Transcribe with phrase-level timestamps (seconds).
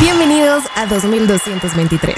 [0.00, 2.16] Bienvenidos a 2223.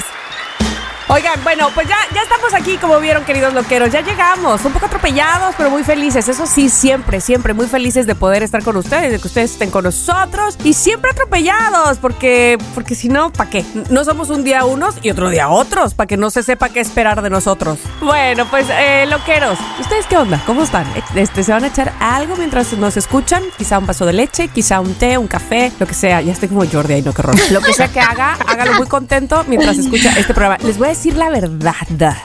[1.10, 3.90] Oigan, bueno, pues ya, ya estamos aquí, como vieron, queridos loqueros.
[3.90, 6.28] Ya llegamos, un poco atropellados, pero muy felices.
[6.28, 9.70] Eso sí, siempre, siempre muy felices de poder estar con ustedes, de que ustedes estén
[9.70, 13.64] con nosotros y siempre atropellados, porque, porque si no, ¿para qué?
[13.88, 16.80] No somos un día unos y otro día otros, para que no se sepa qué
[16.80, 17.78] esperar de nosotros.
[18.02, 20.42] Bueno, pues, eh, loqueros, ¿ustedes qué onda?
[20.44, 20.86] ¿Cómo están?
[21.14, 23.42] Este, ¿Se van a echar algo mientras nos escuchan?
[23.56, 26.20] Quizá un vaso de leche, quizá un té, un café, lo que sea.
[26.20, 27.36] Ya estoy como Jordi ahí, no, qué horror.
[27.50, 30.58] Lo que sea que haga, hágalo muy contento mientras escucha este programa.
[30.62, 32.16] Les voy a decir la verdad.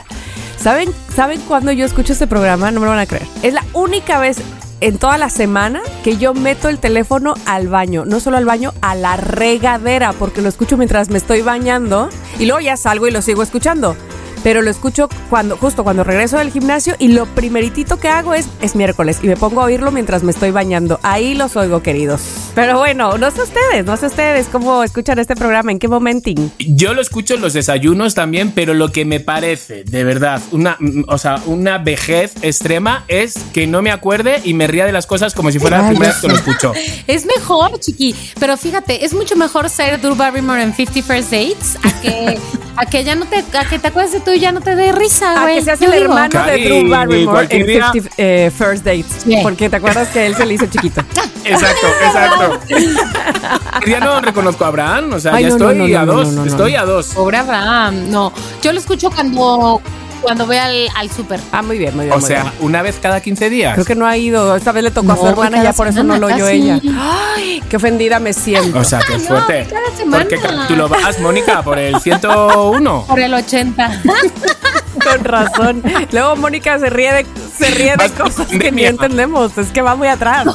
[0.58, 2.72] ¿Saben, ¿Saben cuándo yo escucho este programa?
[2.72, 3.26] No me lo van a creer.
[3.44, 4.38] Es la única vez
[4.80, 8.04] en toda la semana que yo meto el teléfono al baño.
[8.04, 12.08] No solo al baño, a la regadera, porque lo escucho mientras me estoy bañando
[12.40, 13.96] y luego ya salgo y lo sigo escuchando
[14.44, 18.46] pero lo escucho cuando justo cuando regreso del gimnasio y lo primeritito que hago es
[18.60, 21.00] es miércoles y me pongo a oírlo mientras me estoy bañando.
[21.02, 22.20] Ahí los oigo, queridos.
[22.54, 26.52] Pero bueno, no sé ustedes, no sé ustedes cómo escuchan este programa, en qué momenting.
[26.58, 30.78] Yo lo escucho en los desayunos también, pero lo que me parece, de verdad, una,
[31.08, 35.06] o sea, una vejez extrema es que no me acuerde y me ría de las
[35.06, 36.72] cosas como si fuera la primera vez que lo escucho.
[37.06, 41.76] Es mejor, chiqui, pero fíjate, es mucho mejor ser Drew Barrymore en 50 First Dates
[41.82, 42.38] a que,
[42.76, 44.92] a que ya no te, a que te acuerdes de tu ya no te dé
[44.92, 45.54] risa, güey.
[45.54, 49.24] A que seas el hermano de Drew Barrymore en 50 eh, First Dates.
[49.42, 51.02] Porque te acuerdas que él se le hizo chiquito.
[51.44, 52.60] Exacto, exacto.
[53.86, 56.46] ya no reconozco a Abraham, o sea, ya estoy a dos.
[56.46, 57.08] estoy a dos.
[57.08, 58.32] Pobre Abraham, no.
[58.62, 59.82] Yo lo escucho cuando
[60.24, 61.38] cuando voy al, al súper.
[61.52, 62.18] Ah, muy bien, muy bien.
[62.18, 63.74] O sea, una vez cada 15 días.
[63.74, 64.56] Creo que no ha ido.
[64.56, 66.80] Esta vez le tocó a su hermana y ya por eso no lo oyó ella.
[66.98, 68.78] Ay, qué ofendida me siento.
[68.78, 69.68] O sea, qué fuerte.
[70.10, 71.62] ¿Por qué tú lo vas, Mónica?
[71.62, 73.04] ¿Por el 101?
[73.06, 74.02] Por el 80.
[75.02, 75.82] Con razón.
[76.12, 79.56] Luego Mónica se ríe de, se ríe de cosas que ni entendemos.
[79.58, 80.46] Es que va muy atrás.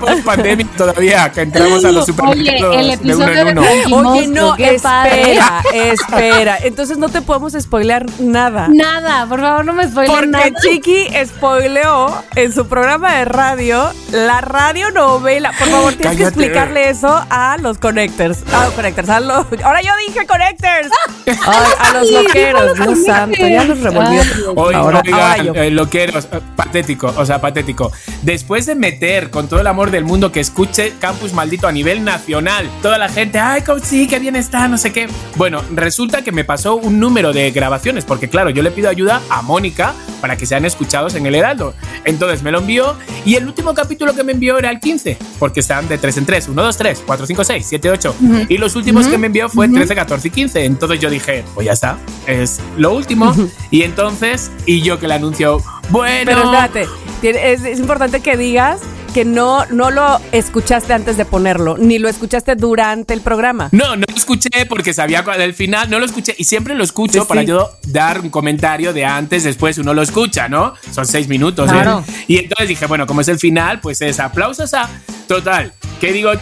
[0.00, 4.12] Vamos pandemia todavía, que entramos a los supermercados Oye, el episodio de uno en uno.
[4.12, 6.58] Oye, no, espera, espera.
[6.62, 8.68] Entonces no te podemos spoilear nada.
[8.68, 10.52] Nada, por favor, no me spoileen Porque.
[10.60, 15.52] Chiqui spoileó en su programa de radio la radionovela.
[15.52, 18.42] Por favor, tienes que explicarle eso a los connectors.
[18.52, 19.46] A los connectors, a los.
[19.64, 20.90] Ahora yo dije connectors.
[21.26, 24.22] Ay, a los loqueros, Dios santo, ya los revolvió.
[24.54, 27.92] Oigan, ahora, oigan, eh, loqueros, eh, patético, o sea, patético.
[28.22, 32.04] Después de meter con todo el amor del mundo que escuche Campus Maldito a nivel
[32.04, 35.08] nacional, toda la gente, ay, cómo sí, qué bien está, no sé qué.
[35.36, 39.22] Bueno, resulta que me pasó un número de grabaciones, porque claro, yo le pido ayuda
[39.28, 41.74] a Mónica para que sean escuchados en el Heraldo.
[42.04, 45.60] Entonces me lo envió y el último capítulo que me envió era el 15, porque
[45.60, 48.16] están de 3 en 3, 1, 2, 3, 4, 5, 6, 7, 8.
[48.48, 50.64] Y los últimos que me envió fue 13, 14 y 15.
[50.64, 53.34] Entonces yo dije, pues ya está, es lo último.
[53.70, 56.24] Y entonces, y yo que le anuncio, bueno.
[56.24, 56.86] Pero espérate,
[57.22, 58.80] es, es importante que digas
[59.16, 63.70] que no, no lo escuchaste antes de ponerlo, ni lo escuchaste durante el programa.
[63.72, 66.84] No, no lo escuché porque sabía cuál el final, no lo escuché y siempre lo
[66.84, 67.46] escucho Sí, para sí.
[67.46, 70.74] yo dar un comentario de antes, después uno lo escucha, ¿no?
[70.92, 71.70] Son seis minutos.
[71.72, 72.12] ¿eh?
[72.28, 74.86] Y entonces dije, bueno, como es el final, pues es aplausos a...
[75.26, 76.32] Total, que digo...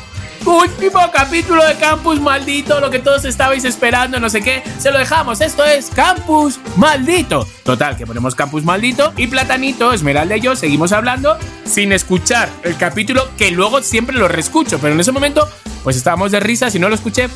[0.47, 4.99] Último capítulo de Campus Maldito, lo que todos estabais esperando, no sé qué, se lo
[4.99, 5.41] dejamos.
[5.41, 7.49] Esto es Campus Maldito.
[7.63, 12.77] Total, que ponemos Campus Maldito y Platanito, Esmeralda y yo seguimos hablando sin escuchar el
[12.77, 15.49] capítulo que luego siempre lo reescucho, pero en ese momento
[15.83, 17.31] pues estábamos de risa, si no lo escuché,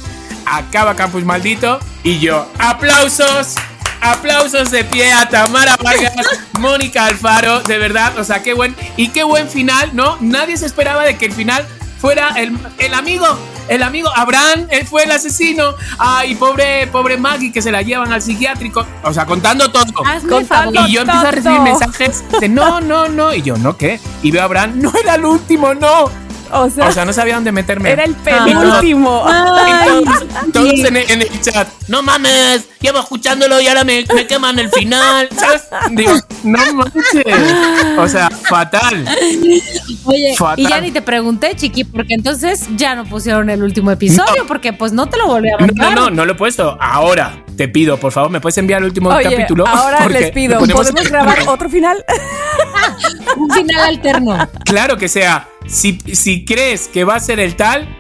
[0.45, 3.55] acaba Campus Maldito y yo, aplausos.
[4.01, 6.13] Aplausos de pie a Tamara Vargas,
[6.61, 10.17] Mónica Alfaro, de verdad, o sea, qué buen y qué buen final, ¿no?
[10.21, 11.67] Nadie se esperaba de que el final
[11.99, 13.27] fuera el, el amigo,
[13.69, 15.75] el amigo Abraham, él fue el asesino.
[15.99, 19.85] Ay, pobre, pobre Maggie que se la llevan al psiquiátrico, o sea, contando todo.
[20.29, 20.87] Contando.
[20.87, 23.35] Y yo empiezo a recibir mensajes de no, no, no.
[23.35, 24.01] Y yo, ¿no qué?
[24.23, 26.11] Y veo a Abraham, no era el último, no.
[26.53, 27.91] O sea, O sea, no sabía dónde meterme.
[27.91, 29.25] era el penúltimo.
[29.29, 31.69] Y todos, todos en, el, en el chat.
[31.89, 35.29] No mames, llevo escuchándolo y ahora me, me queman el final.
[35.39, 35.63] ¿Sabes?
[35.91, 36.13] Digo,
[36.45, 37.25] no manches.
[37.99, 39.07] O sea, fatal.
[40.05, 40.59] Oye, Fatal.
[40.65, 44.73] y ya ni te pregunté, chiqui, porque entonces ya no pusieron el último episodio, porque
[44.73, 45.95] pues no te lo volví a No, mandar.
[45.95, 46.77] no, no, no lo he puesto.
[46.81, 49.67] Ahora te pido, por favor, ¿me puedes enviar el último Oye, capítulo?
[49.67, 52.05] ahora Porque les pido, ¿podemos grabar otro final?
[53.37, 54.49] Un final alterno.
[54.65, 55.49] Claro que sea.
[55.69, 57.98] Si, si crees que va a ser el tal,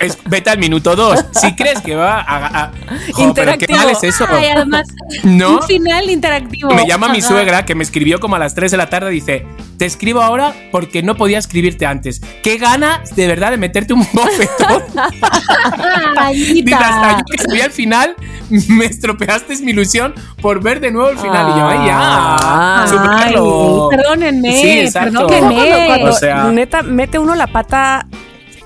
[0.00, 1.24] es- vete al minuto dos.
[1.32, 2.64] Si crees que va a.
[2.64, 2.72] a-
[3.12, 4.26] Jo, pero ¿Qué tal es eso?
[4.28, 4.86] Ay, además,
[5.24, 5.56] ¿No?
[5.58, 6.70] un final interactivo.
[6.72, 9.10] Me llama mi suegra que me escribió como a las 3 de la tarde.
[9.10, 9.46] Dice:
[9.78, 12.20] Te escribo ahora porque no podía escribirte antes.
[12.42, 14.82] Qué gana de verdad de meterte un bofetón.
[16.32, 18.14] Dice: Hasta yo que sabía el final,
[18.68, 21.50] me estropeaste mi ilusión por ver de nuevo el final.
[21.54, 22.82] y yo, ay, ya.
[22.82, 23.88] Ay, superarlo.
[23.90, 25.26] Perdónenme, Sí, exacto.
[25.26, 25.54] perdónenme.
[25.66, 28.06] Cuando, cuando O sea- neta mete uno la pata.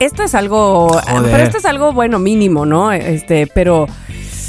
[0.01, 0.89] Esto es algo.
[0.89, 1.31] Joder.
[1.31, 2.91] Pero esto es algo bueno, mínimo, ¿no?
[2.93, 3.87] Este, pero.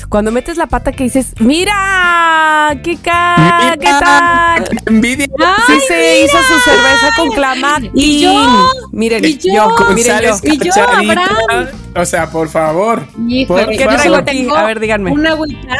[0.09, 2.77] Cuando metes la pata que dices, ¡Mira!
[2.83, 4.67] ¿Qué, ca- ¿qué tal?
[4.85, 5.25] Envidia.
[5.67, 7.91] Sí se hizo su cerveza con clamatín.
[7.93, 10.35] Y yo, Miren, y yo, yo, miren yo.
[10.43, 10.73] Y yo.
[10.83, 11.67] Abraham.
[11.95, 13.03] O sea, por favor.
[13.25, 14.25] Híjole, Por ¿Qué yo traigo aquí?
[14.39, 15.11] tengo A ver, díganme.
[15.11, 15.77] Una agüita.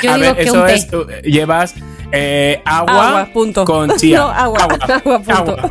[0.00, 0.74] Yo a digo ver, que eso un té.
[0.74, 1.22] es.
[1.24, 1.74] llevas
[2.12, 3.64] eh, agua, Agua, punto.
[3.64, 4.18] con chía.
[4.20, 4.58] No, agua.
[4.62, 5.32] Agua, punto.
[5.32, 5.70] agua.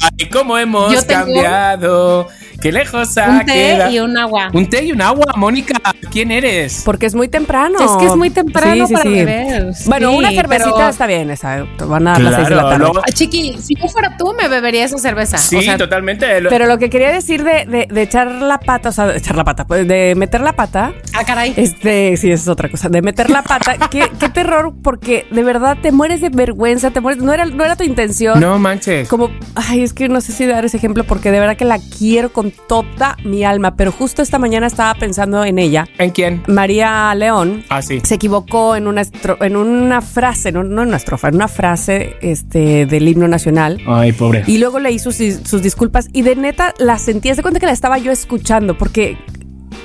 [0.00, 2.28] Ay, cómo hemos Yo tengo cambiado.
[2.60, 4.50] Qué lejos ha Un té y un agua.
[4.52, 5.74] Un té y un agua, Mónica.
[6.10, 6.82] ¿Quién eres?
[6.84, 7.78] Porque es muy temprano.
[7.80, 9.10] Es que es muy temprano Sí, sí, para sí.
[9.16, 9.66] beber.
[9.86, 11.64] Bueno, Sí, una cervecita pero- está bien, esa.
[11.86, 12.84] Van a dar las seis de la Claro, tarde.
[12.84, 15.38] luego- Ah, Chiqui, si yo fuera tú, me bebería esa cerveza.
[15.38, 16.40] Sí, o sea, totalmente.
[16.40, 19.16] Lo- Pero lo que quería decir de, de- de echar la pata, o sea, de
[19.18, 21.54] echar la pata, pues de meter la pata, Ah, caray.
[21.56, 25.42] este, sí, eso es otra cosa, de meter la pata, qué, qué terror, porque de
[25.42, 28.38] verdad te mueres de vergüenza, te mueres, no era, no era tu intención.
[28.38, 29.08] no manches.
[29.08, 31.78] Como, ay, es que no sé si dar ese ejemplo porque de verdad que la
[31.98, 35.86] quiero con toda mi alma, pero justo esta mañana estaba pensando en ella.
[35.98, 36.42] ¿En quién?
[36.46, 38.00] María León Ah, sí.
[38.04, 41.48] se equivocó en una, estro- en una frase, no, no en una estrofa, en una
[41.48, 43.80] frase este, del himno nacional.
[43.86, 44.44] Ay, pobre.
[44.46, 47.72] Y luego leí sus, sus disculpas y de neta la sentí, de cuenta que la
[47.72, 49.16] estaba yo escuchando porque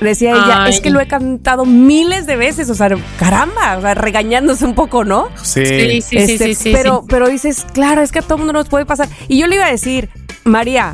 [0.02, 0.72] decía ella, Ay.
[0.74, 4.76] es que lo he cantado miles de veces, o sea, caramba, o sea, regañándose un
[4.76, 5.30] poco, ¿no?
[5.42, 5.66] Sí.
[5.66, 7.08] Sí, sí, sí, Este, sí, sí, pero, sí.
[7.10, 9.08] pero dices, claro, es que a todo mundo nos puede pasar.
[9.30, 10.10] Y yo le iba a decir,
[10.44, 10.94] María,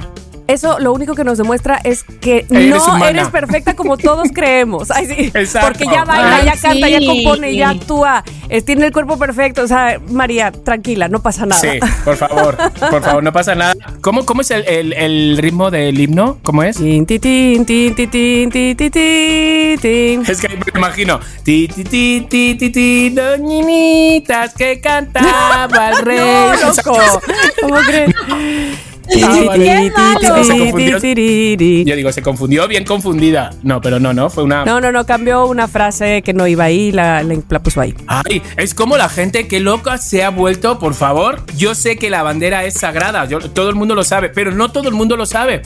[0.53, 4.91] eso lo único que nos demuestra es que no eres perfecta como todos creemos.
[4.91, 5.31] Ay, sí.
[5.33, 5.67] Exacto.
[5.69, 8.23] Porque ya baila, ya canta, ya compone, ya actúa,
[8.65, 9.63] tiene el cuerpo perfecto.
[9.63, 11.61] O sea, María, tranquila, no pasa nada.
[11.61, 13.73] Sí, por favor, por favor, no pasa nada.
[14.01, 16.37] ¿Cómo, cómo es el, ritmo del himno?
[16.43, 16.77] ¿Cómo es?
[16.77, 21.19] Tin, tin, tin, tin, tin, tin, tin, Es que me imagino.
[21.43, 26.19] Ti, ti, ti, ti, ti, ti, doñinitas que cantaba el rey.
[26.61, 26.97] loco.
[27.61, 28.15] ¿Cómo crees?
[31.85, 33.51] Yo digo, se confundió, bien confundida.
[33.63, 34.65] No, pero no, no, fue una.
[34.65, 37.93] No, no, no, cambió una frase que no iba ahí, la, la, la puso ahí.
[38.07, 41.43] Ay, es como la gente que loca se ha vuelto, por favor.
[41.57, 44.69] Yo sé que la bandera es sagrada, yo- todo el mundo lo sabe, pero no
[44.71, 45.61] todo el mundo lo sabe.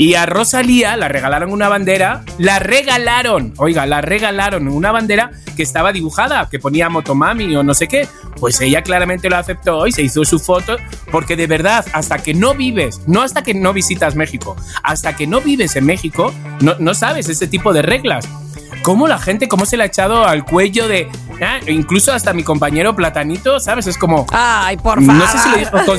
[0.00, 5.64] Y a Rosalía la regalaron una bandera, la regalaron, oiga, la regalaron una bandera que
[5.64, 8.06] estaba dibujada, que ponía Motomami o no sé qué.
[8.38, 10.76] Pues ella claramente lo aceptó y se hizo su foto,
[11.10, 15.26] porque de verdad, hasta que no vives, no hasta que no visitas México, hasta que
[15.26, 18.28] no vives en México, no, no sabes ese tipo de reglas
[18.82, 21.08] cómo la gente, cómo se le ha echado al cuello de.
[21.42, 23.86] Ah, incluso hasta mi compañero Platanito, ¿sabes?
[23.86, 24.26] Es como.
[24.32, 25.14] Ay, por favor.
[25.14, 25.98] No sé si lo dijo con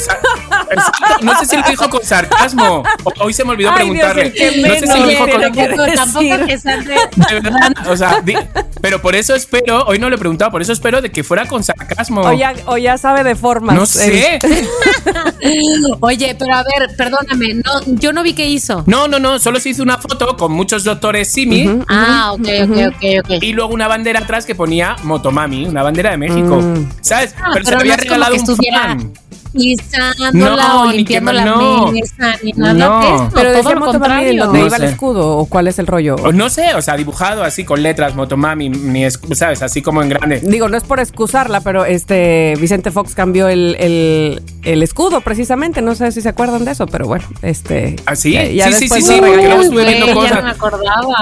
[1.23, 2.83] no sé si lo dijo con sarcasmo.
[3.21, 4.27] Hoy se me olvidó Ay, Dios, preguntarle.
[4.27, 5.95] el que no sé si lo dijo con.
[5.95, 8.35] tampoco, que Sandra- De verdad, o sea, di-
[8.81, 11.45] pero por eso espero, hoy no le he preguntado, por eso espero de que fuera
[11.47, 12.21] con sarcasmo.
[12.21, 13.75] O ya, o ya sabe de formas.
[13.75, 14.39] no sé.
[16.01, 18.83] Oye, pero a ver, perdóname, no, yo no vi qué hizo.
[18.87, 21.81] No, no, no, solo se hizo una foto con muchos doctores Simi.
[21.87, 23.43] Ah, ok, ok, ok, ok.
[23.43, 24.95] Y luego una bandera atrás que ponía
[25.29, 26.61] Motomami, una bandera de México.
[26.61, 26.87] Mm.
[27.01, 27.35] ¿Sabes?
[27.37, 29.13] Ah, pero, se pero había no como regalado un estuviera fan.
[29.53, 30.31] Pisándola
[30.67, 31.91] No, o ni que limpiando me- la no.
[31.91, 32.99] mesa, ni nada No.
[32.99, 33.29] de eso.
[33.33, 36.15] Pero todo lo Motomami de No iba el escudo o cuál es el rollo.
[36.15, 39.61] O No sé, o sea, dibujado así con letras, Motomami, ni es- ¿sabes?
[39.61, 40.39] Así como en grande.
[40.41, 45.81] Digo, no es por excusarla, pero este Vicente Fox cambió el, el, el escudo precisamente.
[45.81, 47.95] No sé si se acuerdan de eso, pero bueno, este.
[48.05, 48.33] ¿Ah, sí?
[48.33, 50.43] ya- ya Sí, sí, sí, porque luego estuve viendo cosas.
[50.43, 50.53] Me.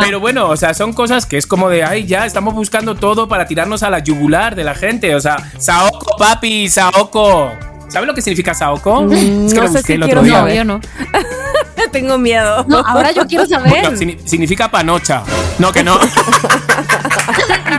[0.01, 3.27] Pero bueno, o sea, son cosas que es como de, ay, ya estamos buscando todo
[3.27, 5.15] para tirarnos a la yugular de la gente.
[5.15, 7.51] O sea, Saoko, papi, Saoko.
[7.89, 9.03] ¿Sabes lo que significa Saoko?
[9.03, 10.41] Mm, es que no lo sé busqué si el quiero otro día.
[10.41, 10.82] no, yo no.
[11.91, 12.65] Tengo miedo.
[12.67, 13.70] No, ahora yo quiero saber.
[13.70, 15.24] Bueno, significa panocha.
[15.58, 15.98] No, que no.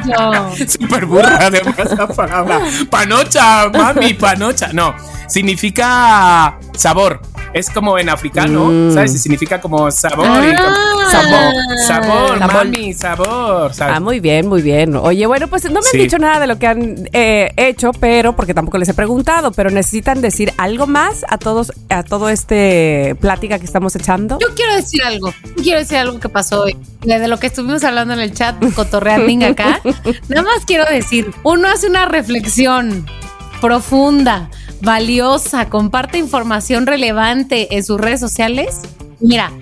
[0.09, 0.67] Yo.
[0.69, 2.61] Súper burra además la palabra.
[2.91, 4.73] Panocha, mami, panocha.
[4.73, 4.95] No,
[5.29, 7.21] significa sabor.
[7.55, 8.93] Es como en africano, Mm.
[8.93, 9.21] ¿sabes?
[9.23, 10.27] Significa como sabor.
[10.29, 10.41] Ah.
[10.57, 11.55] como- sabor,
[11.87, 12.55] sabor, Sabor.
[12.55, 13.73] mami, sabor.
[13.75, 13.97] ¿sabes?
[13.97, 14.95] Ah, muy bien, muy bien.
[14.97, 15.97] Oye, bueno, pues no me han Sí.
[15.99, 19.71] dicho nada de lo que han eh, hecho, pero porque tampoco les he preguntado, pero
[19.71, 24.38] necesitan decir algo más a todos, a todo este plática que estamos echando.
[24.41, 25.33] Yo quiero decir algo.
[25.62, 26.77] Quiero decir algo que pasó hoy.
[27.00, 29.81] De lo que estuvimos hablando en el chat, cotorreando acá.
[30.28, 33.07] Nada más quiero decir, uno hace una reflexión
[33.61, 34.50] profunda,
[34.81, 38.81] valiosa, comparte información relevante en sus redes sociales.
[39.21, 39.52] Mira.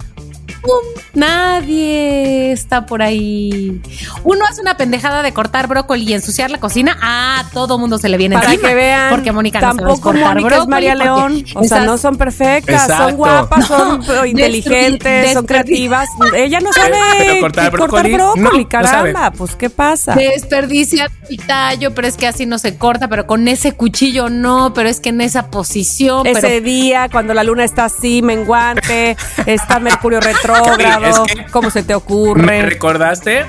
[1.15, 3.81] Nadie está por ahí.
[4.25, 6.97] Uno hace una pendejada de cortar brócoli y ensuciar la cocina.
[7.01, 8.69] Ah, todo mundo se le viene Para encima.
[8.69, 11.45] que vean, Porque Mónica no sabe tampoco cortar Mónica es brócoli, María porque León.
[11.55, 13.05] O sea, no son perfectas, Exacto.
[13.09, 16.09] son guapas, son inteligentes, son destruir- creativas.
[16.35, 19.31] Ella no sabe Pero cortar brócoli, brócoli, no, no caramba.
[19.31, 20.15] Pues, ¿qué pasa?
[20.15, 24.73] Desperdicia el tallo, pero es que así no se corta, pero con ese cuchillo no,
[24.75, 26.27] pero es que en esa posición.
[26.27, 30.56] Ese pero día, cuando la luna está así, menguante, está Mercurio retrógrado,
[31.05, 32.63] Es que- ¿cómo se te Me ocurre?
[32.63, 33.45] recordaste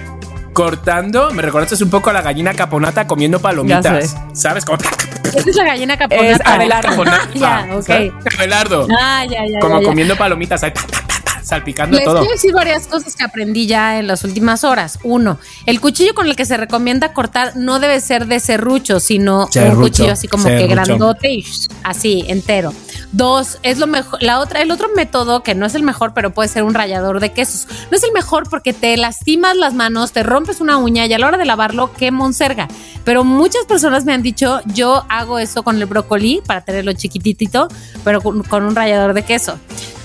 [0.54, 3.84] cortando, me recordaste un poco a la gallina caponata comiendo palomitas.
[3.84, 4.18] Ya sé.
[4.34, 4.66] ¿Sabes?
[4.66, 6.28] Como esa es la gallina caponata.
[6.32, 6.90] Es Abelardo.
[6.90, 7.30] caponata.
[7.36, 7.84] ya, ok.
[7.84, 8.12] ¿sabes?
[8.38, 8.88] Abelardo.
[9.00, 9.60] Ah, ya, ya.
[9.60, 9.88] Como ya, ya.
[9.90, 11.07] comiendo palomitas, ahí, ta, ta, ta, ta,
[11.48, 12.20] salpicando Les todo.
[12.20, 15.00] quiero decir varias cosas que aprendí ya en las últimas horas.
[15.04, 19.48] Uno, el cuchillo con el que se recomienda cortar no debe ser de serrucho, sino
[19.56, 21.46] un cuchillo así como que grandote y
[21.84, 22.74] así entero.
[23.12, 24.22] Dos, es lo mejor.
[24.22, 27.20] La otra, el otro método que no es el mejor, pero puede ser un rallador
[27.20, 27.68] de quesos.
[27.90, 31.20] No es el mejor porque te lastimas las manos, te rompes una uña y a
[31.20, 32.68] la hora de lavarlo, qué monserga.
[33.06, 37.70] Pero muchas personas me han dicho, yo hago eso con el brócoli para tenerlo chiquitito,
[38.04, 39.58] pero con, con un rallador de queso.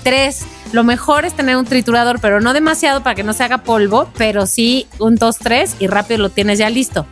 [0.03, 3.59] Tres, lo mejor es tener un triturador, pero no demasiado para que no se haga
[3.59, 7.05] polvo, pero sí un 2, 3 y rápido lo tienes ya listo.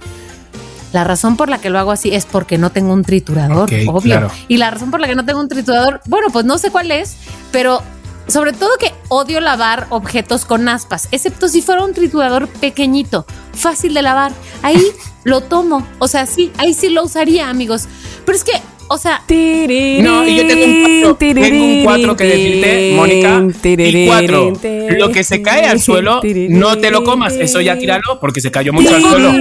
[0.91, 4.01] La razón por la que lo hago así es porque no tengo un triturador, obvio.
[4.01, 4.31] claro.
[4.47, 6.91] Y la razón por la que no tengo un triturador, bueno, pues no sé cuál
[6.91, 7.15] es,
[7.51, 7.81] pero
[8.27, 13.93] sobre todo que odio lavar objetos con aspas, excepto si fuera un triturador pequeñito, fácil
[13.93, 14.31] de lavar.
[14.63, 14.83] Ahí
[15.23, 17.87] lo tomo, o sea, sí, ahí sí lo usaría, amigos.
[18.25, 18.53] Pero es que,
[18.93, 23.41] o sea, No, y yo tengo un cuatro, tengo un cuatro que decirte, Mónica.
[23.77, 24.53] Y cuatro,
[24.97, 26.19] lo que se cae al suelo,
[26.49, 27.33] no te lo comas.
[27.33, 29.31] Eso ya tíralo porque se cayó mucho al suelo.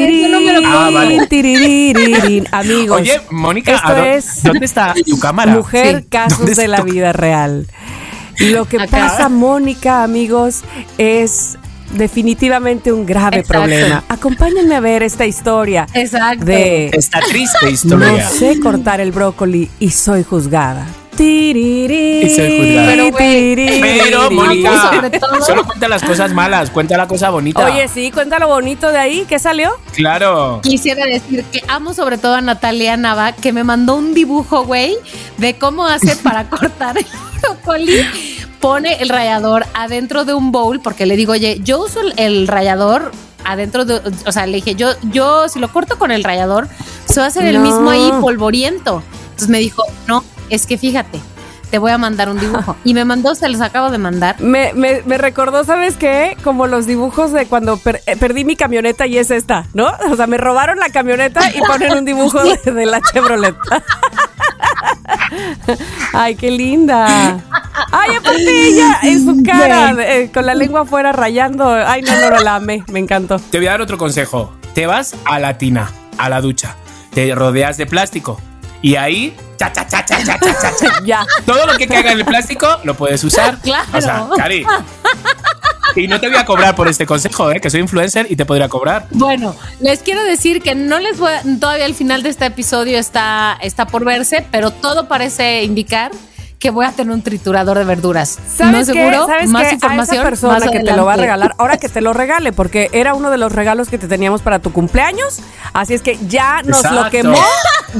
[0.66, 1.18] Ah, vale.
[2.52, 5.52] Amigos, Oye, Mónica, esto ¿a dó- es ¿dónde está tu cámara?
[5.52, 6.06] mujer Sí.
[6.08, 7.66] casos ¿Dónde de la vida real.
[8.38, 8.86] Lo que Acá.
[9.08, 10.60] pasa, Mónica, amigos,
[10.96, 11.58] es
[11.90, 13.60] definitivamente un grave Exacto.
[13.60, 14.04] problema.
[14.08, 16.44] Acompáñenme a ver esta historia exacto.
[16.44, 18.28] de Esta triste no historia.
[18.28, 20.86] sé cortar el brócoli y soy juzgada.
[21.16, 22.86] Tiriri, Y soy juzgada.
[22.86, 23.80] Pero, tiriri.
[23.80, 24.90] Pero, Mónica,
[25.44, 27.62] solo cuenta las cosas malas, cuenta la cosa bonita.
[27.64, 29.26] Oye, sí, cuenta lo bonito de ahí.
[29.28, 29.70] ¿Qué salió?
[29.92, 30.60] Claro.
[30.62, 34.96] Quisiera decir que amo sobre todo a Natalia Nava, que me mandó un dibujo, güey,
[35.36, 37.04] de cómo hace para cortar el
[37.42, 38.00] brócoli.
[38.60, 42.46] Pone el rallador adentro de un bowl, porque le digo, oye, yo uso el, el
[42.48, 43.10] rallador
[43.44, 46.68] adentro de, o sea, le dije, yo, yo si lo corto con el rallador,
[47.06, 49.02] se va a hacer el mismo ahí polvoriento.
[49.30, 51.18] Entonces me dijo, no, es que fíjate,
[51.70, 52.76] te voy a mandar un dibujo.
[52.84, 54.38] Y me mandó, se los acabo de mandar.
[54.42, 56.36] Me, me, me recordó, ¿sabes qué?
[56.44, 59.90] Como los dibujos de cuando per- eh, perdí mi camioneta y es esta, ¿no?
[60.10, 63.54] O sea, me robaron la camioneta y ponen un dibujo de, de la Chevrolet.
[66.12, 67.40] Ay, qué linda.
[67.92, 71.68] Ay, aparte ella en su cara, eh, con la lengua afuera rayando.
[71.68, 73.38] Ay, no, no, no la me encantó.
[73.38, 74.52] Te voy a dar otro consejo.
[74.74, 76.76] Te vas a la tina, a la ducha.
[77.12, 78.40] Te rodeas de plástico.
[78.82, 80.16] Y ahí Cha, cha, cha,
[81.04, 81.26] ya.
[81.44, 83.58] Todo lo que caiga en el plástico lo puedes usar.
[83.62, 83.88] Claro.
[83.92, 84.64] O sea, Cari,
[85.96, 87.60] y no te voy a cobrar por este consejo, ¿eh?
[87.60, 89.06] que soy influencer y te podría cobrar.
[89.10, 92.98] Bueno, les quiero decir que no les voy a, todavía el final de este episodio
[92.98, 96.12] está, está por verse, pero todo parece indicar
[96.58, 98.38] que voy a tener un triturador de verduras.
[98.54, 99.00] ¿Sabes no qué?
[99.00, 99.74] seguro, ¿Sabes más qué?
[99.74, 100.18] información.
[100.18, 102.52] A esa persona más que te lo va a regalar, ahora que te lo regale,
[102.52, 105.40] porque era uno de los regalos que te teníamos para tu cumpleaños.
[105.72, 107.10] Así es que ya nos lo Exacto.
[107.10, 107.38] quemó,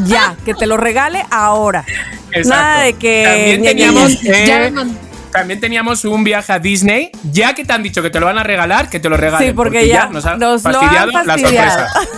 [0.05, 1.87] ya, que te lo regale ahora.
[2.33, 2.49] Exacto.
[2.51, 3.25] Nada de que.
[3.27, 4.85] También teníamos, eh, Ya.
[5.33, 7.11] También teníamos un viaje a Disney.
[7.33, 9.49] Ya que te han dicho que te lo van a regalar, que te lo regalen.
[9.49, 11.87] Sí, porque ya nos han nos lo fastidiado, han la fastidiado.
[11.89, 12.09] sorpresa.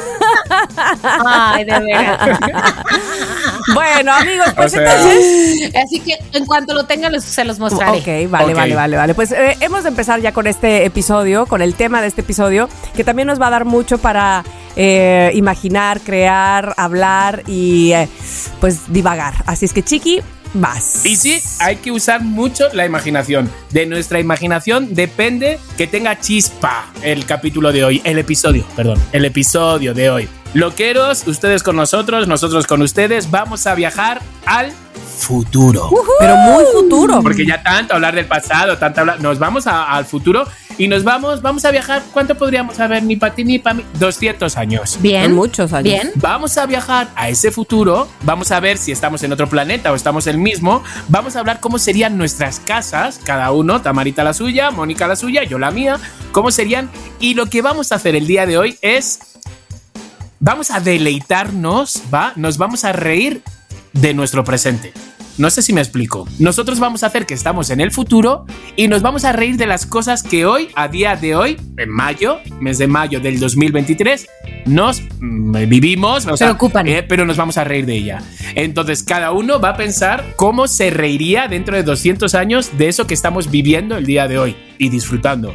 [1.27, 2.41] Ay, de veras.
[3.75, 5.73] Bueno, amigos, pues O sea- entonces.
[5.85, 7.99] Así que en cuanto lo tenga, los- se los mostraré.
[7.99, 9.15] Ok, vale, vale, vale, vale.
[9.15, 12.69] Pues eh, hemos de empezar ya con este episodio, con el tema de este episodio,
[12.97, 14.43] que también nos va a dar mucho para
[14.75, 18.09] eh, imaginar, crear, hablar y eh,
[18.61, 19.35] pues divagar.
[19.47, 20.21] Así es que, Chiqui,
[20.55, 21.05] vas.
[21.07, 23.51] Y sí, hay que usar mucho la imaginación.
[23.71, 29.25] De nuestra imaginación depende que tenga chispa el capítulo de hoy, el episodio, perdón, el
[29.25, 30.29] episodio de hoy.
[30.55, 34.71] Loqueros, ustedes con nosotros, nosotros con ustedes, vamos a viajar al
[35.19, 35.89] futuro.
[36.19, 37.23] Pero muy futuro.
[37.23, 41.05] Porque ya tanto hablar del pasado, tanto hablar, nos vamos a- al futuro y nos
[41.05, 42.03] vamos, vamos a viajar.
[42.13, 43.03] ¿Cuánto podríamos saber?
[43.03, 43.85] Ni para ti ni para mí.
[43.99, 44.99] 200 años.
[45.01, 45.33] Bien.
[45.33, 45.85] Muchos años.
[45.85, 46.11] Bien.
[46.17, 49.95] Vamos a viajar a ese futuro, vamos a ver si estamos en otro planeta o
[49.95, 54.35] estamos en el mismo, vamos a hablar cómo serían nuestras casas, cada uno, Tamarita la
[54.35, 55.99] suya, Mónica la suya, yo la mía,
[56.33, 56.91] cómo serían.
[57.21, 59.21] Y lo que vamos a hacer el día de hoy es,
[60.43, 62.33] vamos a deleitarnos, ¿va?
[62.37, 63.43] Nos vamos a reír
[63.93, 64.93] de nuestro presente.
[65.39, 66.29] No sé si me explico.
[66.39, 68.45] Nosotros vamos a hacer que estamos en el futuro
[68.77, 71.89] y nos vamos a reír de las cosas que hoy, a día de hoy, en
[71.89, 74.27] mayo, mes de mayo del 2023,
[74.67, 76.87] nos mm, vivimos, sea, Preocupan.
[76.87, 78.23] eh, pero nos vamos a reír de ella.
[78.55, 83.07] Entonces, cada uno va a pensar cómo se reiría dentro de 200 años de eso
[83.07, 85.55] que estamos viviendo el día de hoy y disfrutando.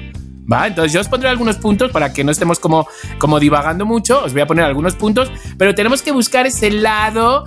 [0.51, 0.67] ¿Va?
[0.67, 2.87] Entonces yo os pondré algunos puntos para que no estemos como,
[3.17, 4.23] como divagando mucho.
[4.23, 7.45] Os voy a poner algunos puntos, pero tenemos que buscar ese lado,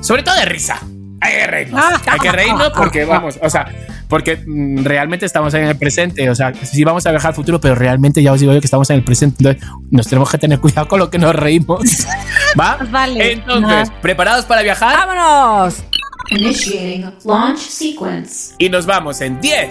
[0.00, 0.80] sobre todo de risa.
[1.20, 1.84] Hay que reírnos.
[2.06, 3.66] Hay que reírnos porque vamos, o sea,
[4.08, 6.28] porque mm, realmente estamos en el presente.
[6.30, 8.66] O sea, sí vamos a viajar al futuro, pero realmente ya os digo yo que
[8.66, 9.36] estamos en el presente.
[9.40, 11.82] Entonces nos tenemos que tener cuidado con lo que nos reímos.
[12.60, 12.78] ¿Va?
[12.90, 13.32] Vale.
[13.32, 13.90] Entonces.
[14.00, 14.96] ¿preparados para viajar?
[15.06, 15.84] ¡Vámonos!
[16.30, 18.54] Initiating launch sequence.
[18.58, 19.70] Y nos vamos en 10,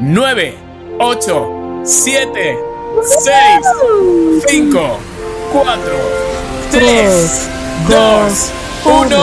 [0.00, 0.54] 9,
[0.98, 1.57] 8,
[1.88, 2.58] 7,
[3.02, 3.34] 6,
[4.46, 4.98] 5,
[5.54, 5.82] 4,
[6.70, 7.48] 3,
[7.88, 8.52] 2,
[8.84, 9.16] 1.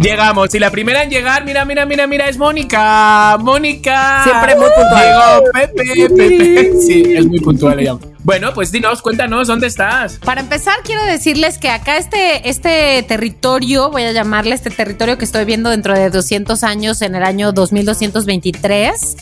[0.00, 3.38] Llegamos y la primera en llegar, mira, mira, mira, mira, es Mónica.
[3.38, 4.24] Mónica.
[4.24, 5.04] Siempre muy puntual.
[5.04, 6.72] Llegó Pepe, Pepe.
[6.84, 7.96] Sí, es muy puntual ella.
[8.24, 10.16] Bueno, pues dinos, cuéntanos, ¿dónde estás?
[10.16, 15.26] Para empezar, quiero decirles que acá este, este territorio, voy a llamarle este territorio que
[15.26, 19.16] estoy viendo dentro de 200 años, en el año 2223,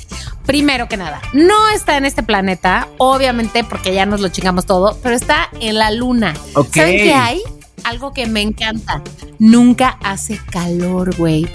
[0.47, 4.97] primero que nada, no está en este planeta, obviamente porque ya nos lo chingamos todo,
[5.03, 6.35] pero está en la luna.
[6.55, 6.77] Ok.
[6.77, 7.43] ¿Saben qué hay?
[7.85, 9.03] Algo que me encanta.
[9.39, 11.49] Nunca hace calor, güey.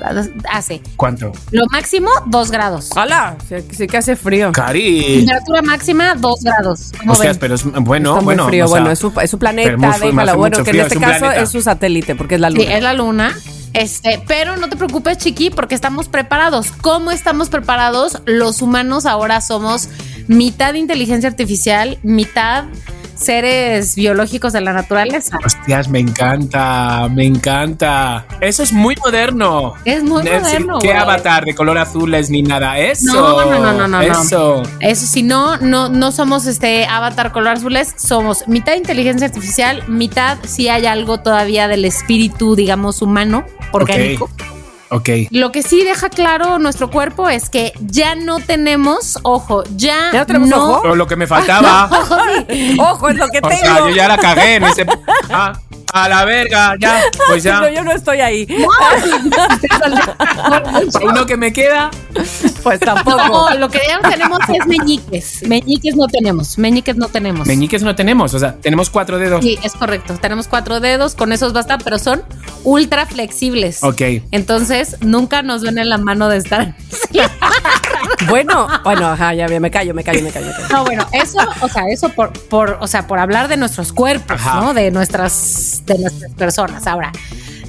[0.51, 1.31] Hace ¿Cuánto?
[1.51, 2.89] lo máximo 2 grados.
[2.95, 3.37] ¡Hala!
[3.47, 4.51] Sí, sí que hace frío.
[4.51, 5.17] Cari.
[5.19, 6.91] Temperatura máxima 2 grados.
[6.99, 7.39] ¿Cómo Hostias, ven?
[7.39, 8.47] pero es bueno, Está muy bueno.
[8.47, 8.65] frío.
[8.65, 10.33] o sea, bueno, es su, es su planeta, muy déjala.
[10.35, 11.41] Bueno, que en este es caso planeta.
[11.43, 12.63] es su satélite, porque es la luna.
[12.63, 13.37] Sí, es la luna.
[13.73, 16.71] Este, pero no te preocupes, chiqui, porque estamos preparados.
[16.81, 18.21] ¿Cómo estamos preparados?
[18.25, 19.89] Los humanos ahora somos
[20.27, 22.65] mitad inteligencia artificial, mitad
[23.17, 25.39] seres biológicos de la naturaleza.
[25.43, 28.25] Hostias, me encanta, me encanta.
[28.41, 29.73] Eso es muy moderno.
[29.85, 32.77] Es muy decir, moderno, ¿Qué avatar de color azules ni nada?
[32.77, 33.13] Eso.
[33.13, 34.01] No, no, no, no, no, no.
[34.01, 34.63] Eso.
[34.79, 40.37] Eso, si no, no, no somos este avatar color azules, somos mitad inteligencia artificial, mitad
[40.43, 44.29] si hay algo todavía del espíritu, digamos, humano, orgánico.
[44.89, 45.09] Ok.
[45.31, 50.19] Lo que sí deja claro nuestro cuerpo es que ya no tenemos ojo, ya, ¿Ya
[50.19, 50.89] no tenemos ojo?
[50.89, 51.89] O lo que me faltaba.
[51.91, 52.15] Ojo,
[52.49, 52.77] sí.
[52.79, 53.61] ¡Ojo, es lo que o tengo!
[53.63, 54.85] sea, yo ya la cagué en ese.
[55.29, 55.53] Ah,
[55.93, 57.01] a la verga, ya.
[57.27, 57.57] Pues ya.
[57.67, 58.47] No, yo no estoy ahí.
[61.01, 61.89] Uno que me queda.
[62.61, 63.17] Pues tampoco.
[63.17, 65.47] No, lo que ya no tenemos es meñiques.
[65.47, 66.57] Meñiques no tenemos.
[66.57, 67.47] Meñiques no tenemos.
[67.47, 69.43] Meñiques no tenemos, o sea, tenemos cuatro dedos.
[69.43, 70.17] Sí, es correcto.
[70.21, 72.23] Tenemos cuatro dedos, con esos basta, pero son
[72.63, 73.83] ultra flexibles.
[73.83, 74.01] Ok.
[74.31, 76.75] Entonces, nunca nos ven en la mano de estar.
[78.29, 80.47] Bueno, bueno, ajá, ya me callo, me callo, me callo.
[80.47, 80.67] me callo.
[80.69, 84.35] No, bueno, eso, o sea, eso por, por, o sea, por hablar de nuestros cuerpos,
[84.39, 84.59] Ajá.
[84.59, 84.73] ¿no?
[84.73, 86.87] De nuestras, de nuestras personas.
[86.87, 87.11] Ahora,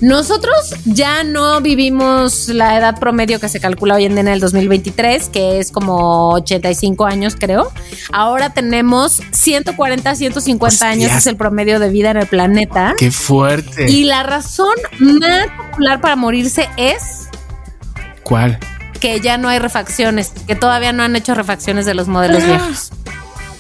[0.01, 4.41] nosotros ya no vivimos la edad promedio que se calcula hoy en día en el
[4.41, 7.73] 2023, que es como 85 años, creo.
[8.13, 12.95] Ahora tenemos 140, 150 años, es el promedio de vida en el planeta.
[12.97, 13.91] Qué fuerte.
[13.91, 17.29] Y la razón más popular para morirse es
[18.23, 18.59] ¿Cuál?
[19.01, 22.93] que ya no hay refacciones, que todavía no han hecho refacciones de los modelos viejos.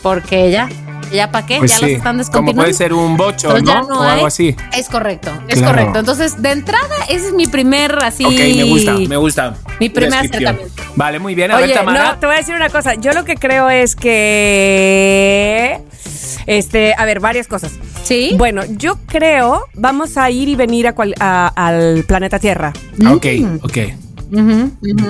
[0.03, 0.69] Porque ya,
[1.13, 2.63] ya para qué, Pues ya los sí, están como descontinuando.
[2.63, 3.89] puede ser un bocho, Entonces ya ¿no?
[3.89, 4.11] no o hay.
[4.13, 4.55] algo así.
[4.77, 5.73] Es correcto, es Claro.
[5.75, 5.99] correcto.
[6.01, 8.25] Entonces, de entrada, ese es mi primer así.
[8.25, 9.55] Ok, me gusta, me gusta.
[9.81, 10.83] Mi primer acercamiento.
[10.97, 11.51] Vale, muy bien.
[11.51, 12.13] A ver, Oye, Tamara.
[12.15, 12.95] no, te voy a decir una cosa.
[12.95, 15.81] Yo lo que creo es que.
[16.47, 17.73] Este, a ver, varias cosas.
[18.03, 18.33] Sí.
[18.39, 22.73] Bueno, yo creo vamos a ir y venir a cual- a- al planeta Tierra.
[23.05, 23.57] Ah, Ok, Mm.
[23.63, 23.79] ok.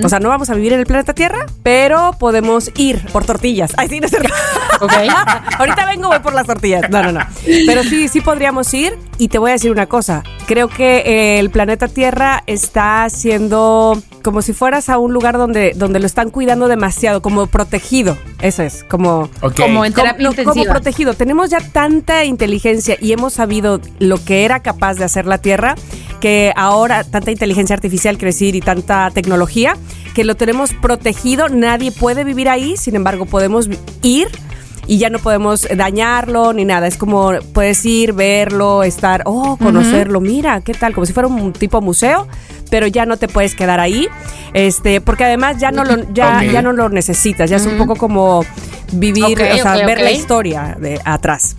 [0.02, 3.72] O sea, no vamos a vivir en el planeta Tierra, pero podemos ir por tortillas.
[3.76, 4.33] Ay, sí, no es cierto.
[5.59, 6.88] Ahorita vengo, voy por las tortillas.
[6.90, 7.20] No, no, no.
[7.44, 8.96] Pero sí, sí podríamos ir.
[9.18, 10.22] Y te voy a decir una cosa.
[10.46, 15.72] Creo que eh, el planeta Tierra está siendo como si fueras a un lugar donde,
[15.74, 18.16] donde lo están cuidando demasiado, como protegido.
[18.40, 19.31] Eso es, como...
[19.40, 19.57] Ok.
[19.57, 21.14] Como en terapia como, como protegido.
[21.14, 25.76] Tenemos ya tanta inteligencia y hemos sabido lo que era capaz de hacer la Tierra,
[26.20, 29.77] que ahora tanta inteligencia artificial quiere decir y tanta tecnología,
[30.14, 31.49] que lo tenemos protegido.
[31.49, 33.68] Nadie puede vivir ahí, sin embargo, podemos
[34.03, 34.29] ir.
[34.87, 36.87] Y ya no podemos dañarlo ni nada.
[36.87, 40.21] Es como puedes ir, verlo, estar, oh, conocerlo.
[40.23, 40.94] Mira, ¿qué tal?
[40.94, 42.27] Como si fuera un tipo museo,
[42.71, 44.09] pero ya no te puedes quedar ahí.
[44.55, 47.51] Este, porque además ya no lo, ya, ya no lo necesitas.
[47.51, 48.47] Ya es un poco como
[48.92, 51.55] vivir, o sea, ver la historia de atrás.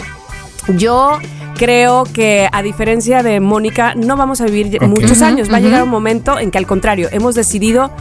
[0.76, 1.20] Yo
[1.60, 5.52] creo que a diferencia de Mónica, no vamos a vivir muchos años.
[5.52, 7.92] Va a llegar un momento en que al contrario, hemos decidido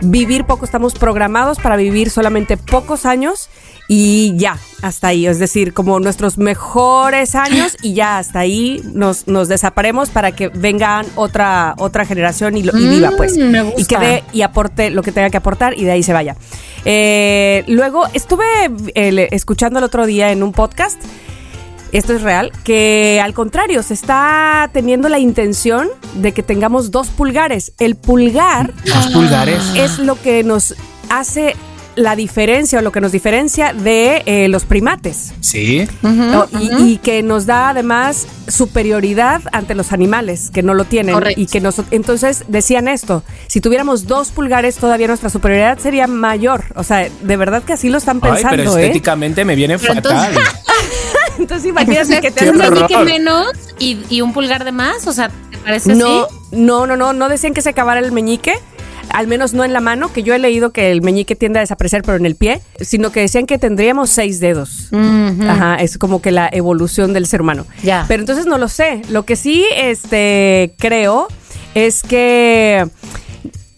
[0.00, 3.48] vivir poco, estamos programados para vivir solamente pocos años
[3.88, 5.26] y ya, hasta ahí.
[5.26, 10.48] Es decir, como nuestros mejores años y ya hasta ahí nos, nos desaparemos para que
[10.48, 13.36] vengan otra, otra generación y, lo- y viva, pues.
[13.38, 13.80] Mm, me gusta.
[13.80, 16.34] Y que dé y aporte lo que tenga que aportar y de ahí se vaya.
[16.84, 18.44] Eh, luego estuve
[18.94, 20.98] eh, escuchando el otro día en un podcast
[21.92, 27.08] esto es real, que al contrario, se está teniendo la intención de que tengamos dos
[27.08, 27.72] pulgares.
[27.78, 29.60] El pulgar Los pulgares.
[29.74, 30.74] es lo que nos
[31.08, 31.54] hace
[31.94, 35.32] la diferencia o lo que nos diferencia de eh, los primates.
[35.40, 35.88] Sí.
[36.02, 36.46] ¿no?
[36.60, 41.40] y, y que nos da además superioridad ante los animales que no lo tienen Correcto.
[41.40, 46.64] y que nos entonces decían esto si tuviéramos dos pulgares todavía nuestra superioridad sería mayor
[46.76, 48.82] o sea de verdad que así lo están Ay, pensando pero ¿eh?
[48.82, 49.96] estéticamente me viene fatal.
[50.36, 50.54] entonces-
[51.38, 52.50] entonces imagínate que te Qué
[52.96, 53.46] un menos
[53.78, 56.34] y, y un pulgar de más, o sea, ¿te parece No, así?
[56.52, 58.54] no, no, no, no decían que se acabara el meñique.
[59.10, 61.62] Al menos no en la mano, que yo he leído que el meñique tiende a
[61.62, 64.90] desaparecer, pero en el pie, sino que decían que tendríamos seis dedos.
[65.48, 67.66] Ajá, es como que la evolución del ser humano.
[67.84, 68.04] Ya.
[68.08, 69.02] Pero entonces no lo sé.
[69.08, 71.28] Lo que sí este, creo
[71.76, 72.84] es que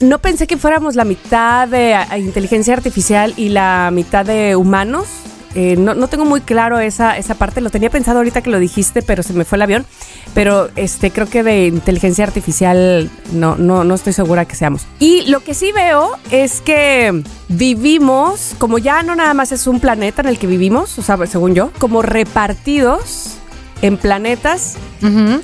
[0.00, 4.56] no pensé que fuéramos la mitad de a- a inteligencia artificial y la mitad de
[4.56, 5.08] humanos.
[5.54, 7.60] Eh, no, no tengo muy claro esa, esa parte.
[7.60, 9.86] Lo tenía pensado ahorita que lo dijiste, pero se me fue el avión.
[10.34, 14.86] Pero este creo que de inteligencia artificial no, no, no estoy segura que seamos.
[14.98, 19.80] Y lo que sí veo es que vivimos, como ya no nada más es un
[19.80, 23.38] planeta en el que vivimos, o sea, según yo, como repartidos
[23.82, 24.76] en planetas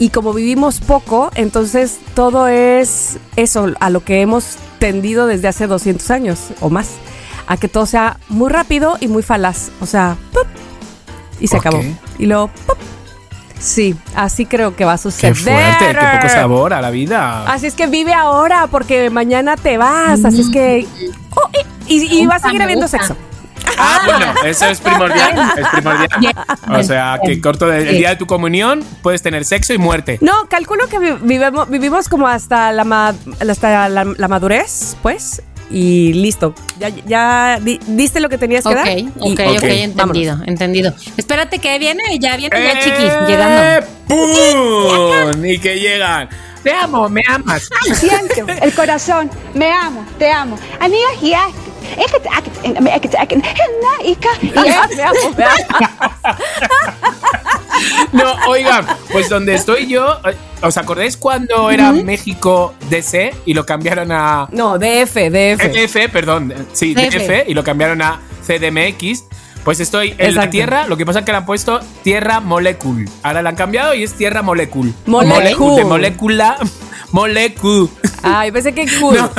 [0.01, 5.67] y como vivimos poco, entonces todo es eso, a lo que hemos tendido desde hace
[5.67, 6.91] 200 años o más.
[7.47, 9.71] A que todo sea muy rápido y muy falaz.
[9.81, 10.47] O sea, ¡pup!
[11.41, 11.83] y se acabó.
[12.19, 12.79] Y luego, ¡pup!
[13.59, 15.35] sí, así creo que va a suceder.
[15.35, 17.45] Qué fuerte, qué poco sabor a la vida.
[17.51, 20.25] Así es que vive ahora porque mañana te vas.
[20.25, 20.87] Así es que.
[21.35, 21.49] Oh,
[21.87, 23.17] y, y- va a seguir habiendo sexo.
[23.79, 25.51] Ah, bueno, eso es primordial.
[25.57, 26.35] Es primordial.
[26.71, 30.19] O sea, que corto el día de tu comunión puedes tener sexo y muerte.
[30.21, 33.15] No, calculo que vi- vivemos, vivimos como hasta la, ma-
[33.51, 35.43] hasta la, la madurez, pues.
[35.71, 36.55] Y listo.
[36.79, 38.87] Ya, ya di- diste lo que tenías que dar.
[38.89, 40.95] ok, y- ok, Ok, entendido, entendido.
[41.17, 43.87] Espérate que viene, ya viene ya ¡Eh, chiqui, llegando.
[44.09, 45.45] ¡Pum!
[45.45, 46.29] Y que llegan.
[46.63, 47.69] Te amo, me amas.
[47.95, 50.59] Siento el corazón, me amo, te amo.
[50.81, 51.64] Aniga hiaste.
[58.13, 63.67] No, oigan, pues donde estoy yo, eh, ¿os acordáis cuando era México DC y lo
[63.67, 65.73] cambiaron a No, DF, DF.
[65.73, 67.15] DF, perdón, sí, DF.
[67.15, 69.25] DF y lo cambiaron a CDMX?
[69.65, 70.51] Pues estoy en la.
[70.51, 73.09] Tierra, lo que pasa es que le han puesto Tierra Molecule.
[73.23, 74.93] Ahora la han cambiado y es Tierra Molecule.
[75.07, 75.77] Molecule.
[75.77, 76.57] De molécula,
[77.15, 77.89] molecule.
[78.25, 79.17] Ay, pensé que cool.
[79.17, 79.31] No,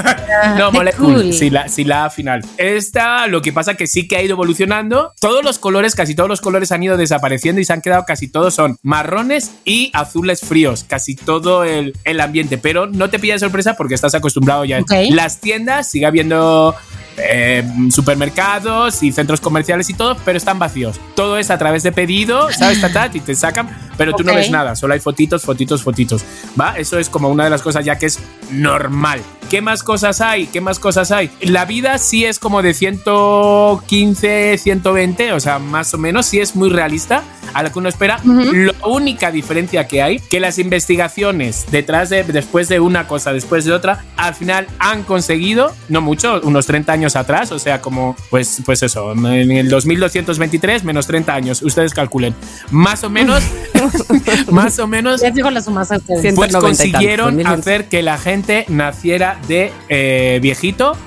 [0.57, 1.33] no molecule, cool.
[1.33, 2.41] sí, la, sí, la final.
[2.57, 5.13] Esta, lo que pasa que sí que ha ido evolucionando.
[5.19, 8.29] Todos los colores, casi todos los colores han ido desapareciendo y se han quedado casi
[8.29, 10.85] todos son marrones y azules fríos.
[10.87, 12.57] Casi todo el, el ambiente.
[12.57, 14.81] Pero no te pilla de sorpresa porque estás acostumbrado ya.
[15.09, 16.75] Las tiendas sigue habiendo
[17.17, 20.99] eh, supermercados y centros comerciales y todo, pero están vacíos.
[21.15, 22.81] Todo es a través de pedido, ¿sabes?
[22.81, 26.23] Tatat, y te sacan, pero tú no ves nada, solo hay fotitos, fotitos, fotitos.
[26.59, 26.77] ¿Va?
[26.77, 28.19] Eso es como una de las cosas ya que es
[28.51, 29.21] normal.
[29.49, 30.47] ¿Qué más cosas hay?
[30.47, 31.29] ¿Qué más cosas hay?
[31.41, 36.55] La vida sí es como de 115, 120, o sea, más o menos, sí es
[36.55, 37.23] muy realista
[37.55, 38.19] a lo que uno espera.
[38.25, 43.63] La única diferencia que hay, que las investigaciones detrás de, después de una cosa, después
[43.63, 48.15] de otra, al final han conseguido, no mucho, unos 30 años atrás, o sea, como,
[48.29, 52.35] pues, pues eso, en el 2223 menos 30 años, ustedes calculen.
[52.71, 53.41] Más o menos,
[54.51, 56.21] más o menos Ya digo la suma a ustedes.
[56.21, 57.59] Cien- pues 190 y tantos, consiguieron 2100.
[57.59, 60.97] hacer que la gente naciera de eh, viejito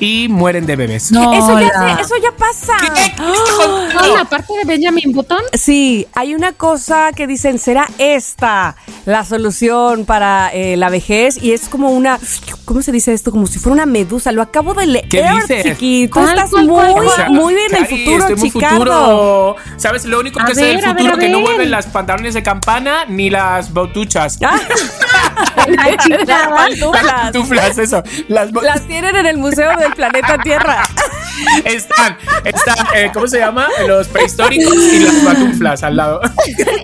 [0.00, 1.12] y mueren de bebés.
[1.12, 2.72] No, Eso ya, la- se- eso ya pasa.
[2.94, 3.14] ¿Qué?
[3.22, 5.42] No, la parte de Benjamin Button.
[5.52, 11.36] Sí, hay una cosa que dicen, ¿será esta la solución para eh, la vejez?
[11.42, 12.18] Y es como una,
[12.70, 13.32] ¿cómo se dice esto?
[13.32, 14.30] Como si fuera una medusa.
[14.30, 15.64] Lo acabo de leer, ¿Qué dices?
[15.64, 16.06] chiqui.
[16.06, 18.50] Tú ¿Cuál, estás cuál, muy, cuál, O sea, muy bien en el futuro, estoy muy
[18.52, 19.56] futuro.
[19.76, 20.04] ¿Sabes?
[20.04, 21.46] Lo único A que sé ver, del a ver, futuro a que no ver.
[21.46, 24.38] vuelven las pantalones de campana ni las botuchas.
[24.44, 24.56] Ah,
[25.66, 27.04] las pantuflas.
[27.04, 28.02] Las pantuflas, eso.
[28.28, 30.82] Las Las tienen en el Museo del Planeta Tierra.
[31.64, 33.66] están, están eh, ¿cómo se llama?
[33.88, 36.20] Los prehistóricos y las pantuflas al lado.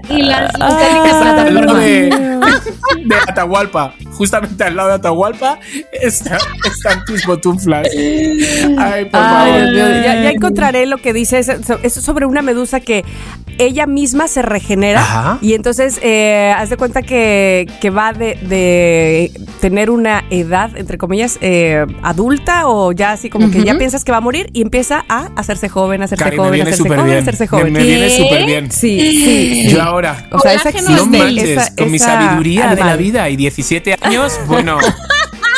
[0.08, 2.08] Y las Ah, al lado de,
[3.04, 3.92] de Atahualpa.
[4.12, 5.58] justamente al lado de Atahualpa,
[5.92, 7.86] está- están tus botunflas.
[7.96, 9.74] Ay, por Ay, favor.
[9.74, 11.38] Dios ya, ya encontraré lo que dice.
[11.38, 13.04] Es, sobre una medusa que
[13.58, 15.00] ella misma se regenera.
[15.00, 15.38] Ajá.
[15.40, 20.98] Y entonces, eh, haz de cuenta que, que va de, de tener una edad, entre
[20.98, 24.60] comillas, eh, adulta o ya así como que ya piensas que va a morir y
[24.62, 27.18] empieza a hacerse joven, hacerse joven, hacerse joven, bien.
[27.18, 27.72] hacerse joven.
[27.72, 28.70] Me, me viene súper bien.
[28.70, 29.68] Sí, sí, sí.
[29.70, 30.28] Yo ahora.
[30.32, 34.38] O sea, esa No manches, esa- con mi sabiduría de la vida y 17 años,
[34.46, 34.78] bueno,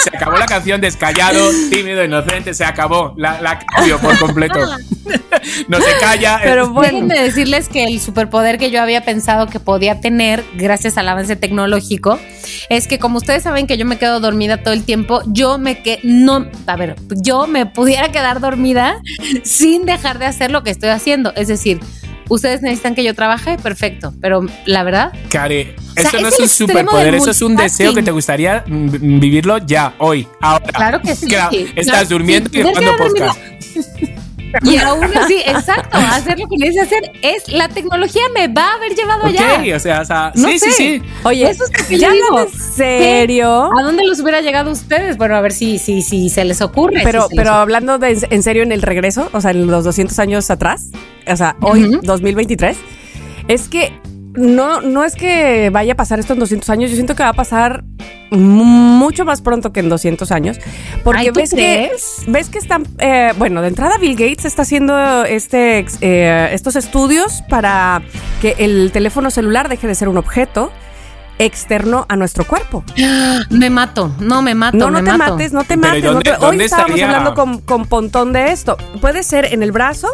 [0.02, 3.14] se acabó la canción Descallado, tímido, inocente, se acabó.
[3.16, 4.58] La, la cambio por completo.
[5.68, 6.40] no se calla.
[6.42, 6.92] Pero bueno.
[6.92, 11.36] Déjenme decirles que el superpoder que yo había pensado que podía tener gracias al avance
[11.36, 12.18] tecnológico
[12.68, 15.82] es que como ustedes saben que yo me quedo dormida todo el tiempo, yo me
[15.82, 19.00] que no, a ver, yo me pudiera quedar dormida
[19.44, 21.80] sin dejar de hacer lo que estoy haciendo, es decir,
[22.28, 26.48] ustedes necesitan que yo trabaje, perfecto, pero la verdad, Care, sea, eso no es un
[26.48, 30.66] superpoder, eso es un deseo que te gustaría vivirlo ya, hoy, ahora.
[30.66, 31.26] Claro que sí.
[31.74, 33.38] Estás Claro, durmiendo sí, y quedar podcast.
[34.62, 38.74] y aún así, exacto, hacer lo que necesito hacer es la tecnología me va a
[38.74, 39.58] haber llevado allá.
[39.60, 40.70] Ok, o sea, o sea, No sí, sé.
[40.70, 41.02] sí, sí.
[41.24, 42.40] Oye, Eso es que ya digo.
[42.40, 43.70] en serio.
[43.78, 45.16] ¿A dónde los hubiera llegado ustedes?
[45.16, 47.00] Bueno, a ver si, si, si se les ocurre.
[47.04, 50.18] Pero, si pero hablando de, en serio en el regreso, o sea, en los 200
[50.18, 50.88] años atrás,
[51.26, 52.00] o sea, hoy, Ujú.
[52.02, 52.76] 2023,
[53.48, 53.92] es que
[54.34, 57.30] no, no es que vaya a pasar esto en 200 años, yo siento que va
[57.30, 57.82] a pasar
[58.30, 60.58] mucho más pronto que en 200 años,
[61.04, 62.16] porque Ay, ¿tú ves crees?
[62.24, 66.76] que ves que están, eh, bueno, de entrada Bill Gates está haciendo este, eh, estos
[66.76, 68.02] estudios para
[68.42, 70.70] que el teléfono celular deje de ser un objeto
[71.38, 72.84] externo a nuestro cuerpo.
[73.50, 74.76] Me mato, no me mato.
[74.76, 75.32] No, no me te mato.
[75.34, 76.14] mates, no te Pero ¿y mates.
[76.14, 77.06] no te- Hoy estábamos estaría?
[77.06, 78.76] hablando con, con Pontón de esto.
[79.00, 80.08] Puede ser en el brazo,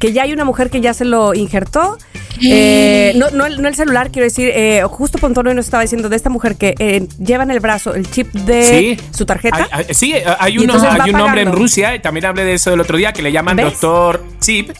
[0.00, 1.96] que ya hay una mujer que ya se lo injertó.
[2.42, 5.82] Eh, no, no, el, no el celular, quiero decir, eh, justo Pontón hoy nos estaba
[5.82, 8.96] diciendo de esta mujer que eh, lleva en el brazo el chip de Sí.
[9.12, 9.68] su tarjeta.
[9.70, 11.52] Hay, hay- sí, hay, Y uno, hay un hombre en.
[11.52, 13.66] Rusia, y también hablé de eso el otro día, que le llaman ¿Ves?
[13.66, 14.70] doctor chip,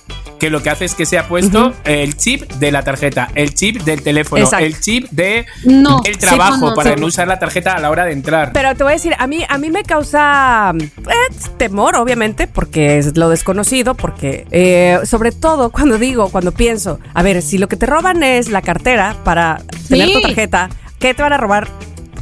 [0.41, 3.55] que lo que hace es que se ha puesto el chip de la tarjeta, el
[3.55, 4.65] chip del teléfono, Exacto.
[4.67, 7.01] el chip de No, el trabajo para sí.
[7.01, 8.53] no usar la tarjeta a la hora de entrar.
[8.53, 12.99] Pero te voy a decir, a mí, a mí me causa eh, temor, obviamente, porque
[12.99, 17.69] es lo desconocido, porque eh, sobre todo cuando digo, cuando pienso, a ver, si lo
[17.69, 21.69] que te roban es la cartera para tener tu tarjeta, ¿qué te van a robar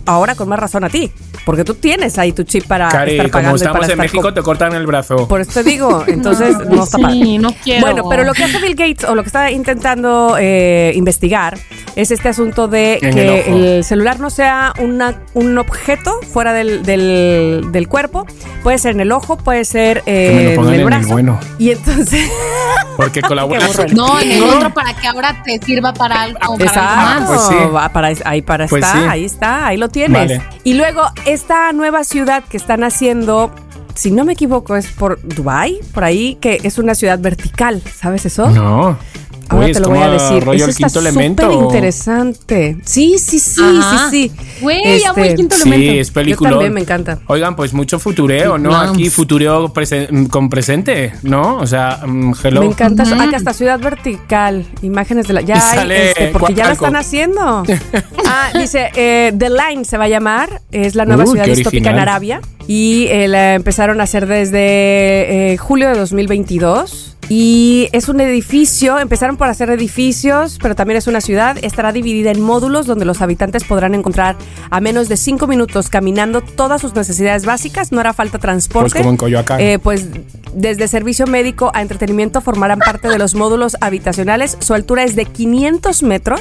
[0.05, 1.13] ahora con más razón a ti?
[1.45, 3.91] Porque tú tienes ahí tu chip para Cari, estar como pagando y estamos para en
[3.93, 5.27] estar México, te cortan el brazo.
[5.29, 7.39] Por eso te digo, entonces no, está sí, padre.
[7.39, 7.81] no quiero.
[7.87, 11.59] Bueno, pero lo que hace Bill Gates o lo que está intentando eh, investigar
[11.97, 16.53] es este asunto de En que el el, celular no sea una, un objeto fuera
[16.53, 18.27] del, del- del cuerpo.
[18.63, 20.87] Puede ser en el ojo, puede ser eh, Que me lo en el en el
[20.87, 21.09] brazo.
[21.09, 21.41] bueno.
[21.59, 22.31] Y entonces.
[22.97, 23.85] Porque con la buena burro.
[23.93, 26.39] No, en el otro para que ahora te sirva para algo.
[26.39, 26.97] Para algo Exacto.
[26.97, 27.29] más.
[27.29, 27.55] pues sí.
[27.75, 29.05] Va para, ahí para Pues está, sí.
[29.09, 30.29] ahí está, ahí lo tienes.
[30.29, 30.43] Vale.
[30.65, 31.03] Y luego,
[31.33, 33.51] esta nueva ciudad que están haciendo,
[33.95, 38.27] si no me equivoco, es por Dubai, por ahí, que es una ciudad vertical, ¿sabes
[38.27, 38.51] eso?
[38.51, 38.99] No.
[39.49, 40.43] Ahora Uy, te lo voy a decir.
[40.45, 41.43] rollo Eso el está quinto elemento.
[41.51, 42.77] súper interesante.
[42.85, 44.09] Sí, sí, sí, Ajá.
[44.11, 44.61] sí, sí.
[44.61, 46.01] Güey, amo el quinto Sí, elemento.
[46.01, 46.51] es película.
[46.51, 47.19] Yo también me encanta.
[47.27, 48.71] Oigan, pues mucho futureo, ¿no?
[48.71, 48.93] Vamos.
[48.97, 51.57] Aquí futureo presen- con presente, ¿no?
[51.59, 52.61] O sea, mm, hello.
[52.61, 53.03] Me encanta.
[53.03, 53.15] eso.
[53.15, 54.65] Acá está ciudad vertical.
[54.83, 55.41] Imágenes de la.
[55.43, 56.85] Ya Y hay, sale este, porque ya lo Coacalco.
[56.87, 57.63] están haciendo.
[58.27, 60.61] ah, dice, eh, The Line se va a llamar.
[60.71, 61.99] Es la nueva Uy, ciudad distópica en.
[61.99, 62.41] Arabia.
[62.69, 67.12] Y eh, la empezaron a hacer desde eh, julio de 2022.
[67.35, 71.57] Y es un edificio, empezaron por hacer edificios, pero también es una ciudad.
[71.63, 74.37] Estará dividida en módulos donde los habitantes podrán encontrar
[74.69, 77.91] a menos de cinco minutos caminando todas sus necesidades básicas.
[77.91, 78.91] No hará falta transporte.
[78.91, 79.61] Pues como en Coyoacán.
[79.63, 80.09] Eh, pues
[80.53, 84.59] desde servicio médico a entretenimiento formarán parte de los módulos habitacionales.
[84.61, 86.41] Su altura es de 500 metros,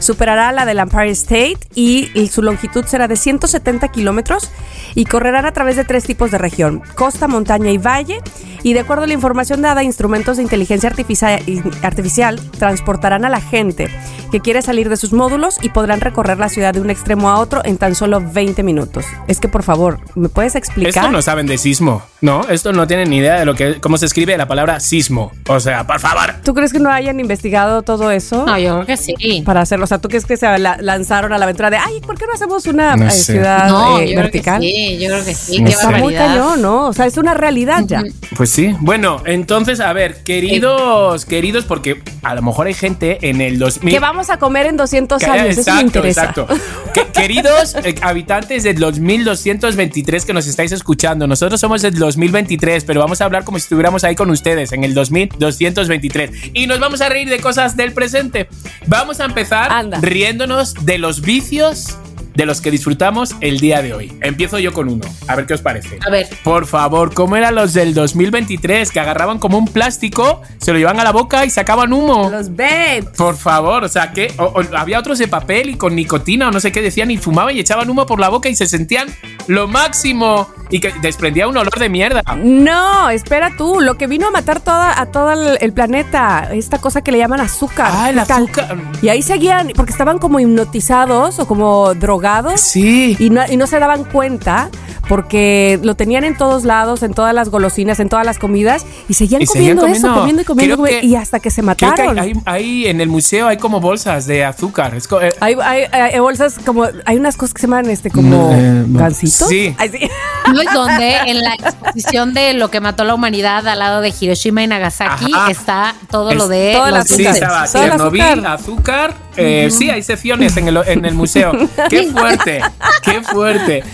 [0.00, 4.50] superará la del Empire State y, y su longitud será de 170 kilómetros
[4.96, 8.18] y correrán a través de tres tipos de región, costa, montaña y valle.
[8.64, 11.42] Y de acuerdo a la información dada, instrumentos de inteligencia artificial,
[11.82, 13.88] artificial transportarán a la gente
[14.32, 17.38] que quiere salir de sus módulos y podrán recorrer la ciudad de un extremo a
[17.38, 19.04] otro en tan solo 20 minutos.
[19.28, 21.04] Es que por favor, ¿me puedes explicar?
[21.04, 22.40] Esto no saben de sismo, ¿no?
[22.48, 25.30] Esto no tienen ni idea de lo que cómo se escribe la palabra sismo.
[25.48, 26.34] O sea, por favor.
[26.42, 28.44] ¿Tú crees que no hayan investigado todo eso?
[28.46, 29.42] No, yo creo que sí.
[29.44, 32.00] Para hacerlo, o sea, ¿tú crees que se la- lanzaron a la aventura de, ay,
[32.00, 33.34] ¿por qué no hacemos una No eh, sé.
[33.34, 34.58] ciudad No, eh, yo vertical?
[34.60, 35.58] creo que sí, yo creo que sí.
[35.60, 35.72] No Qué.
[35.72, 36.86] Está muy cañón, ¿no?
[36.88, 38.02] O sea, es una realidad ya.
[38.36, 38.74] Pues sí.
[38.80, 43.92] Bueno, entonces, a ver, queridos, queridos, porque a lo mejor hay gente en el 2000.
[43.92, 46.20] Que vamos a comer en 200 Que- años, eso me interesa.
[46.22, 46.46] exacto.
[46.94, 53.00] Que- queridos eh, habitantes del 2223 que nos estáis escuchando, nosotros somos del 2023, pero
[53.00, 56.30] vamos a hablar como si estuviéramos ahí con ustedes en el 2223.
[56.54, 58.48] Y nos vamos a reír de cosas del presente.
[58.86, 59.98] Vamos a empezar Anda.
[60.00, 61.98] riéndonos de los vicios
[62.36, 64.16] de los que disfrutamos el día de hoy.
[64.20, 65.98] Empiezo yo con uno, a ver qué os parece.
[66.06, 66.26] A ver.
[66.44, 71.00] Por favor, ¿cómo eran los del 2023 que agarraban como un plástico, se lo llevaban
[71.00, 72.28] a la boca y sacaban humo?
[72.30, 73.06] Los babes.
[73.16, 76.50] Por favor, o sea, que o- o había otros de papel y con nicotina o
[76.50, 79.08] no sé qué decían y fumaban y echaban humo por la boca y se sentían
[79.46, 82.22] lo máximo y que desprendía un olor de mierda.
[82.36, 86.78] No, espera tú, lo que vino a matar toda, a todo el, el planeta, esta
[86.78, 87.88] cosa que le llaman azúcar.
[87.92, 88.76] Ah, el azúcar.
[89.00, 92.25] Y ahí seguían, porque estaban como hipnotizados o como drogados.
[92.56, 93.16] Sí.
[93.18, 94.68] Y no, y no se daban cuenta
[95.08, 99.14] porque lo tenían en todos lados, en todas las golosinas, en todas las comidas y
[99.14, 100.20] seguían, Y seguían comiendo, eso, comiendo.
[100.20, 102.18] comiendo y comiendo, comiendo, que- y hasta que se Creo que mataron.
[102.18, 104.94] hay, hay- hay- en el museo hay como bolsas de azúcar.
[104.96, 108.10] Es co- eh, Hay, hay- hay bolsas como, hay unas cosas que se llaman este
[108.10, 109.48] como Eh, gancitos.
[109.48, 109.74] sí.
[109.78, 109.98] Ay, sí.
[110.52, 114.12] ¿No es donde en la exposición de lo que mató la humanidad al lado de
[114.18, 115.50] Hiroshima y Nagasaki Ajá.
[115.52, 117.32] está todo Es- lo de todo el los Sí, azúcar.
[117.32, 117.42] dulces?
[117.42, 119.14] estaba Chernobyl, azúcar.
[119.36, 121.52] Eh, Sí, hay secciones en el, en el museo.
[121.88, 122.60] ¡Qué fuerte!
[123.02, 123.84] ¡Qué fuerte!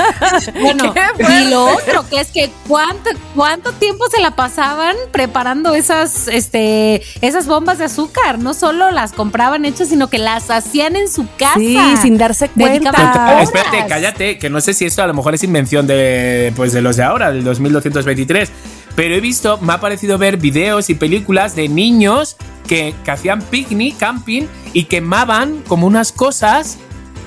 [0.60, 1.02] Bueno, Qué
[1.42, 7.02] y lo otro que es que cuánto cuánto tiempo se la pasaban preparando esas este
[7.20, 11.26] esas bombas de azúcar, no solo las compraban hechas, sino que las hacían en su
[11.36, 11.58] casa.
[11.58, 13.42] Sí, sin darse cuenta.
[13.42, 16.80] Espérate, cállate, que no sé si esto a lo mejor es invención de, pues, de
[16.80, 18.50] los de ahora, del 2223.
[18.94, 23.40] Pero he visto, me ha parecido ver videos y películas de niños que, que hacían
[23.42, 26.78] picnic, camping y quemaban como unas cosas,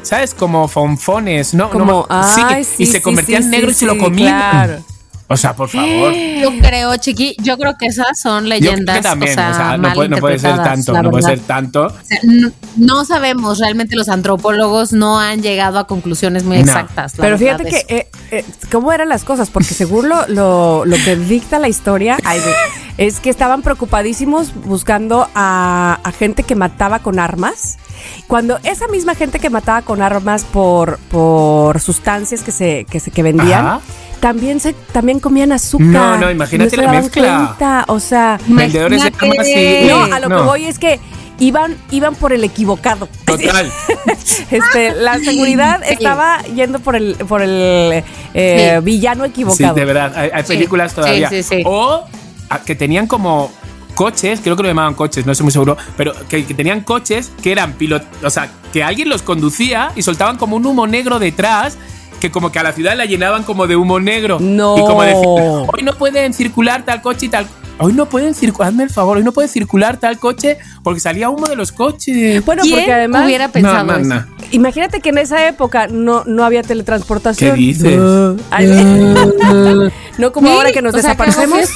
[0.03, 0.33] ¿sabes?
[0.33, 1.69] Como fonfones, ¿no?
[1.69, 4.39] Como, No, sí, ay, sí, y se convertían sí, negros sí, y se lo comían.
[4.39, 4.83] claro.
[5.27, 6.13] O sea, por favor.
[6.13, 8.83] Yo creo, chiqui, yo creo que esas son Yo leyendas.
[8.85, 11.23] creo que también, o sea, o sea, no, puede, no puede ser tanto, no puede
[11.23, 11.87] ser tanto.
[11.87, 16.63] O sea, no, no sabemos, realmente los antropólogos no han llegado a conclusiones muy No.
[16.63, 17.17] exactas.
[17.17, 19.49] la Pero fíjate que, eh, eh, ¿cómo eran las cosas?
[19.49, 22.17] Porque según lo, lo, lo que dicta la historia,
[22.99, 27.77] es que estaban preocupadísimos buscando a, a gente que mataba con armas.
[28.27, 33.09] Cuando esa misma gente que mataba con armas por, por sustancias que se, que se
[33.09, 33.81] que vendían, Ajá.
[34.19, 35.87] También se también comían azúcar.
[35.87, 37.45] No, no, imagínate se la mezcla.
[37.57, 40.37] cuenta, O sea, Vendedores de y- no, a lo no.
[40.37, 40.99] que voy es que
[41.39, 43.07] iban, iban por el equivocado.
[43.25, 43.71] Total.
[44.51, 45.93] Este, la seguridad Sí.
[45.93, 48.83] estaba yendo por el, por el eh, Sí.
[48.85, 49.73] villano Sí, equivocado.
[49.75, 50.13] de verdad.
[50.15, 51.29] Hay, hay Sí, películas sí, todavía.
[51.29, 51.61] sí, sí.
[51.65, 52.03] O
[52.49, 53.51] a- que tenían como
[53.95, 57.31] coches, creo que lo llamaban coches, no estoy muy seguro, pero que, que tenían coches
[57.41, 61.17] que eran pilotos, o sea, que alguien los conducía y soltaban como un humo negro
[61.19, 61.77] detrás.
[62.19, 64.39] Que como que a la ciudad la llenaban como de humo negro.
[64.39, 64.77] No.
[64.77, 67.47] Y como decir, hoy no pueden circular tal coche y tal.
[67.77, 71.29] Hoy no pueden circular, hazme el favor, hoy no puede circular tal coche porque salía
[71.29, 72.43] humo de los coches.
[72.45, 74.25] Bueno, ¿Quién porque además, hubiera pensado no, no, eso?
[74.27, 74.45] no.
[74.51, 77.55] imagínate que en esa época no, no había teletransportación.
[77.55, 77.99] ¿Qué dices?
[80.17, 81.69] No como ahora que nos O sea, desaparecemos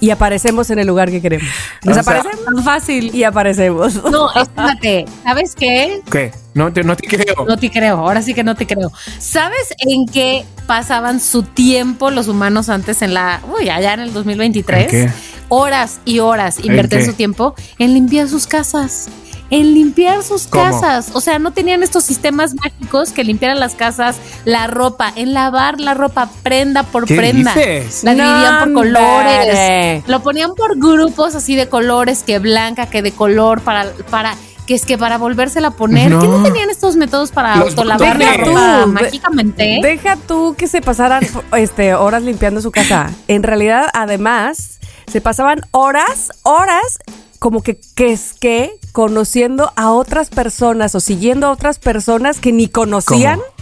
[0.00, 1.46] y aparecemos en el lugar que queremos.
[1.82, 3.14] sea, Desaparecemos Tan fácil.
[3.14, 4.02] y aparecemos.
[4.10, 5.06] No, espérate.
[5.22, 6.00] ¿Sabes qué?
[6.10, 6.32] ¿Qué?
[6.54, 7.44] No te, no te creo.
[7.46, 8.90] No te creo, ahora sí que no te creo.
[9.18, 14.12] ¿Sabes en qué pasaban su tiempo los humanos antes en la, uy, allá en el
[14.12, 14.82] 2023?
[14.84, 15.10] ¿En qué?
[15.48, 19.08] Horas y horas invertían su tiempo en limpiar sus casas.
[19.54, 20.64] En limpiar sus ¿Cómo?
[20.64, 21.10] casas.
[21.14, 25.78] O sea, no tenían estos sistemas mágicos que limpiaran las casas, la ropa, en lavar
[25.78, 27.54] la ropa prenda por ¿Qué prenda.
[27.54, 28.02] dices?
[28.02, 30.02] La dividían por colores.
[30.08, 34.34] Lo ponían por grupos así de colores, que blanca, que de color, para, para,
[34.66, 36.10] que es que para volvérsela a poner.
[36.10, 36.20] No.
[36.20, 39.78] ¿Qué no tenían estos métodos para autolavar la ropa Tú, mágicamente?
[39.80, 41.24] Deja tú que se pasaran
[41.56, 43.12] este, horas limpiando su casa.
[43.28, 46.98] En realidad, además, se pasaban horas, horas,
[47.44, 52.52] como que, que es que conociendo a otras personas o siguiendo a otras personas que
[52.52, 53.38] ni conocían.
[53.38, 53.52] ¿Cómo?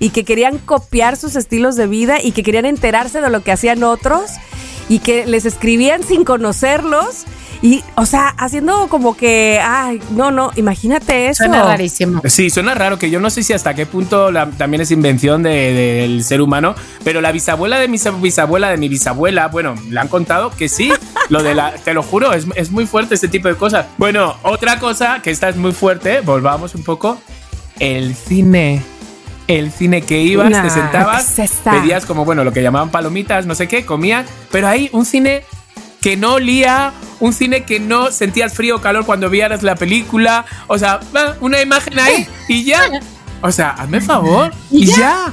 [0.00, 3.52] Y que querían copiar sus estilos de vida y que querían enterarse de lo que
[3.52, 4.32] hacían otros
[4.88, 7.26] y que les escribían sin conocerlos
[7.62, 11.44] y, o sea, haciendo como que, ay, no, no, imagínate eso.
[11.44, 12.20] Suena rarísimo.
[12.26, 15.42] Sí, suena raro que yo no sé si hasta qué punto la- también es invención
[15.42, 19.74] de- del ser humano, pero la bisabuela de mi sa- bisabuela de mi bisabuela, bueno,
[19.90, 20.92] le han contado que sí,
[21.30, 23.86] lo de la, te lo juro, es, es muy fuerte este tipo de cosas.
[23.98, 27.18] Bueno, otra cosa que esta es muy fuerte, volvamos un poco,
[27.80, 28.82] el cine.
[29.46, 33.54] El cine que ibas, Nah, te sentabas, pedías como, bueno, lo que llamaban palomitas, no
[33.54, 35.42] sé qué, comías, pero hay un cine
[36.00, 40.44] que no olía, un cine que no sentías frío o calor cuando vieras la película.
[40.66, 41.00] O sea,
[41.40, 42.88] una imagen ahí y ya.
[43.42, 44.52] O sea, hazme favor.
[44.70, 44.96] Y, ya.
[44.96, 45.32] ya.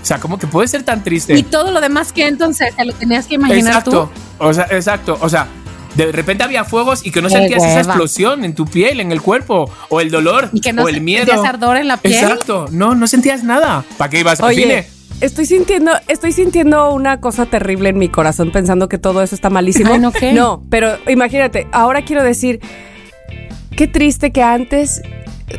[0.00, 1.34] O sea, ¿cómo que puede ser tan triste?
[1.34, 4.10] Y todo lo demás que entonces te lo tenías que imaginar exacto.
[4.38, 4.44] tú.
[4.44, 5.16] O sea, exacto.
[5.20, 5.46] O sea,
[5.94, 7.80] de repente había fuegos y que no Qué sentías esa hueva.
[7.82, 11.00] explosión en tu piel, en el cuerpo, o el dolor, Y que no o el
[11.02, 11.26] miedo.
[11.26, 12.14] sentías ardor en la piel.
[12.14, 12.66] Exacto.
[12.72, 13.84] No, no sentías nada.
[13.96, 14.88] ¿Para qué ibas al Oye, cine?
[15.22, 19.48] Estoy sintiendo, estoy sintiendo una cosa terrible en mi corazón pensando que todo eso está
[19.48, 19.94] malísimo.
[19.94, 20.32] Ay, ¿no qué?
[20.32, 22.60] No, pero imagínate, ahora quiero decir,
[23.76, 25.00] qué triste que antes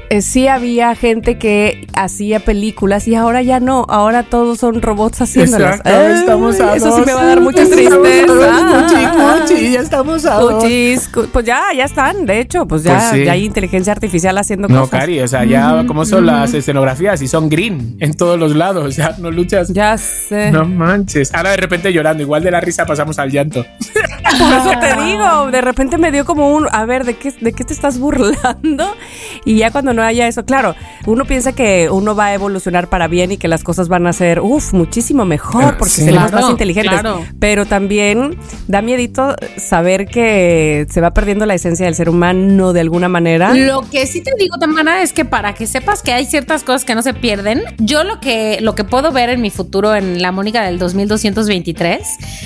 [0.09, 5.21] eh, sí había gente que hacía películas y ahora ya no, ahora todos son robots
[5.21, 5.77] haciéndolas.
[5.79, 8.27] Exacto, estamos a Eso sí me va a dar mucha tristeza.
[8.27, 10.39] cuchi, cuchi, ya estamos a.
[10.39, 13.25] Cuchis, pues ya, ya están, de hecho, pues ya, Pues sí.
[13.25, 14.99] ya hay inteligencia artificial haciendo No, cosas.
[15.01, 18.95] Cari, o sea, ya como son las escenografías y son green en todos los lados,
[18.95, 19.69] ya no luchas.
[19.73, 20.51] Ya sé.
[20.51, 21.33] No manches.
[21.33, 23.65] Ahora de repente llorando, igual de la risa pasamos al llanto.
[24.39, 27.53] Por eso te digo, de repente me dio como un, a ver, ¿de qué, ¿de
[27.53, 28.95] qué te estás burlando?
[29.45, 30.75] Y ya cuando no haya eso, claro,
[31.05, 34.13] uno piensa que uno va a evolucionar para bien y que las cosas van a
[34.13, 36.01] ser, uff, muchísimo mejor porque Sí.
[36.05, 36.93] seremos Claro, más inteligentes.
[37.01, 37.25] claro.
[37.39, 42.79] Pero también da miedito saber que se va perdiendo la esencia del ser humano de
[42.81, 43.53] alguna manera.
[43.53, 46.85] Lo que sí te digo, Tamara, es que para que sepas que hay ciertas cosas
[46.85, 50.21] que no se pierden, yo lo que, lo que puedo ver en mi futuro en
[50.21, 52.01] la Mónica del 2223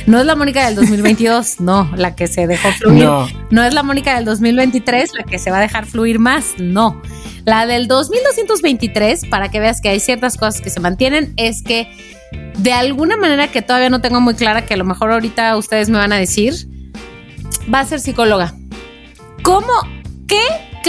[0.08, 3.06] no es la Mónica del 2022, no, la que se dejó fluir.
[3.06, 3.28] No.
[3.52, 3.64] No.
[3.64, 7.02] es la Mónica del 2023, la que se va a dejar fluir más, no.
[7.46, 11.88] La del 2223, para que veas que hay ciertas cosas que se mantienen, es que
[12.58, 15.90] de alguna manera que todavía no tengo muy clara, que a lo mejor ahorita ustedes
[15.90, 16.54] me van a decir,
[17.74, 18.54] va a ser psicóloga.
[19.44, 19.68] ¿Cómo?
[20.28, 20.42] ¿Qué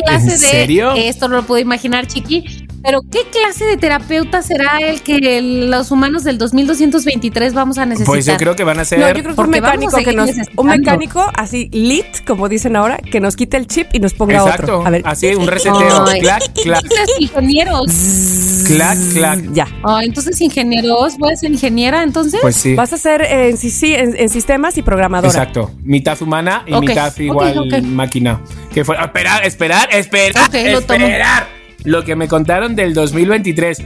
[0.03, 0.95] clase ¿En de serio?
[0.95, 2.68] esto no lo puedo imaginar, chiqui?
[2.83, 8.07] Pero ¿qué clase de terapeuta será el que los humanos del 2223 vamos a necesitar?
[8.14, 9.01] Pues yo creo que van a ser.
[9.01, 12.99] No, yo creo que un mecánico que nos, un mecánico así lit, como dicen ahora,
[12.99, 14.79] que nos quite el chip y nos ponga Exacto.
[14.79, 14.87] otro.
[14.87, 16.07] A ver, Así, un reseteo.
[16.07, 16.83] Ay, clac, clac.
[16.85, 18.64] Entonces, ingenieros.
[18.66, 19.53] Clac, clac.
[19.53, 19.66] ya.
[19.83, 21.16] Oh, entonces, ingenieros.
[21.18, 22.41] ¿Voy a ser ingeniera entonces?
[22.41, 22.74] Pues sí.
[22.74, 25.29] Vas a ser en, sí, sí, en, en sistemas y programadora.
[25.29, 25.70] Exacto.
[25.83, 28.41] Mitad humana y mitad igual máquina.
[28.72, 28.97] Que fue.
[29.03, 30.51] Esperar, esperar, esperar.
[30.87, 31.07] Tomo.
[31.07, 31.58] esperar.
[31.89, 33.82] Lo que me contaron del 2023.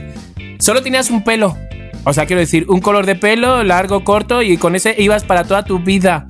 [0.59, 1.57] Solo tenías un pelo.
[2.03, 5.45] O sea, quiero decir, un color de pelo, largo, corto, y con ese ibas para
[5.45, 6.27] toda tu vida.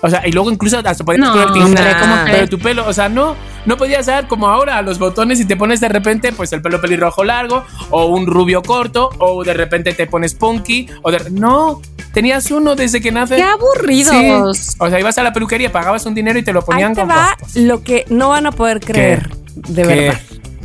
[0.00, 3.08] O sea, y luego incluso hasta podías No, poner ¿cómo Pero tu pelo, o sea,
[3.08, 6.52] no, no podías dar como ahora a los botones y te pones de repente, pues
[6.52, 11.12] el pelo pelirrojo largo, o un rubio corto, o de repente te pones punky, o
[11.12, 11.30] de.
[11.30, 11.80] No,
[12.12, 13.36] tenías uno desde que naces.
[13.36, 14.58] ¡Qué aburridos!
[14.58, 14.76] Sí.
[14.80, 17.02] O sea, ibas a la peluquería, pagabas un dinero y te lo Ahí ponían te
[17.02, 19.30] con va lo que no van a poder creer.
[19.54, 19.88] De ¿Qué?
[19.88, 20.20] verdad.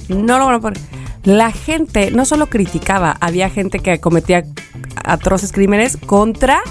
[0.10, 0.78] No lo van a poder.
[1.24, 4.44] La gente no solo criticaba, había gente que cometía
[5.04, 6.62] atroces crímenes contra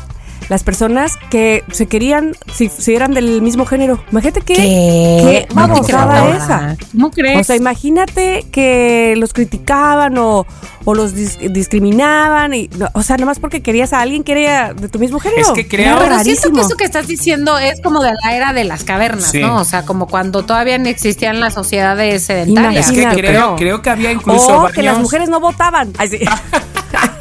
[0.49, 4.01] las personas que se querían, si, si eran del mismo género.
[4.13, 6.35] Imagínate que, qué No te babosada creo.
[6.37, 6.77] esa.
[6.93, 7.41] ¿Cómo crees?
[7.41, 10.47] O sea, imagínate que los criticaban o,
[10.85, 12.55] o los dis- discriminaban.
[12.55, 15.43] Y, no, o sea, nomás porque querías a alguien que era de tu mismo género.
[15.43, 16.61] Es que creo- Pero siento que rarísimo.
[16.61, 19.41] eso que estás diciendo es como de la era de las cavernas, Sí.
[19.41, 19.57] ¿no?
[19.57, 22.87] O sea, como cuando todavía no existían las sociedades sedentarias.
[22.87, 23.29] Es que Imagínate.
[23.29, 25.93] creo, creo que había incluso O que las mujeres no votaban.
[25.99, 26.19] Ay, sí.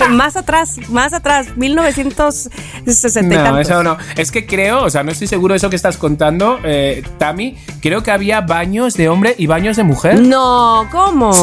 [0.09, 3.61] más atrás, más atrás, 1960 y No, tantos.
[3.61, 3.97] eso no.
[4.15, 7.57] Es que creo, o sea, no estoy seguro de eso que estás contando, eh, Tami.
[7.81, 10.19] Creo que había baños de hombre y baños de mujer.
[10.21, 11.33] No, ¿cómo?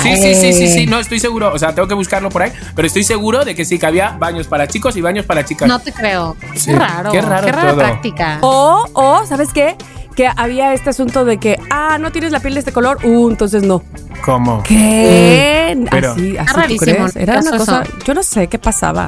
[0.00, 1.52] Sí, sí, sí, sí, sí, no estoy seguro.
[1.52, 2.52] O sea, tengo que buscarlo por ahí.
[2.74, 5.68] Pero estoy seguro de que sí, que había baños para chicos y baños para chicas.
[5.68, 6.36] No te creo.
[6.54, 7.12] Sí, Qué raro.
[7.12, 7.78] qué raro Qué rara todo.
[7.78, 8.38] práctica.
[8.42, 9.76] O, o, ¿sabes qué?
[10.14, 13.30] Que había este asunto de que, ah, no tienes la piel de este color, uh,
[13.30, 13.82] entonces no.
[14.24, 14.62] ¿Cómo?
[14.62, 15.76] ¿Qué?
[15.90, 17.16] Pero- así, así ¿tú crees?
[17.16, 19.06] Era una cosa, yo no sé qué pasaba.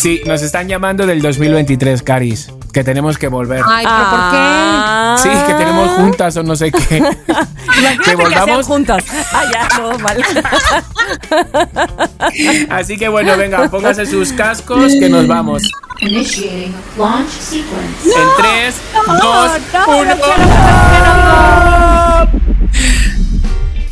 [0.00, 2.50] Sí, nos están llamando del 2023, Caris.
[2.72, 3.62] Que tenemos que volver.
[3.66, 5.16] Ay, pero Ah.
[5.22, 6.96] Sí, que tenemos juntas o no sé qué.
[6.98, 8.66] Imagínate que que volvamos.
[8.66, 9.04] juntas.
[9.30, 10.24] Ah, ya, no, vale.
[12.70, 15.70] Así que bueno, venga, póngase sus cascos que nos vamos.
[16.00, 18.08] Initiating launch sequence.
[18.08, 18.74] En 3,
[19.06, 19.16] 2,
[19.74, 20.14] no, 1.
[22.24, 22.40] no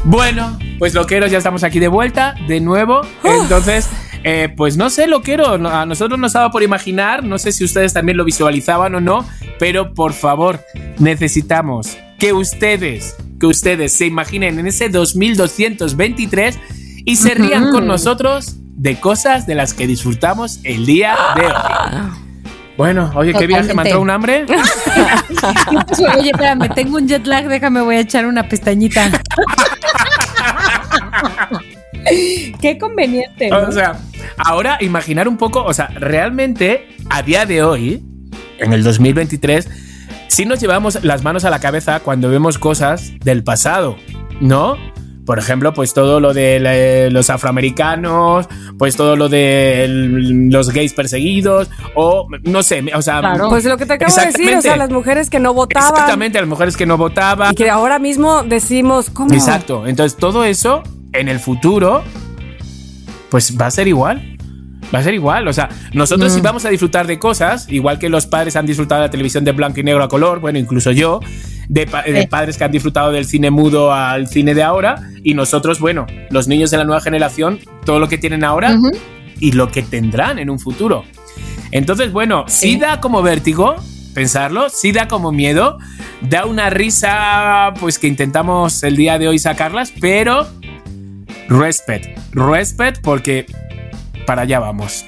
[0.04, 3.02] Bueno, pues loqueros, ya estamos aquí de vuelta, de nuevo.
[3.24, 3.88] Entonces,
[4.24, 7.64] eh, pues no sé, loquero, no- a nosotros nos daba por imaginar, no sé si
[7.64, 9.26] ustedes también lo visualizaban o no,
[9.58, 10.60] pero por favor,
[10.98, 16.58] necesitamos que ustedes, que ustedes se imaginen en ese 2223
[17.04, 21.52] y se rían con nosotros de cosas de las que disfrutamos el día de hoy.
[22.76, 23.88] Bueno, oye, qué viaje, ¿me Totalmente.
[23.88, 24.46] entrado un hambre?
[26.18, 29.10] Oye, espérame, tengo un jet lag, déjame, voy a echar una pestañita.
[32.61, 33.49] Qué conveniente.
[33.49, 33.68] ¿no?
[33.68, 33.99] O sea,
[34.38, 38.03] ahora imaginar un poco, o sea, realmente a día de hoy,
[38.59, 39.68] en el 2023,
[40.28, 43.96] sí nos llevamos las manos a la cabeza cuando vemos cosas del pasado,
[44.40, 44.76] ¿no?
[45.28, 51.68] Por ejemplo, pues todo lo de los afroamericanos, pues todo lo de los gays perseguidos,
[51.94, 53.51] o no sé, o sea, Claro.
[53.51, 55.90] Pues lo que te acabo de decir, o sea, las mujeres que no votaban.
[55.90, 57.53] exactamente, las mujeres que no votaban.
[57.53, 59.34] Y que ahora mismo decimos, ¿cómo?
[59.34, 59.86] Exacto.
[59.86, 60.82] Entonces, todo eso
[61.12, 62.02] en el futuro,
[63.30, 64.36] pues va a ser igual.
[64.94, 65.46] Va a ser igual.
[65.48, 66.34] O sea, nosotros Mm.
[66.34, 69.44] sí vamos a disfrutar de cosas, igual que los padres han disfrutado de la televisión
[69.44, 71.20] de blanco y negro a color, bueno, incluso yo.
[71.70, 75.34] de, pa- de padres que han disfrutado del cine mudo al cine de ahora y
[75.34, 78.74] nosotros, bueno, los niños de la nueva generación, todo lo que tienen ahora
[79.38, 81.04] y lo que tendrán en un futuro.
[81.70, 82.76] Entonces, bueno, sí, Sí.
[82.78, 83.76] da como vértigo
[84.14, 85.76] pensarlo, sí da como miedo,
[86.22, 90.46] da una risa, pues que intentamos el día de hoy sacarlas, pero
[91.49, 93.46] respect, respect porque
[94.26, 95.05] para allá vamos.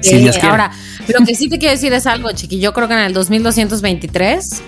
[0.00, 0.50] Si Eh, Dios quiere.
[0.50, 0.70] ahora,
[1.08, 2.60] lo que sí te quiero decir es algo, chiqui.
[2.60, 4.62] Yo creo que en el 2223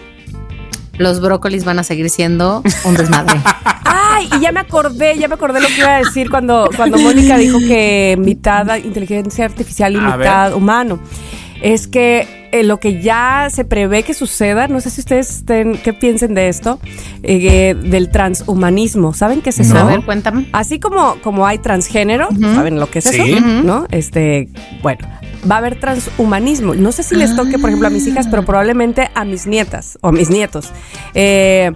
[0.99, 3.41] los brócolis van a seguir siendo un desmadre.
[3.85, 6.99] Ay, y ya me acordé, ya me acordé lo que iba a decir cuando, cuando
[6.99, 10.55] Mónica dijo que mitad inteligencia artificial y A mitad ver.
[10.55, 11.01] humano.
[11.63, 15.77] Es que eh, lo que ya se prevé que suceda, no sé si ustedes estén,
[15.79, 16.79] qué piensen de esto,
[17.23, 19.15] eh, del transhumanismo.
[19.15, 19.77] ¿Saben qué es eso?
[19.77, 20.49] A ver, cuéntame.
[20.53, 23.21] Así como, como hay transgénero, ¿saben lo que es Sí.
[23.21, 23.39] eso?
[23.39, 23.67] Ujú.
[23.67, 23.87] ¿No?
[23.91, 24.49] Este,
[24.83, 25.09] bueno,
[25.51, 26.75] va a haber transhumanismo.
[26.75, 29.99] No sé si les toque, por ejemplo, a mis hijas, pero probablemente a mis nietas
[30.03, 30.71] o a mis nietos.
[31.15, 31.73] Eh,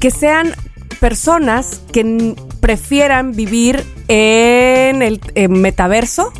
[0.00, 0.54] que sean
[1.00, 6.32] personas que prefieran vivir en el eh, metaverso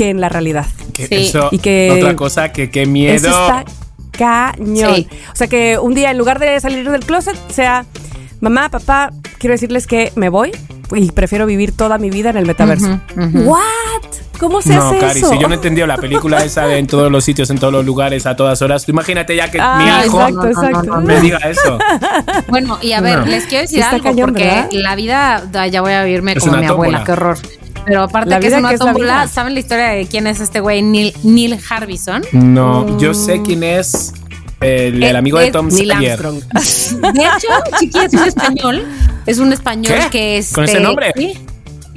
[0.00, 0.64] que en la realidad.
[0.94, 1.14] Que Sí.
[1.16, 3.14] eso, Y que- otra cosa que qué miedo.
[3.14, 3.64] Eso está
[4.12, 4.94] cañón.
[4.94, 5.08] Sí.
[5.30, 7.84] O sea que un día en lugar de salir del closet sea,
[8.40, 10.52] mamá, papá, quiero decirles que me voy
[10.96, 12.98] y prefiero vivir toda mi vida en el metaverso.
[13.14, 13.38] Ujú, ujú.
[13.50, 13.60] ¿What?
[14.38, 15.28] ¿Cómo se no, hace Cari, eso?
[15.32, 17.74] si yo no he entendido la película esa de en todos los sitios, en todos
[17.74, 21.00] los lugares, a todas horas, tú imagínate ya que Ah, mi hijo exacto, exacto.
[21.02, 21.78] me diga eso.
[22.48, 23.26] Bueno, y a ver, No.
[23.26, 24.68] les quiero decir Está algo, cañón, porque ¿verdad?
[24.72, 27.04] la vida, ya voy a vivirme Es como mi abuela, tómbola.
[27.04, 27.38] qué horror.
[27.84, 29.26] Pero aparte La que es una que tómbola.
[29.28, 30.82] ¿saben la historia de quién es este güey?
[30.82, 32.22] Neil, Neil Harbison.
[32.32, 34.12] No, yo sé quién es
[34.60, 35.90] el, el amigo de Tom Neil.
[35.92, 36.40] Armstrong.
[36.42, 38.86] De hecho, chiqui, es un español.
[39.26, 40.10] Es un español ¿Qué?
[40.10, 40.52] que es.
[40.52, 41.12] ¿Con ese nombre?
[41.16, 41.38] Sí.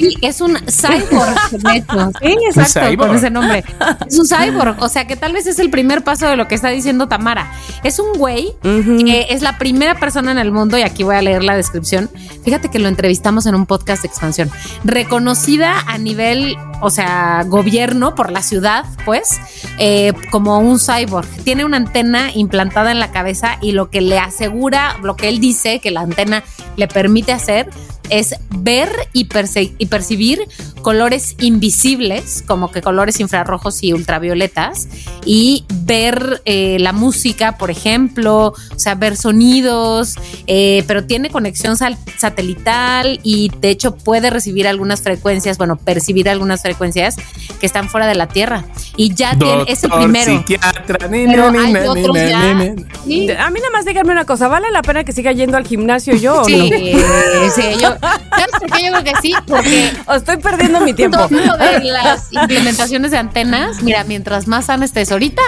[0.03, 2.11] Sí, es un cyborg, de hecho.
[2.21, 3.63] Sí, exacto, con ese nombre.
[4.05, 6.55] Es un cyborg, o sea que tal vez es el primer paso de lo que
[6.55, 7.51] está diciendo Tamara.
[7.83, 11.21] Es un güey que es la primera persona en el mundo, y aquí voy a
[11.21, 12.09] leer la descripción.
[12.43, 14.49] Fíjate que lo entrevistamos en un podcast de expansión.
[14.83, 19.39] Reconocida a nivel, o sea, gobierno por la ciudad, pues,
[19.77, 21.27] eh, como un cyborg.
[21.43, 25.39] Tiene una antena implantada en la cabeza y lo que le asegura, lo que él
[25.39, 26.43] dice que la antena
[26.75, 27.69] le permite hacer
[28.09, 30.47] es ver y, perce- y percibir
[30.83, 34.87] colores invisibles, como que colores infrarrojos y ultravioletas,
[35.25, 40.15] y ver eh, la música, por ejemplo, o sea, ver sonidos,
[40.45, 41.75] eh, pero tiene conexión
[42.17, 47.15] satelital y de hecho puede recibir algunas frecuencias, bueno, percibir algunas frecuencias
[47.59, 48.65] que están fuera de la Tierra.
[48.95, 50.37] Y ya tiene, es el Doctor, primero.
[50.37, 52.53] psiquiatra, ni, Pero ni, hay ni, otros ni, ya.
[52.53, 52.83] ni, ni.
[53.05, 53.31] Sí.
[53.31, 56.15] A mí nada más díganme una cosa, ¿vale la pena que siga yendo al gimnasio
[56.15, 56.57] yo o Sí,
[56.93, 57.51] no?
[57.55, 59.33] sí, yo, ¿sabes por qué yo creo que sí?
[59.47, 61.17] Porque O estoy perdiendo mi tiempo.
[61.17, 65.41] todo lo de las implementaciones de antenas, mira, mientras más sana estés ahorita,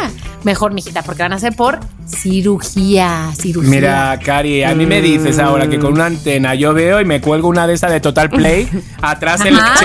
[0.44, 3.70] mejor, mijita, porque van a ser por cirugía, cirugía.
[3.70, 7.22] Mira, Cari, a mí me dices ahora que con una antena yo veo y me
[7.22, 8.70] cuelgo una de esas de Total Play
[9.02, 9.76] atrás en la.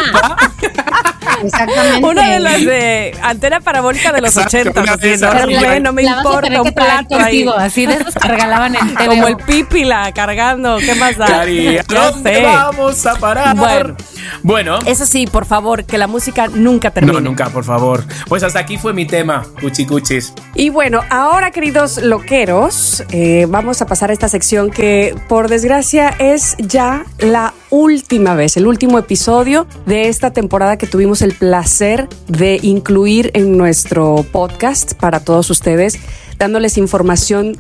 [1.43, 2.07] Exactamente.
[2.07, 4.81] Una de las de antena parabólica de los Exacto, 80.
[4.83, 5.81] una de esas.
[5.83, 7.45] no, me importa un plato ahí.
[7.45, 9.07] contigo, así de esas que regalaban en TV.
[9.07, 11.27] Como el pípila cargando, ¿qué más da?
[11.27, 12.43] Cari, ¿a dónde sé.
[12.43, 13.57] vamos a parar?
[13.57, 13.97] Bueno.
[14.43, 14.79] Bueno.
[14.87, 17.15] Eso sí, por favor, que la música nunca termine.
[17.15, 18.05] No, nunca, por favor.
[18.29, 20.33] Pues hasta aquí fue mi tema, cuchicuchis.
[20.55, 26.15] Y bueno, ahora queridos loqueros, eh, vamos a pasar a esta sección que por desgracia
[26.19, 32.09] es ya la última vez, el último episodio de esta temporada que tuvimos el placer
[32.29, 35.99] de incluir en nuestro podcast para todos ustedes,
[36.39, 37.57] dándoles información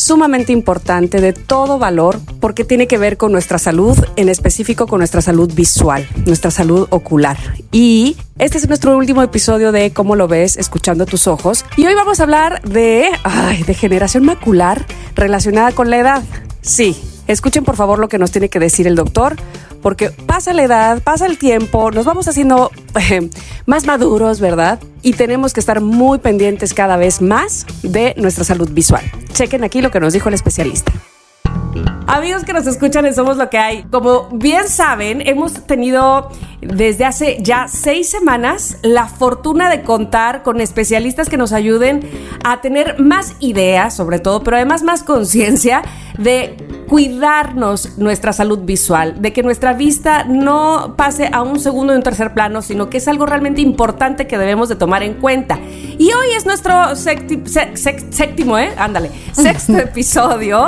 [0.00, 4.98] sumamente importante de todo valor porque tiene que ver con nuestra salud, en específico con
[4.98, 7.36] nuestra salud visual, nuestra salud ocular.
[7.70, 10.56] Y este es nuestro último episodio de ¿Cómo lo ves?
[10.56, 11.64] Escuchando tus ojos.
[11.76, 16.22] Y hoy vamos a hablar de, ay, generación macular relacionada con la edad.
[16.62, 16.96] Sí,
[17.26, 19.36] escuchen por favor lo que nos tiene que decir el doctor
[19.82, 22.70] porque pasa la edad, pasa el tiempo, nos vamos haciendo
[23.10, 23.30] eh,
[23.66, 24.80] más maduros, ¿verdad?
[25.02, 29.02] Y tenemos que estar muy pendientes cada vez más de nuestra salud visual.
[29.32, 30.92] Chequen aquí lo que nos dijo el especialista.
[32.06, 36.28] Amigos que nos escuchan en Somos Lo que hay, como bien saben, hemos tenido
[36.60, 42.00] desde hace ya seis semanas la fortuna de contar con especialistas que nos ayuden
[42.44, 45.82] a tener más ideas, sobre todo, pero además más conciencia
[46.18, 46.56] de
[46.88, 52.02] cuidarnos nuestra salud visual, de que nuestra vista no pase a un segundo y un
[52.02, 55.58] tercer plano, sino que es algo realmente importante que debemos de tomar en cuenta.
[55.62, 58.72] Y hoy es nuestro sépti- sé- sé- séptimo, ¿eh?
[58.76, 60.66] Ándale, sexto episodio.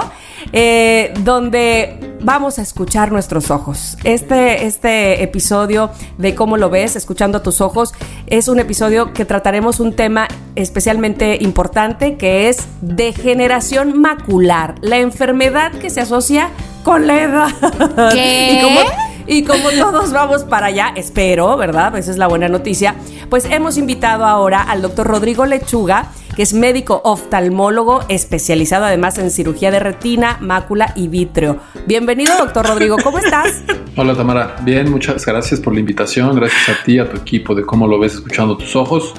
[0.53, 3.97] Eh, donde vamos a escuchar nuestros ojos.
[4.05, 7.93] Este, este episodio de cómo lo ves, escuchando tus ojos,
[8.27, 15.73] es un episodio que trataremos un tema especialmente importante que es degeneración macular, la enfermedad
[15.73, 16.51] que se asocia
[16.85, 18.13] con la edad.
[18.13, 18.61] ¿Qué?
[18.63, 18.81] Y como,
[19.27, 21.97] y como todos vamos para allá, espero, ¿verdad?
[21.97, 22.97] Esa es la buena noticia.
[23.31, 29.31] Pues hemos invitado ahora al doctor Rodrigo Lechuga, que es médico oftalmólogo especializado además en
[29.31, 31.59] cirugía de retina, mácula y vítreo.
[31.87, 33.63] Bienvenido, doctor Rodrigo, ¿cómo estás?
[33.97, 37.63] Hola Tamara, bien, muchas gracias por la invitación, gracias a ti, a tu equipo de
[37.63, 39.13] cómo lo ves escuchando tus ojos.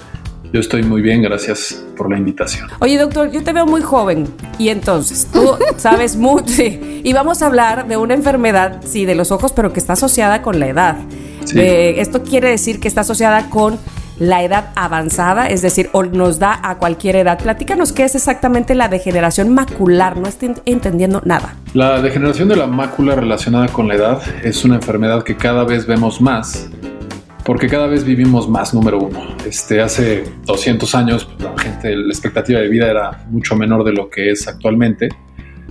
[0.52, 2.68] Yo estoy muy bien, gracias por la invitación.
[2.80, 4.28] Oye, doctor, yo te veo muy joven
[4.60, 9.16] y entonces tú sabes mucho sí, y vamos a hablar de una enfermedad, sí, de
[9.16, 10.98] los ojos, pero que está asociada con la edad.
[11.46, 11.60] Sí.
[11.60, 13.78] Eh, esto quiere decir que está asociada con
[14.20, 17.42] la edad avanzada, es decir, o nos da a cualquier edad.
[17.42, 21.56] Platícanos qué es exactamente la degeneración macular, no estoy entendiendo nada.
[21.74, 25.86] La degeneración de la mácula relacionada con la edad es una enfermedad que cada vez
[25.86, 26.70] vemos más
[27.44, 29.20] porque cada vez vivimos más, número uno.
[29.46, 34.10] Este, hace 200 años la gente, la expectativa de vida era mucho menor de lo
[34.10, 35.10] que es actualmente.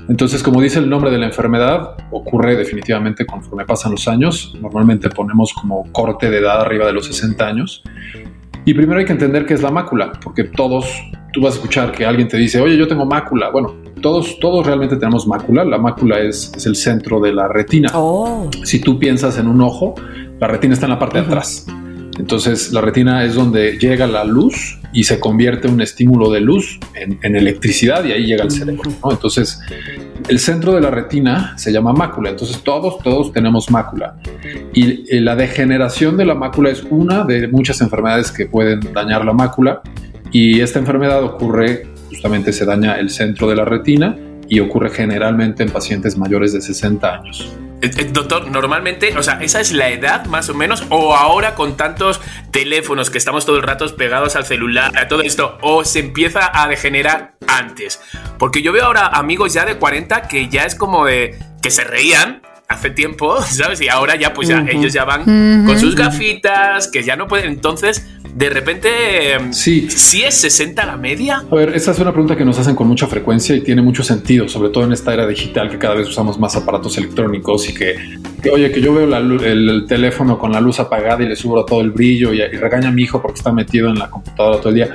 [0.09, 4.57] Entonces, como dice el nombre de la enfermedad, ocurre definitivamente conforme pasan los años.
[4.61, 7.82] Normalmente ponemos como corte de edad arriba de los 60 años.
[8.64, 10.86] Y primero hay que entender qué es la mácula, porque todos,
[11.32, 13.50] tú vas a escuchar que alguien te dice, oye, yo tengo mácula.
[13.50, 15.64] Bueno, todos, todos realmente tenemos mácula.
[15.64, 17.90] La mácula es, es el centro de la retina.
[17.94, 18.50] Oh.
[18.64, 19.94] Si tú piensas en un ojo,
[20.38, 21.66] la retina está en la parte de atrás.
[22.18, 26.78] Entonces la retina es donde llega la luz y se convierte un estímulo de luz
[26.95, 28.90] en, en electricidad y ahí llega el cerebro.
[29.03, 29.11] ¿no?
[29.11, 29.61] Entonces
[30.28, 32.30] el centro de la retina se llama mácula.
[32.30, 34.16] Entonces todos, todos tenemos mácula.
[34.74, 39.24] Y, y la degeneración de la mácula es una de muchas enfermedades que pueden dañar
[39.24, 39.82] la mácula.
[40.30, 44.16] Y esta enfermedad ocurre, justamente se daña el centro de la retina
[44.49, 47.53] y ocurre generalmente en pacientes mayores de 60 años.
[47.83, 51.55] Eh, eh, Doctor, normalmente, o sea, esa es la edad más o menos, o ahora
[51.57, 52.20] con tantos
[52.53, 56.51] teléfonos que estamos todo el rato pegados al celular, a todo esto, o se empieza
[56.55, 58.01] a degenerar antes.
[58.39, 61.83] Porque yo veo ahora amigos ya de 40 que ya es como de que se
[61.83, 62.43] reían
[62.73, 63.81] hace tiempo, ¿sabes?
[63.81, 65.25] Y ahora ya, pues ya, ellos ya van
[65.66, 67.51] con sus gafitas, que ya no pueden.
[67.53, 69.89] Entonces, de repente, em, Sí.
[69.91, 71.43] ¿sí es 60 la media?
[71.51, 74.03] A ver, esta es una pregunta que nos hacen con mucha frecuencia y tiene mucho
[74.03, 77.75] sentido, sobre todo en esta era digital que cada vez usamos más aparatos electrónicos y
[77.75, 77.97] que,
[78.43, 81.37] que, oye, que yo veo la el, el teléfono con la luz apagada y le
[81.37, 84.09] subo todo el brillo y, y regaña a mi hijo porque está metido en la
[84.09, 84.89] computadora todo el día.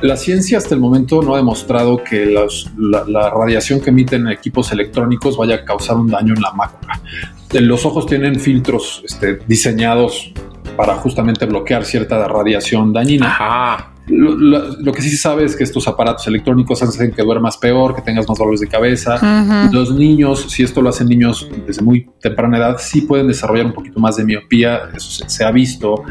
[0.00, 4.28] La ciencia hasta el momento no ha demostrado que los- la, la radiación que emiten
[4.28, 7.00] equipos electrónicos vaya a causar un daño en la mácula.
[7.52, 10.32] Los ojos tienen filtros este, diseñados
[10.76, 13.26] para justamente bloquear cierta radiación dañina.
[13.26, 13.88] Ajá.
[14.08, 17.56] Lo, lo- lo que sí se sabe es que estos aparatos electrónicos hacen que duermas
[17.56, 19.68] peor, que tengas más dolores de cabeza.
[19.72, 23.72] Los niños, si esto lo hacen niños desde muy temprana edad, sí pueden desarrollar un
[23.72, 24.88] poquito más de miopía.
[24.96, 26.02] Eso se, se ha visto,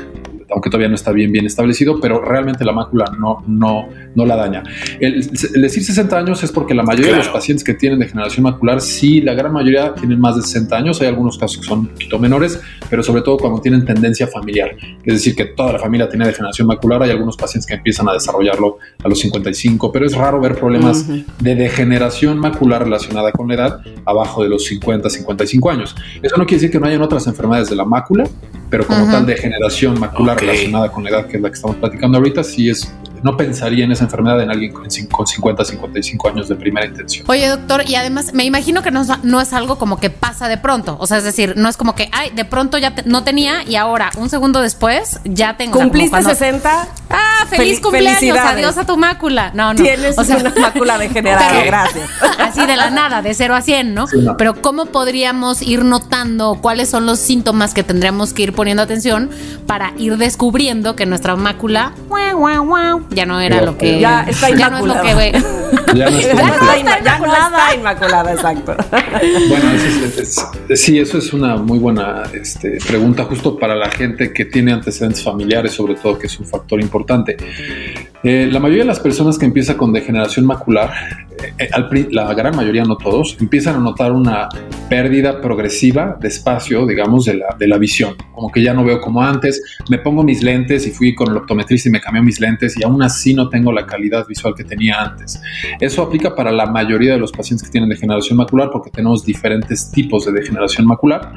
[0.52, 4.36] aunque todavía no está bien, bien establecido, pero realmente la mácula no, no, no la
[4.36, 4.64] daña.
[4.99, 5.16] El,
[5.56, 7.39] el decir 60 años es porque la mayoría de los Claro.
[7.39, 10.99] pacientes que tienen degeneración macular, sí, la gran mayoría tienen más de 60 años.
[11.02, 14.72] Hay algunos casos que son un poquito menores, pero sobre todo cuando tienen tendencia familiar.
[15.04, 17.02] Es decir, que toda la familia tiene degeneración macular.
[17.04, 21.06] Hay algunos pacientes que empiezan a desarrollarlo a los 55, pero es raro ver problemas
[21.08, 21.24] Ujú.
[21.39, 25.95] de degeneración macular relacionada con la edad abajo de los 50, 55 años.
[26.22, 28.26] Eso no quiere decir que no hayan otras enfermedades de la mácula,
[28.70, 29.12] pero como Ujú.
[29.12, 30.40] tal degeneración macular.
[30.41, 32.93] Relacionada con la edad, que es la que estamos platicando ahorita, sí es,
[33.24, 37.26] no pensaría en esa enfermedad en alguien con con 50, 55 años de primera intención.
[37.30, 40.47] Oye, doctor, y además me imagino que no, es- no es algo como que pasa
[40.49, 40.97] de pronto.
[40.99, 43.63] O sea, es decir, no es como que, ay, de pronto ya te- no tenía
[43.63, 45.74] y ahora, un segundo después, ya tengo.
[45.74, 46.88] o sea, ¿Cumpliste cuando- 60?
[47.09, 49.51] Ah, feliz Fel- cumpleaños, adiós a tu mácula.
[49.53, 49.82] No, no.
[49.82, 52.09] Tienes o sea, una mácula degenerada, pero- gracias.
[52.39, 54.07] Así de la nada, de 0 a 100, ¿no?
[54.07, 54.36] Sí, no.
[54.38, 59.30] Pero ¿cómo podríamos ir notando cuáles son los síntomas que tendríamos que ir poniendo atención
[59.67, 63.99] para ir descubriendo que nuestra mácula guau, guau, guau, ya no era Ya, lo que
[63.99, 65.32] ya está ya no es lo que ve.
[65.95, 68.76] Ya no está Ya no está, inma- ya no está inmaculada, exacto.
[68.89, 73.76] Bueno, eso es- es- es- sí, eso es una muy buena este, pregunta justo para
[73.76, 77.38] la gente que tiene antecedentes familiares, sobre todo, que es un factor importante.
[78.24, 80.91] Eh, la mayoría de las personas que empieza con degeneración macular,
[81.57, 84.47] eh, al pri- la gran mayoría, no todos, empiezan a notar una
[84.89, 88.13] pérdida progresiva de espacio, digamos, de la, de la visión.
[88.36, 89.59] Como que ya no veo como antes,
[89.89, 92.84] me pongo mis lentes y fui con el optometrista y me cambió mis lentes y
[92.84, 95.41] aún así no tengo la calidad visual que tenía antes.
[95.80, 99.89] Eso aplica para la mayoría de los pacientes que tienen degeneración macular porque tenemos diferentes
[99.91, 101.34] tipos de degeneración macular.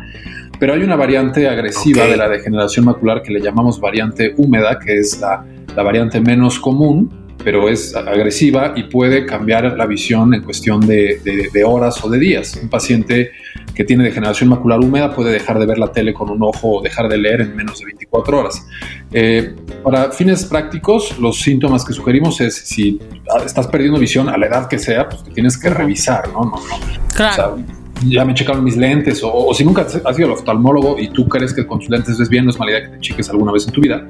[0.59, 4.99] Pero hay una variante agresiva de la degeneración macular que le llamamos variante húmeda, que
[4.99, 5.45] es la,
[5.75, 11.20] la variante menos común pero es agresiva y puede cambiar la visión en cuestión de,
[11.53, 12.59] de horas o de días.
[12.61, 13.33] Un paciente
[13.75, 16.83] que tiene degeneración macular húmeda puede dejar de ver la tele con un ojo o
[16.83, 18.66] dejar de leer en menos de 24 horas.
[19.12, 22.99] Eh, para fines prácticos, los síntomas que sugerimos es si
[23.45, 26.45] estás perdiendo visión a la edad que sea, pues te tienes que revisar, ¿no?
[26.45, 27.14] no, no.
[27.14, 27.59] Claro.
[28.07, 31.53] ya me checaron mis lentes, o, si nunca has ido al oftalmólogo y tú crees
[31.53, 33.66] que con tus lentes ves bien, no es mala idea que te cheques alguna vez
[33.66, 34.07] en tu vida.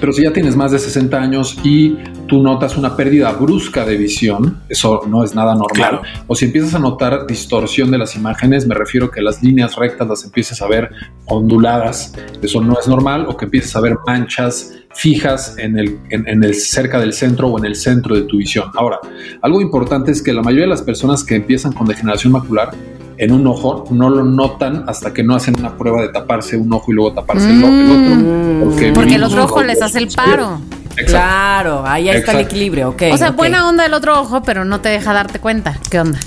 [0.00, 1.96] Pero si ya tienes más de 60 años y
[2.26, 6.00] tú notas una pérdida brusca de visión, eso no es nada normal.
[6.26, 10.08] O si empiezas a notar distorsión de las imágenes, me refiero que las líneas rectas
[10.08, 10.90] las empiezas a ver
[11.26, 16.42] onduladas, eso no es normal, o que empiezas a ver manchas fijas en el, en,
[16.42, 18.70] el cerca del centro o en el centro de tu visión.
[18.74, 18.98] Ahora,
[19.42, 22.70] algo importante es que la mayoría de las personas que empiezan con degeneración macular
[23.18, 26.72] en un ojo no lo notan hasta que no hacen una prueba de taparse un
[26.72, 27.74] ojo y luego taparse el, otro.
[27.74, 28.94] Mm.
[28.94, 30.60] Porque, el otro ojo les hace el paro.
[31.06, 33.02] Claro, ahí está el equilibrio, ok.
[33.12, 35.76] O sea, buena onda el otro ojo, pero no te deja darte cuenta.
[35.90, 36.18] ¿Qué onda?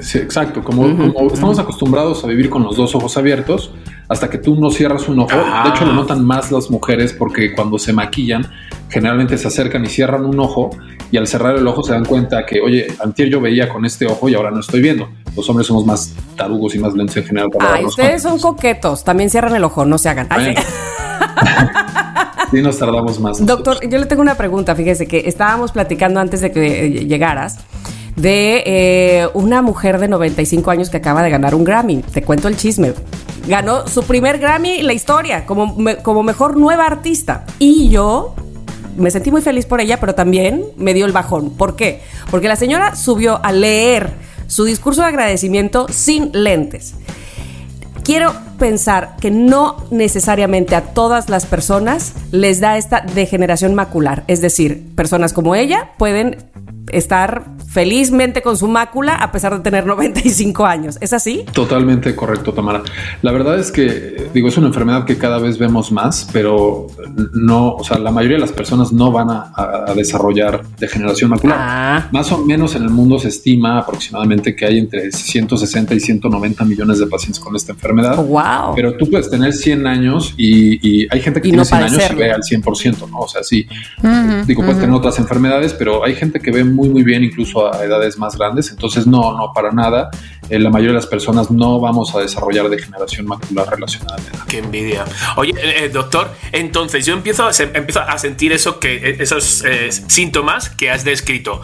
[0.00, 0.62] sí, exacto.
[0.62, 0.86] Como,
[1.32, 3.72] estamos acostumbrados a vivir con los dos ojos abiertos,
[4.08, 5.34] hasta que tú no cierras un ojo.
[5.34, 8.46] De hecho, lo notan más las mujeres porque cuando se maquillan,
[8.92, 10.70] generalmente se acercan y cierran un ojo
[11.10, 14.06] y al cerrar el ojo se dan cuenta que, oye, antier yo veía con este
[14.06, 15.08] ojo y ahora no estoy viendo.
[15.34, 17.48] Los hombres somos más tarugos y más lentos en general.
[17.50, 19.02] Para Ay, ustedes son coquetos.
[19.02, 20.28] También cierran el ojo, no se hagan.
[22.50, 23.44] sí nos tardamos más.
[23.44, 24.74] Doctor, yo le tengo una pregunta.
[24.74, 27.60] Fíjese que estábamos platicando antes de que eh, llegaras
[28.16, 32.02] de eh, una mujer de 95 años que acaba de ganar un Grammy.
[32.02, 32.92] Te cuento el chisme.
[33.48, 37.46] Ganó su primer Grammy en la historia como, como mejor nueva artista.
[37.58, 38.34] Y yo
[38.96, 41.50] me sentí muy feliz por ella, pero también me dio el bajón.
[41.50, 42.00] ¿Por qué?
[42.30, 44.10] Porque la señora subió a leer
[44.46, 46.94] su discurso de agradecimiento sin lentes
[48.02, 54.22] quiero pensar que no necesariamente a todas las personas les da esta degeneración macular.
[54.28, 56.36] Es decir, personas como ella pueden
[56.92, 60.98] estar felizmente con su mácula a pesar de tener 95 años.
[61.00, 61.44] ¿Es así?
[61.52, 62.82] Totalmente correcto, Tamara.
[63.22, 66.86] La verdad es que, digo, es una enfermedad que cada vez vemos más, pero
[67.32, 69.52] no, o sea, la mayoría de las personas no van a,
[69.96, 71.58] desarrollar degeneración macular.
[71.60, 72.08] Ah.
[72.12, 76.64] Más o menos en el mundo se estima aproximadamente que hay entre 160 y 190
[76.64, 78.16] millones de pacientes con esta enfermedad.
[78.16, 78.42] wow.
[78.74, 82.32] Pero tú puedes tener 100 años y, hay gente que tiene 100 años y ve
[82.32, 83.18] al 100%, ¿no?
[83.20, 83.66] O sea, sí,
[84.46, 87.84] digo, puedes tener otras enfermedades, pero hay gente que ve muy, muy bien incluso a
[87.84, 88.70] edades más grandes.
[88.70, 90.10] Entonces, no, no, para nada.
[90.48, 94.28] Eh, la mayoría de las personas no vamos a desarrollar degeneración macular relacionada a la
[94.28, 94.46] edad.
[94.48, 95.04] Qué envidia.
[95.36, 99.64] Oye, eh, eh, doctor, entonces yo empiezo a, empiezo a sentir eso que, esos
[100.08, 101.62] síntomas que has descrito.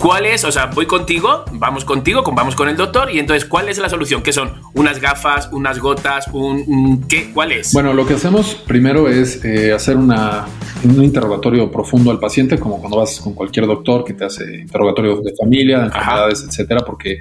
[0.00, 0.44] ¿Cuál es?
[0.44, 3.88] O sea, voy contigo, vamos contigo, vamos con el doctor y entonces, ¿cuál es la
[3.88, 4.22] solución?
[4.22, 4.52] ¿Qué son?
[4.74, 7.32] ¿Unas gafas, unas gotas, un, qué?
[7.32, 7.72] ¿Cuál es?
[7.72, 10.44] Bueno, lo que hacemos primero es eh, hacer una,
[10.84, 15.22] un interrogatorio profundo al paciente, como cuando vas con cualquier doctor que te hace interrogatorio
[15.22, 17.18] de familia, de enfermedades, etcétera, porque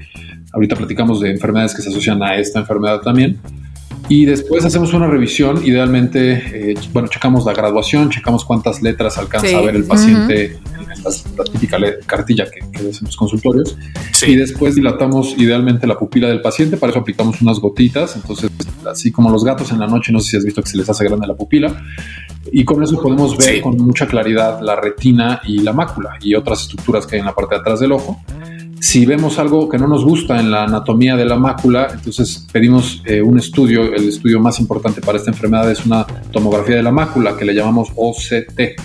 [0.53, 3.39] ahorita platicamos de enfermedades que se asocian a esta enfermedad también.
[4.09, 9.57] Y después hacemos una revisión, idealmente, eh, bueno, checamos la graduación, checamos cuántas letras alcanza
[9.57, 10.59] a ver el paciente
[11.03, 13.77] la, típica cartilla que, que en los consultorios.
[14.27, 18.49] Y después dilatamos idealmente la pupila del paciente, para eso aplicamos unas gotitas, entonces
[18.89, 20.89] así como los gatos en la noche, no sé si has visto que se les
[20.89, 21.83] hace grande la pupila,
[22.51, 26.61] y con eso podemos ver con mucha claridad la retina y la mácula y otras
[26.61, 28.21] estructuras que hay en la parte de atrás del ojo.
[28.79, 33.01] Si vemos algo que no nos gusta en la anatomía de la mácula, entonces pedimos
[33.05, 33.93] eh, un estudio.
[33.93, 37.55] El estudio más importante para esta enfermedad es una tomografía de la mácula que le
[37.55, 38.79] llamamos OCT.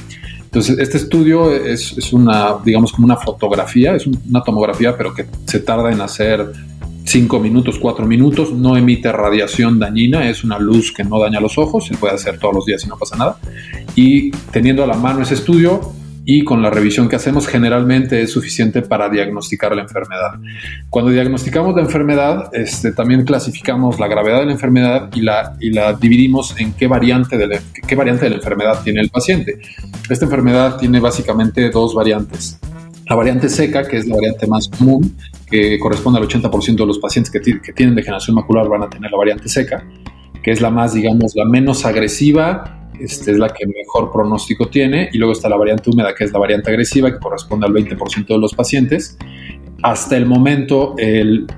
[0.50, 5.26] Entonces, este estudio es, es una, digamos, como una fotografía, es una tomografía, pero que
[5.46, 6.50] se tarda en hacer
[7.04, 11.56] 5 minutos, 4 minutos, no emite radiación dañina, es una luz que no daña los
[11.56, 13.38] ojos, se puede hacer todos los días y no pasa nada.
[13.94, 15.92] Y teniendo a la mano ese estudio,
[16.32, 20.38] y con la revisión que hacemos generalmente es suficiente para diagnosticar la enfermedad.
[20.88, 25.72] Cuando diagnosticamos la enfermedad, este, también clasificamos la gravedad de la enfermedad y la, y
[25.72, 29.58] la dividimos en qué variante, de la, qué variante de la enfermedad tiene el paciente.
[30.08, 32.60] Esta enfermedad tiene básicamente dos variantes.
[33.08, 35.16] La variante seca, que es la variante más común,
[35.50, 39.10] que corresponde al 80% de los pacientes que, que tienen degeneración macular van a tener
[39.10, 39.84] la variante seca,
[40.44, 45.08] que es la más, digamos, la menos agresiva este, es la que mejor pronóstico tiene.
[45.12, 48.26] Y luego está la variante húmeda, que es la variante agresiva, que corresponde al 20%
[48.26, 49.16] de los pacientes.
[49.82, 50.94] Hasta el momento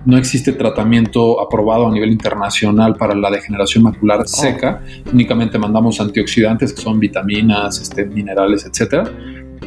[0.05, 4.27] no existe tratamiento aprobado a nivel internacional para la degeneración macular oh.
[4.27, 4.81] seca.
[5.13, 9.09] Únicamente mandamos antioxidantes, que son vitaminas, este, minerales, etc.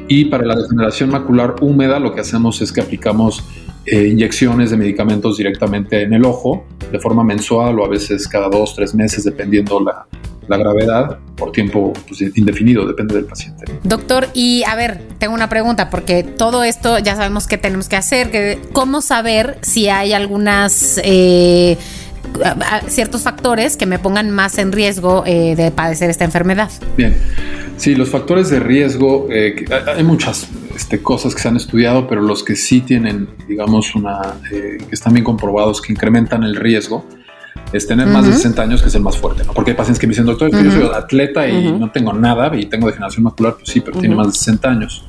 [0.08, 3.44] Y para la degeneración macular húmeda lo que hacemos es que aplicamos
[3.86, 8.50] eh, inyecciones de medicamentos directamente en el ojo, de forma mensual o a veces cada
[8.50, 10.08] dos, tres meses, dependiendo la,
[10.48, 13.66] la gravedad por tiempo pues, indefinido, depende del paciente.
[13.84, 17.96] Doctor, y a ver, tengo una pregunta, porque todo esto ya sabemos que tenemos que
[17.96, 21.00] hacer, que, ¿cómo saber si hay algunas...
[21.04, 21.78] Eh,
[22.90, 26.70] ciertos factores que me pongan más en riesgo eh, de padecer esta enfermedad.
[26.98, 27.16] Bien,
[27.78, 32.44] sí, los factores de riesgo, hay muchas este, cosas que se han estudiado, pero los
[32.44, 37.06] que sí tienen, digamos, una, que están bien comprobados, que incrementan el riesgo,
[37.76, 39.54] es tener más de 60 años, que es el más fuerte, ¿no?
[39.54, 42.66] Porque hay pacientes que me dicen, doctor, yo soy atleta y no tengo nada y
[42.66, 45.06] tengo degeneración macular, pues sí, pero tiene más de 60 años.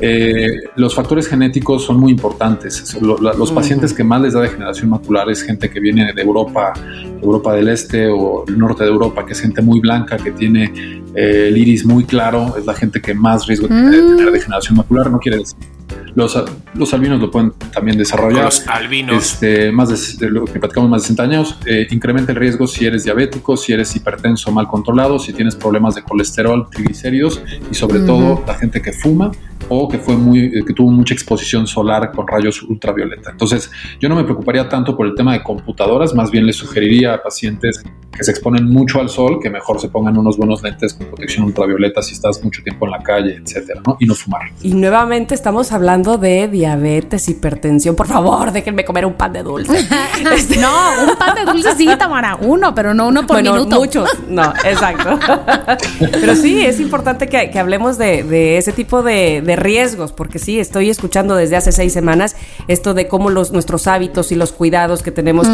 [0.00, 2.96] Eh, los factores genéticos son muy importantes.
[3.00, 6.72] los pacientes que más les da degeneración macular es gente que viene de Europa,
[7.20, 11.02] Europa del Este o el norte de Europa, que es gente muy blanca, que tiene
[11.14, 14.76] eh, el iris muy claro, es la gente que más riesgo tiene de tener degeneración
[14.76, 15.77] macular, no quiere decir
[16.14, 16.38] los,
[16.74, 18.44] los albinos lo pueden también desarrollar.
[18.44, 19.32] Los albinos.
[19.32, 22.86] Este, más de, lo que platicamos más de 60 años, eh, incrementa el riesgo si
[22.86, 28.00] eres diabético, si eres hipertenso mal controlado, si tienes problemas de colesterol, triglicéridos y sobre
[28.00, 29.30] todo la gente que fuma
[29.68, 33.30] o que fue muy eh, que tuvo mucha exposición solar con rayos ultravioleta.
[33.30, 37.14] Entonces, yo no me preocuparía tanto por el tema de computadoras, más bien les sugeriría
[37.14, 37.82] a pacientes
[38.18, 41.44] que se exponen mucho al sol que mejor se pongan unos buenos lentes con protección
[41.44, 43.96] ultravioleta si estás mucho tiempo en la calle, etcétera, ¿no?
[44.00, 44.50] Y no fumar.
[44.62, 47.94] Y nuevamente estamos hablando de diabetes, hipertensión.
[47.94, 49.86] Por favor, déjenme comer un pan de dulce.
[50.34, 50.72] Este, no,
[51.08, 53.76] un pan de dulce sí, Tamara, uno, pero no uno por bueno, minuto.
[53.76, 55.18] Muchos, no, exacto.
[56.20, 61.34] pero sí, es importante que, hablemos de, ese tipo de riesgos, porque sí, estoy escuchando
[61.36, 62.36] desde hace seis semanas
[62.68, 65.46] esto de cómo los, nuestros hábitos y los cuidados que tenemos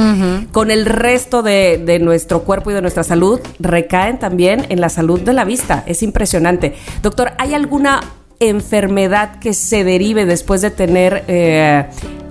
[0.53, 4.89] con el resto de, de, nuestro cuerpo y de nuestra salud recaen también en la
[4.89, 5.85] salud de la vista.
[5.87, 6.75] Es impresionante.
[7.03, 8.01] Doctor, ¿hay alguna
[8.41, 11.87] enfermedad que se derive después de tener eh,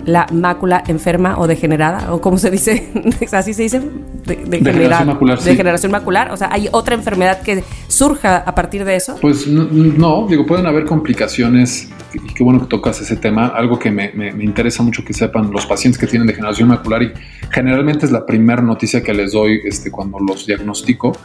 [0.06, 2.90] la mácula enferma o degenerada, o como se dice,
[3.32, 3.82] así se dice,
[4.26, 5.40] de, degeneración macular.
[5.40, 9.18] Degeneración macular, o sea, ¿hay otra enfermedad que surja a partir de eso?
[9.22, 13.92] Pues no, digo, pueden haber complicaciones, y qué bueno que tocas ese tema, algo que
[13.92, 14.12] me,
[14.44, 17.12] interesa mucho que sepan los pacientes que tienen degeneración macular, y
[17.52, 21.18] generalmente es la primera noticia que les doy este, cuando los diagnostico,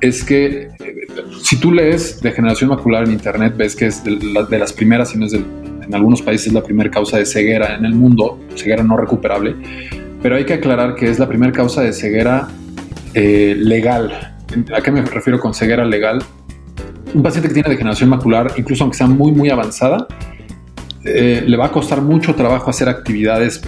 [0.00, 1.06] es que eh,
[1.42, 4.16] si tú lees degeneración macular en internet, ves que es de,
[4.48, 5.44] de las primeras, y no es del
[5.86, 9.54] en algunos países la primera causa de ceguera en el mundo, ceguera no recuperable,
[10.22, 12.48] pero hay que aclarar que es la primera causa de ceguera
[13.14, 14.36] eh, legal.
[14.74, 16.22] ¿A qué me refiero con ceguera legal?
[17.12, 20.06] Un paciente que tiene degeneración macular, incluso aunque sea muy, muy avanzada,
[21.04, 23.62] eh, le va a costar mucho trabajo hacer actividades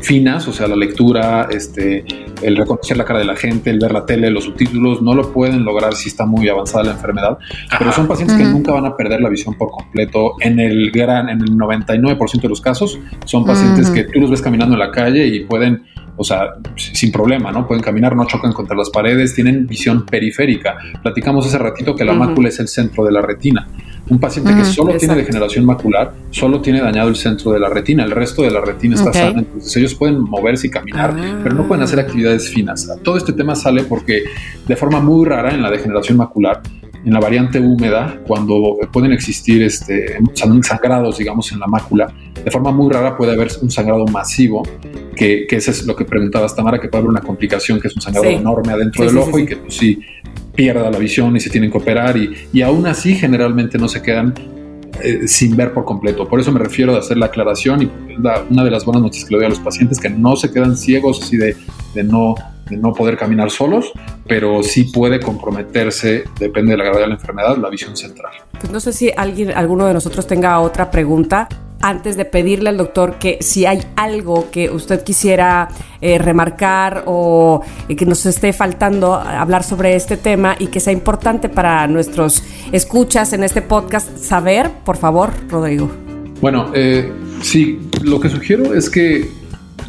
[0.00, 2.04] finas, o sea, la lectura, este,
[2.42, 5.32] el reconocer la cara de la gente, el ver la tele, los subtítulos, no lo
[5.32, 7.38] pueden lograr si está muy avanzada la enfermedad,
[7.78, 10.34] pero son pacientes que nunca van a perder la visión por completo.
[10.40, 14.42] En el gran, en el 99% de los casos, son pacientes que tú los ves
[14.42, 15.84] caminando en la calle y pueden
[16.16, 17.66] o sea, sin problema, ¿no?
[17.66, 20.76] Pueden caminar, no chocan contra las paredes, tienen visión periférica.
[21.02, 23.66] Platicamos hace ratito que la mácula es el centro de la retina.
[24.08, 28.04] Un paciente que solo tiene degeneración macular, solo tiene dañado el centro de la retina,
[28.04, 31.40] el resto de la retina está sana, entonces ellos pueden moverse y caminar, ah.
[31.42, 32.88] pero no pueden hacer actividades finas.
[33.02, 34.24] Todo este tema sale porque
[34.66, 36.60] de forma muy rara en la degeneración macular,
[37.04, 40.18] en la variante húmeda, cuando pueden existir este,
[40.62, 42.12] sangrados, digamos, en la mácula,
[42.44, 44.62] de forma muy rara puede haber un sangrado masivo,
[45.16, 47.94] que, que eso es lo que preguntabas, Tamara, que puede haber una complicación, que es
[47.94, 50.00] un sangrado enorme adentro del ojo y que pues, sí
[50.54, 54.02] pierda la visión y se tienen que operar y, y aún así generalmente no se
[54.02, 54.34] quedan
[55.02, 56.28] eh, sin ver por completo.
[56.28, 59.34] Por eso me refiero a hacer la aclaración y una de las buenas noticias que
[59.34, 61.56] le doy a los pacientes que no se quedan ciegos así de,
[61.94, 62.34] de no
[62.68, 63.92] de no poder caminar solos,
[64.26, 68.32] pero sí puede comprometerse, depende de la gravedad de la enfermedad, la visión central.
[68.52, 71.48] Pues no sé si alguien, alguno de nosotros tenga otra pregunta
[71.82, 75.68] antes de pedirle al doctor que si hay algo que usted quisiera
[76.00, 80.92] eh, remarcar o eh, que nos esté faltando hablar sobre este tema y que sea
[80.92, 85.90] importante para nuestros escuchas en este podcast saber, por favor, Rodrigo.
[86.40, 87.12] Bueno, eh,
[87.42, 89.41] sí, lo que sugiero es que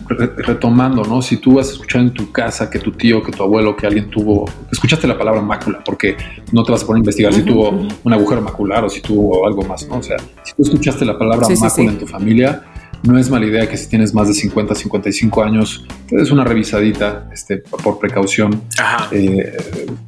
[0.08, 1.22] retomando, ¿no?
[1.22, 4.10] Si tú has escuchado en tu casa que tu tío, que tu abuelo, que alguien
[4.10, 6.18] tuvo, escuchaste la palabra mácula, porque
[6.52, 7.70] no te vas a poner a investigar si tuvo
[8.04, 9.98] un agujero macular o si tuvo algo más, ¿no?
[9.98, 12.64] O sea, si tú escuchaste la palabra mácula en tu familia,
[13.04, 16.44] no es mala idea que si tienes más de 50, 55 años, te des una
[16.44, 18.64] revisadita este, por precaución.
[19.12, 19.58] Eh,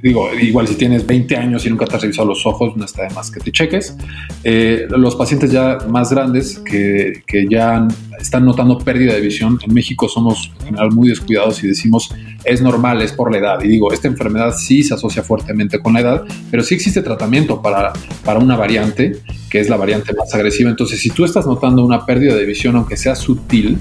[0.01, 3.03] digo, igual si tienes 20 años y nunca te has revisado los ojos, no está
[3.03, 3.97] de más que te cheques.
[4.43, 7.87] Eh, los pacientes ya más grandes que, que ya
[8.19, 12.09] están notando pérdida de visión, en México somos en general muy descuidados y decimos
[12.45, 13.63] es normal, es por la edad.
[13.63, 17.61] Y digo, esta enfermedad sí se asocia fuertemente con la edad, pero sí existe tratamiento
[17.61, 17.91] para,
[18.23, 19.19] para una variante
[19.49, 20.69] que es la variante más agresiva.
[20.69, 23.79] Entonces, si tú estás notando una pérdida de visión, aunque sea sutil,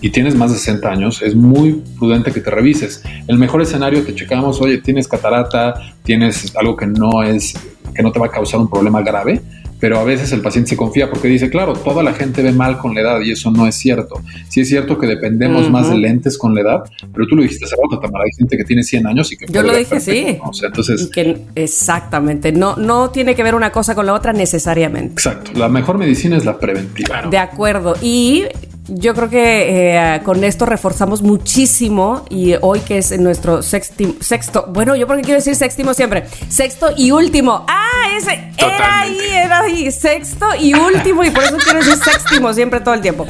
[0.00, 3.00] y tienes más de 60 años, es muy prudente que te revises.
[3.28, 7.54] El mejor escenario que checamos, oye, tienes catarata, tienes algo que no es,
[7.94, 9.40] que no te va a causar un problema grave,
[9.80, 12.78] pero a veces el paciente se confía porque dice, claro, toda la gente ve mal
[12.78, 14.20] con la edad y eso no es cierto.
[14.48, 17.64] Sí es cierto que dependemos más de lentes con la edad, pero tú lo dijiste
[17.64, 19.46] hace rato, Tamara, hay gente que tiene 100 años y que...
[19.50, 20.38] Yo lo dije, sí.
[20.44, 21.02] O sea, entonces...
[21.02, 25.14] Y que exactamente, no, no tiene que ver una cosa con la otra necesariamente.
[25.14, 27.22] Exacto, la mejor medicina es la preventiva.
[27.30, 27.94] De acuerdo.
[28.02, 28.44] Y
[28.90, 34.66] yo creo que eh, con esto reforzamos muchísimo y hoy que es nuestro sexti- sexto,
[34.68, 37.64] bueno, yo porque quiero decir séptimo siempre, sexto y último.
[37.68, 42.52] Ah, ese era ahí, era ahí, sexto y último y por eso quiero decir séptimo
[42.52, 43.26] siempre todo el tiempo.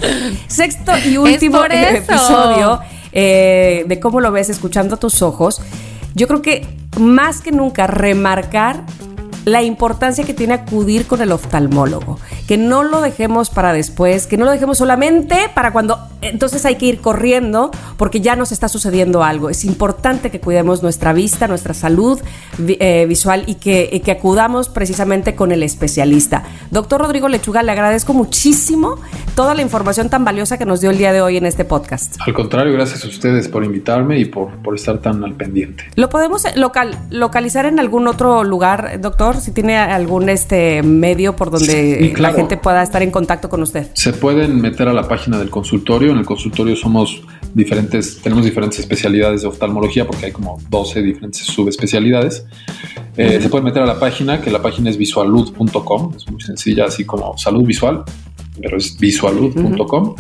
[0.47, 2.81] Sexto y último episodio
[3.13, 5.61] eh, de cómo lo ves escuchando tus ojos.
[6.15, 6.67] Yo creo que
[6.99, 8.85] más que nunca remarcar
[9.45, 14.37] la importancia que tiene acudir con el oftalmólogo, que no lo dejemos para después, que
[14.37, 18.69] no lo dejemos solamente para cuando entonces hay que ir corriendo porque ya nos está
[18.69, 19.51] sucediendo algo.
[19.51, 22.21] Es importante que cuidemos nuestra vista, nuestra salud
[22.59, 26.45] eh, visual y que, y que acudamos precisamente con el especialista.
[26.71, 28.97] Doctor Rodrigo Lechuga, le agradezco muchísimo
[29.35, 32.17] toda la información tan valiosa que nos dio el día de hoy en este podcast.
[32.27, 35.85] Al contrario, gracias a ustedes por invitarme y por, por estar tan al pendiente.
[35.97, 39.30] ¿Lo podemos eh, local, localizar en algún otro lugar, doctor?
[39.37, 42.35] Si tiene algún este medio por donde Sí, claro.
[42.35, 43.89] la gente pueda estar en contacto con usted.
[43.95, 46.13] Se pueden meter a la página del consultorio.
[46.13, 47.23] En el consultorio somos
[47.55, 52.45] diferentes, tenemos diferentes especialidades de oftalmología porque hay como 12 diferentes subespecialidades.
[53.17, 56.85] Eh, Se pueden meter a la página, que la página es visualud.com, es muy sencilla,
[56.87, 58.05] así como salud visual,
[58.61, 60.15] pero es visualud.com.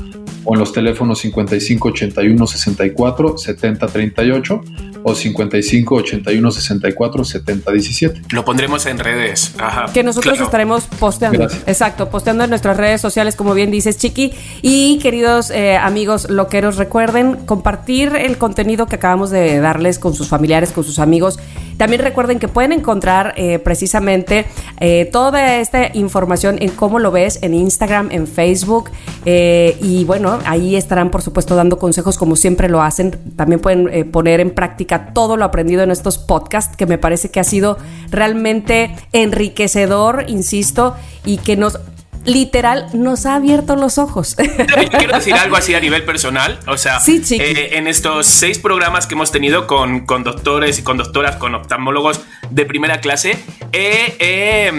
[0.44, 4.60] O en los teléfonos 55 81 64 70 38
[5.02, 8.22] o 55 81 64 70 17.
[8.30, 9.54] Lo pondremos en redes.
[9.58, 9.86] Ajá.
[9.92, 10.44] Que nosotros Claro.
[10.46, 11.38] estaremos posteando.
[11.38, 11.62] Gracias.
[11.66, 14.32] Exacto, posteando en nuestras redes sociales, como bien dices, Chiqui.
[14.62, 20.28] Y queridos eh, amigos loqueros, recuerden compartir el contenido que acabamos de darles con sus
[20.28, 21.38] familiares, con sus amigos.
[21.80, 24.44] También recuerden que pueden encontrar eh, precisamente
[24.80, 28.90] eh, toda esta información en cómo lo ves en Instagram, en Facebook.
[29.24, 33.18] eh, y bueno, ahí estarán, por supuesto, dando consejos como siempre lo hacen.
[33.34, 37.40] También pueden poner en práctica todo lo aprendido en estos podcasts, que me parece que
[37.40, 37.78] ha sido
[38.10, 41.80] realmente enriquecedor, insisto, y que nos
[42.24, 44.36] literal nos ha abierto los ojos.
[44.38, 46.58] Yo quiero decir algo así a nivel personal.
[46.66, 50.82] O sea, Sí, eh, en estos seis programas que hemos tenido con, con doctores y
[50.82, 53.42] con doctoras, con oftalmólogos de primera clase,
[53.72, 54.72] he,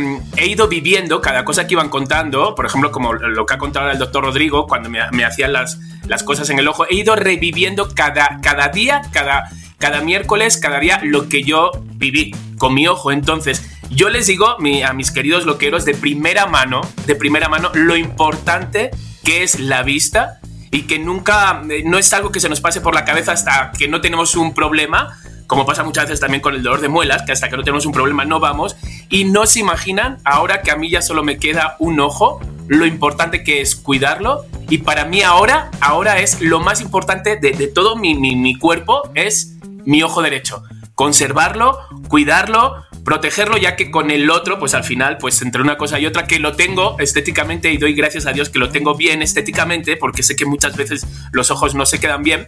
[0.45, 2.55] ido viviendo cada cosa que iban contando.
[2.55, 5.79] Por ejemplo, como lo que ha contado el doctor Rodrigo, cuando me, me hacían las,
[6.07, 9.49] las cosas en el ojo, he ido reviviendo cada, cada día, cada,
[9.81, 13.11] cada miércoles, cada día, lo que yo viví con mi ojo.
[13.11, 17.69] Entonces, yo les digo mi- a mis queridos loqueros de primera mano, de primera mano,
[17.73, 18.91] lo importante
[19.25, 20.39] que es la vista
[20.71, 23.73] y que nunca, eh, no es algo que se nos pase por la cabeza hasta
[23.77, 25.17] que no tenemos un problema,
[25.47, 27.85] como pasa muchas veces también con el dolor de muelas, que hasta que no tenemos
[27.85, 28.77] un problema no vamos,
[29.09, 32.85] y no se imaginan, ahora que a mí ya solo me queda un ojo, lo
[32.85, 37.67] importante que es cuidarlo, y para mí ahora, ahora es lo más importante de, de
[37.67, 40.63] todo mi, mi, mi cuerpo, es mi ojo derecho.
[40.95, 45.99] Conservarlo, cuidarlo, protegerlo, ya que con el otro, pues al final, pues entre una cosa
[45.99, 49.21] y otra, que lo tengo estéticamente y doy gracias a Dios que lo tengo bien
[49.21, 52.47] estéticamente, porque sé que muchas veces los ojos no se quedan bien.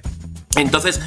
[0.56, 1.02] Entonces,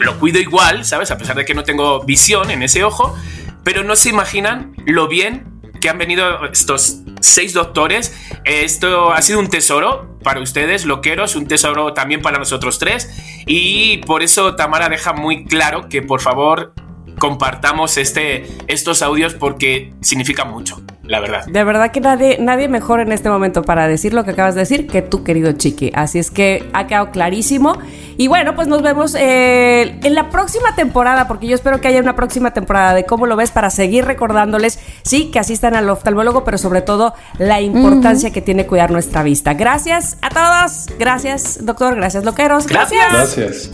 [0.00, 1.10] lo cuido igual, ¿sabes?
[1.10, 3.16] A pesar de que no tengo visión en ese ojo,
[3.64, 8.14] pero no se imaginan lo bien que han venido estos seis doctores.
[8.44, 13.10] Esto ha sido un tesoro para ustedes, loqueros, un tesoro también para nosotros tres.
[13.46, 16.74] Y por eso Tamara deja muy claro que por favor
[17.18, 21.44] compartamos este, estos audios porque significa mucho, la verdad.
[21.46, 24.60] De verdad que nadie, nadie mejor en este momento para decir lo que acabas de
[24.60, 25.90] decir que tú, querido Chiqui.
[25.94, 27.78] Así es que ha quedado clarísimo.
[28.16, 32.00] Y bueno, pues nos vemos eh, en la próxima temporada, porque yo espero que haya
[32.00, 36.44] una próxima temporada de cómo lo ves para seguir recordándoles, sí, que asistan al oftalmólogo,
[36.44, 39.54] pero sobre todo la importancia que tiene cuidar nuestra vista.
[39.54, 40.86] Gracias a todos.
[40.98, 41.96] Gracias, doctor.
[41.96, 42.66] Gracias, loqueros.
[42.66, 43.12] Gracias.
[43.12, 43.70] Gracias.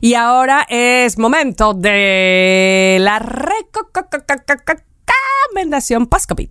[0.00, 3.18] Y ahora es momento de la
[5.08, 6.50] recomendación post-COVID.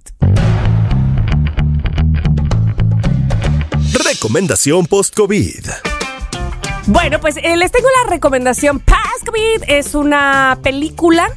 [4.04, 5.66] Recomendación post-COVID.
[6.88, 9.64] Bueno, pues eh, les tengo la recomendación post-COVID.
[9.68, 11.30] Es una película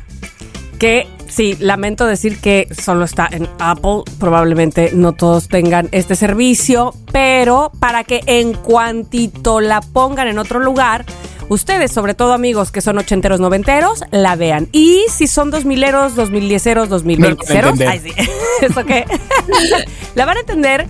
[0.79, 4.03] que, sí, lamento decir que solo está en Apple.
[4.19, 10.61] Probablemente no todos tengan este servicio, pero para que en cuantito la pongan en otro
[10.61, 11.05] lugar,
[11.51, 14.69] ustedes, sobre todo amigos que son ochenteros, noventeros, la vean.
[14.73, 18.13] Y si son dos mileros, dos mil dieceros, dos mil sí.
[18.63, 19.05] ¿Eso qué?
[20.15, 20.87] la van a entender,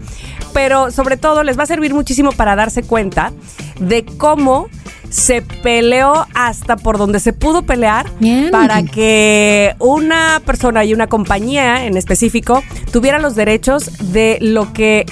[0.52, 3.32] pero sobre todo les va a servir muchísimo para darse cuenta
[3.80, 4.68] de cómo
[5.08, 8.50] se peleó hasta por donde se pudo pelear Bien.
[8.50, 15.06] para que una persona y una compañía en específico tuvieran los derechos de lo que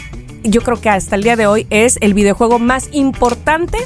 [0.45, 3.79] yo creo que hasta el día de hoy es el videojuego más importante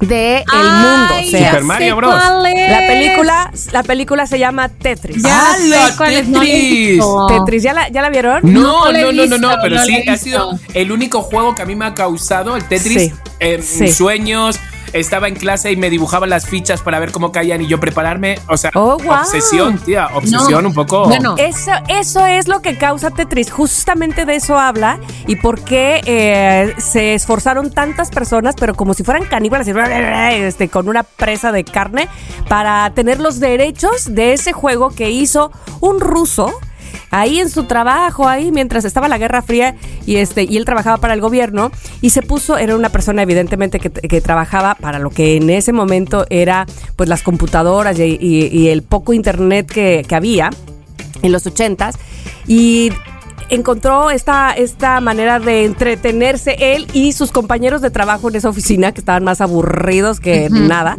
[0.00, 1.14] del mundo.
[1.14, 2.14] O Ay, sea, ya Super Mario Bros.
[2.14, 2.70] cuál es.
[2.70, 5.22] la película, la película se llama Tetris.
[5.22, 6.90] Ya ¡Hala, sé cuál es, no Tetris!
[6.90, 7.26] visto.
[7.28, 8.40] Tetris, ¿ya la, ya la vieron?
[8.42, 11.66] No, No no, no, no, pero no sí ha sido el único juego que a
[11.66, 13.02] mí me ha causado el Tetris.
[13.02, 13.92] Sí, eh, sí.
[13.92, 14.58] Sueños.
[14.92, 18.38] Estaba en clase y me dibujaba las fichas para ver cómo caían y yo prepararme.
[18.48, 19.20] O sea, Oh, wow.
[19.20, 20.68] obsesión, tía, obsesión No.
[20.70, 21.06] un poco.
[21.06, 23.50] Bueno, Eso, eso es lo que causa Tetris.
[23.50, 29.04] Justamente de eso habla y por qué eh, se esforzaron tantas personas, pero como si
[29.04, 32.08] fueran caníbales, este, con una presa de carne,
[32.48, 36.52] para tener los derechos de ese juego que hizo un ruso.
[37.10, 39.74] Ahí en su trabajo, ahí mientras estaba la Guerra Fría
[40.06, 43.80] y este y él trabajaba para el gobierno y se puso, era una persona evidentemente
[43.80, 48.46] que, que trabajaba para lo que en ese momento era pues las computadoras y, y-
[48.46, 50.50] y el poco internet que, que había
[51.22, 51.96] en los ochentas
[52.46, 52.92] y
[53.48, 58.92] encontró esta, esta manera de entretenerse él y sus compañeros de trabajo en esa oficina
[58.92, 60.96] que estaban más aburridos que nada.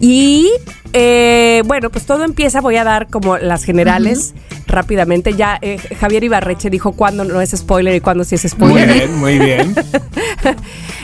[0.00, 0.50] Y
[0.94, 4.34] eh, bueno, pues todo empieza, voy a dar como las generales
[4.66, 5.34] rápidamente.
[5.34, 8.94] Ya eh, Javier Ibarreche dijo cuándo no es spoiler y cuándo sí es Muy spoiler.
[8.94, 9.74] bien, muy bien.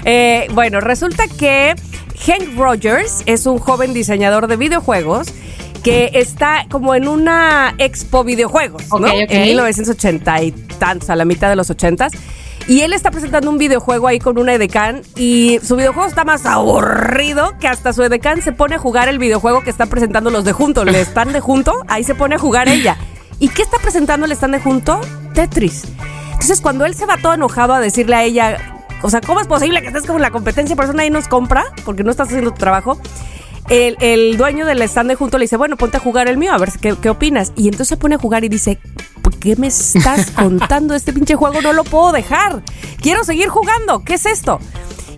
[0.08, 1.74] Eh, bueno, resulta que
[2.26, 5.26] Hank Rogers es un joven diseñador de videojuegos
[5.82, 9.08] que está como en una expo videojuegos, ¿no?
[9.08, 12.08] En 1980 y tantos, a la mitad de los 80
[12.68, 16.46] Y él está presentando un videojuego ahí con una edecán y su videojuego está más
[16.46, 20.44] aburrido que hasta su edecán se pone a jugar el videojuego que están presentando los
[20.44, 20.84] de junto.
[20.84, 22.96] Le están de junto, ahí se pone a jugar ella.
[23.38, 25.00] ¿Y qué está presentando el están de junto?
[25.34, 25.84] Tetris.
[26.32, 29.46] Entonces cuando él se va todo enojado a decirle a ella, o sea, ¿cómo es
[29.46, 30.74] posible que estés con la competencia?
[30.74, 32.98] Por eso nadie nos compra, porque no estás haciendo tu trabajo.
[33.68, 36.58] El, dueño del stand de junto le dice, bueno, ponte a jugar el mío, a
[36.58, 37.52] ver qué, qué opinas.
[37.56, 38.78] Y entonces se pone a jugar y dice,
[39.22, 41.60] ¿por qué me estás contando este pinche juego?
[41.62, 42.62] No lo puedo dejar.
[43.00, 44.02] Quiero seguir jugando.
[44.04, 44.58] ¿Qué es esto?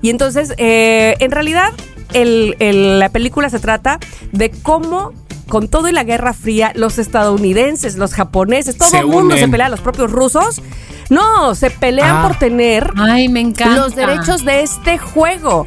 [0.02, 1.72] Y entonces, eh, en realidad,
[2.12, 3.98] el- el- la película se trata
[4.32, 5.12] de cómo
[5.48, 9.48] con todo y la Guerra Fría, los estadounidenses, los japoneses, todo Se el mundo se
[9.48, 10.60] pelea, los propios rusos.
[11.08, 12.22] No, se pelean Ah.
[12.28, 13.76] por tener Ay, me encanta.
[13.80, 15.64] los derechos de este juego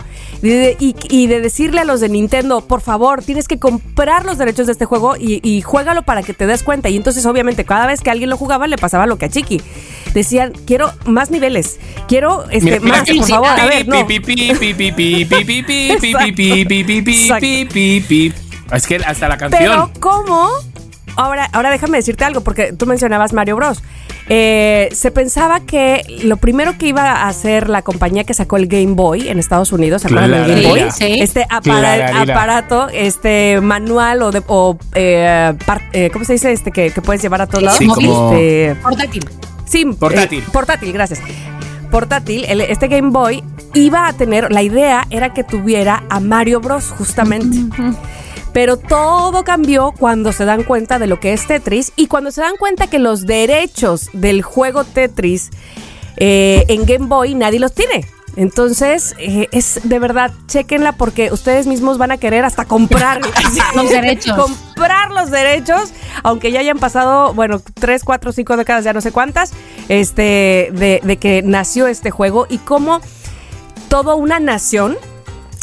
[0.49, 4.37] de, y, y, de decirle a los de Nintendo, por favor, tienes que comprar los
[4.37, 6.89] derechos de este juego y, y juégalo para que te des cuenta.
[6.89, 9.61] Y entonces, obviamente, cada vez que alguien lo jugaba, le pasaba lo que a Chiqui.
[10.13, 13.47] Decían, quiero más niveles, quiero este, mira, mira más, por favor.
[13.49, 13.95] A ver, no.
[18.71, 19.61] Es que hasta la canción.
[19.61, 20.49] Pero, ¿cómo?
[21.15, 23.81] Ahora, ahora déjame decirte algo, porque tú mencionabas Mario Bros.
[24.29, 28.67] Eh, se pensaba que lo primero que iba a hacer la compañía que sacó el
[28.67, 30.67] Game Boy en Estados Unidos, ¿se acuerdan del Game.
[30.69, 30.91] Boy?
[30.91, 31.19] Sí, sí.
[31.21, 35.53] Este apara- aparato, este manual o, de, o eh,
[35.91, 36.51] eh, ¿cómo se dice?
[36.53, 37.77] Este que, que puedes llevar a todos lados.
[37.79, 39.25] Sí, como- Este, Portátil.
[39.65, 40.39] Sí, Portátil.
[40.39, 41.19] eh, portátil, gracias.
[41.89, 43.43] Portátil, el- este Game Boy
[43.73, 47.57] iba a tener, la idea era que tuviera a Mario Bros justamente.
[48.53, 52.41] Pero todo cambió cuando se dan cuenta de lo que es Tetris y cuando se
[52.41, 55.51] dan cuenta que los derechos del juego Tetris
[56.17, 58.05] eh, en Game Boy nadie los tiene.
[58.35, 63.21] Entonces, eh, es de verdad, chequenla porque ustedes mismos van a querer hasta comprar
[63.75, 64.37] Los derechos.
[64.37, 65.91] Comprar los derechos,
[66.23, 69.51] aunque ya hayan pasado, bueno, tres, cuatro, cinco décadas, ya no sé cuántas,
[69.89, 73.01] este, de, de que nació este juego y cómo
[73.89, 74.97] toda una nación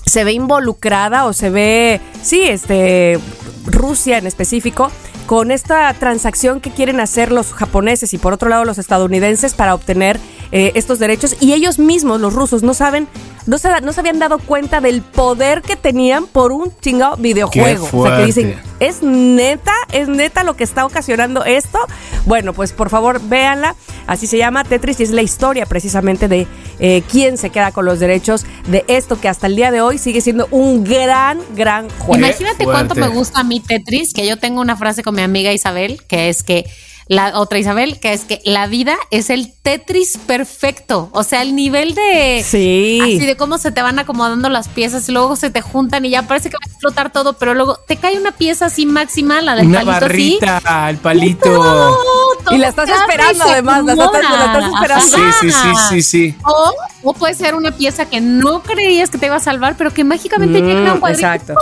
[0.08, 3.18] se ve involucrada o se ve, sí, este,
[3.66, 4.90] Rusia en específico,
[5.26, 9.74] con esta transacción que quieren hacer los japoneses y por otro lado los estadounidenses para
[9.74, 10.18] obtener
[10.52, 13.08] eh, estos derechos y ellos mismos, los rusos, no saben,
[13.46, 17.88] no se, no se habían dado cuenta del poder que tenían por un chingado videojuego.
[17.90, 18.68] Qué O sea, que dicen.
[18.80, 19.72] ¿es neta?
[19.92, 21.78] ¿Es neta lo que está ocasionando esto?
[22.26, 23.74] Bueno, pues por favor véanla.
[24.06, 26.46] Así se llama Tetris y es la historia precisamente de
[26.78, 29.98] eh, quién se queda con los derechos de esto que hasta el día de hoy
[29.98, 32.16] sigue siendo un gran, gran juego.
[32.16, 35.52] Imagínate cuánto me gusta a mí Tetris, que yo tengo una frase con mi amiga
[35.52, 36.64] Isabel, que es que
[37.08, 41.08] la otra Isabel, que es que la vida es el Tetris perfecto.
[41.12, 42.98] O sea, el nivel de Sí.
[43.02, 46.10] así de cómo se te van acomodando las piezas y luego se te juntan y
[46.10, 49.40] ya parece que va a explotar todo, pero luego te cae una pieza así máxima,
[49.40, 50.38] la del Una palito así.
[50.40, 51.40] barrita, el palito.
[51.50, 51.96] Todo
[52.44, 54.68] todo Y la estás esperando, además, la estás- la estás acomoda.
[54.82, 55.16] esperando.
[55.16, 56.36] Sí, sí, sí, sí, sí.
[56.44, 56.72] O,
[57.10, 60.04] o puede ser una pieza que no creías que te iba a salvar, pero que
[60.04, 61.54] mágicamente Mm, llega a un cuadrito exacto.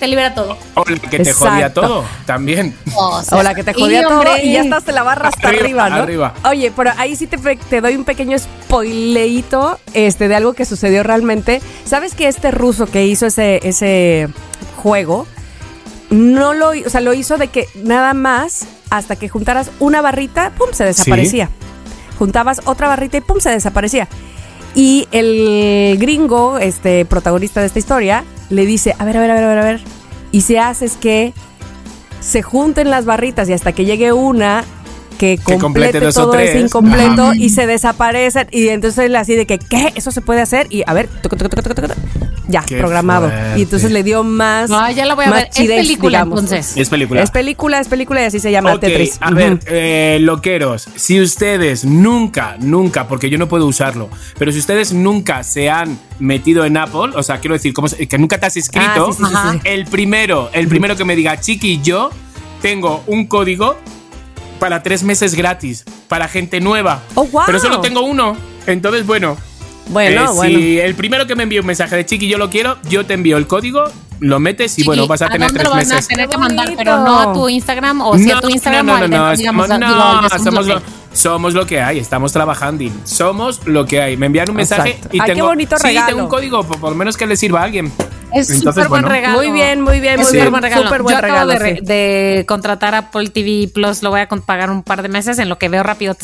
[0.00, 0.56] Te libera todo.
[0.74, 2.74] O la que te jodía todo, también.
[2.96, 5.04] O, sea, O la que te y, jodía todo hombre, y ya estás te la
[5.04, 6.02] barra hasta Arriba, arriba, ¿no?
[6.02, 6.34] arriba.
[6.44, 11.60] Oye, pero ahí sí te, doy un pequeño spoileito este, de algo que sucedió realmente.
[11.84, 14.28] ¿Sabes que este ruso que hizo ese, ese
[14.82, 15.26] juego
[16.08, 20.50] no lo, o sea, lo hizo de que nada más hasta que juntaras una barrita,
[20.56, 21.48] pum, se desaparecía.
[22.18, 24.08] Juntabas otra barrita y pum, se desaparecía.
[24.74, 29.34] Y el gringo, este protagonista de esta historia, le dice, a ver, a ver, a
[29.34, 29.80] ver, a ver, a ver.
[30.32, 31.32] Y se hace es que
[32.20, 34.64] se junten las barritas y hasta que llegue una
[35.20, 36.64] que complete, complete dos o todo ese tres.
[36.64, 37.36] incompleto Ajá.
[37.36, 38.48] y se desaparecen.
[38.50, 39.92] Y entonces él así de que, ¿qué?
[39.94, 40.66] ¿Eso se puede hacer?
[40.70, 41.96] Y a ver, tuc, tuc, tuc, tuc, tuc, tuc.
[42.48, 43.28] ya, Qué programado.
[43.28, 43.58] fuerte.
[43.58, 44.70] Y entonces le dio más.
[44.70, 45.44] No, ya la voy a ver.
[45.44, 46.40] Es chidez, película, digamos.
[46.40, 46.74] entonces.
[46.76, 47.22] Es película.
[47.22, 49.18] Es película, es película y así se llama Ok, Tetris.
[49.20, 54.58] a ver, eh, loqueros, si ustedes nunca, nunca, porque yo no puedo usarlo, pero si
[54.58, 58.46] ustedes nunca se han metido en Apple, o sea, quiero decir, como que nunca te
[58.46, 59.52] has inscrito, Ah, sí, sí, sí, Ajá.
[59.52, 59.60] sí.
[59.64, 62.10] el primero, el primero que me diga, Chiqui, yo
[62.62, 63.76] tengo un código
[64.60, 67.02] para tres meses gratis, para gente nueva.
[67.16, 67.42] Oh, wow.
[67.46, 68.36] Pero solo tengo uno.
[68.66, 69.36] Entonces, bueno,
[69.88, 70.58] Bueno, eh, bueno.
[70.58, 73.14] si el primero que me envíe un mensaje de Chiqui, yo lo quiero, yo te
[73.14, 73.84] envío el código,
[74.20, 76.04] lo metes y bueno, vas a tener tres lo van meses.
[76.04, 76.78] a tener que Qué mandar, bonito.
[76.84, 79.68] pero no a tu Instagram o si a tu Instagram no, no, no, es- digamos,
[79.68, 80.82] no, no, somos, lo,
[81.12, 82.84] somos lo que hay, estamos trabajando.
[83.04, 84.16] Somos lo que hay.
[84.18, 85.16] Me envían un mensaje Exacto.
[85.16, 85.46] y Ay, qué tengo.
[85.48, 86.06] bonito sí, regalo.
[86.08, 87.90] tengo un código, por, por lo menos que le sirva a alguien.
[88.32, 89.08] Es súper buen bueno.
[89.08, 89.38] regalo.
[89.38, 90.50] Muy bien, muy bien, Es muy bien.
[90.50, 90.84] buen regalo.
[90.84, 91.84] Súper buen Yo acabo regalo, de, re- sí.
[91.84, 95.58] de contratar Apple TV Plus, lo voy a pagar un par de meses en lo
[95.58, 96.16] que veo rápido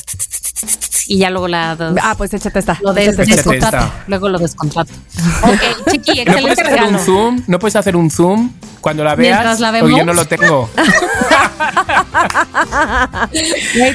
[1.09, 2.79] y ya luego la Ah, pues échate esta.
[2.83, 3.77] lo des- échate descontrato.
[3.77, 4.05] esta.
[4.09, 4.93] Luego lo descontrato.
[5.43, 6.99] Ok, Chiqui, ¿No puedes excelente hacer regalo.
[6.99, 7.43] un zoom?
[7.47, 8.51] ¿No puedes hacer un zoom
[8.87, 9.41] cuando la veas?
[9.41, 10.71] Mientras la yo no lo tengo.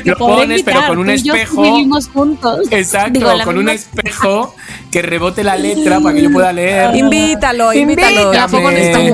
[0.04, 1.62] Lo pones, pero con un espejo.
[1.62, 2.68] vivimos juntos.
[2.72, 4.54] Exacto, Digo, con un espejo
[4.92, 6.94] que rebote la letra para que yo pueda leer.
[7.02, 8.34] Invítalo, invítalo.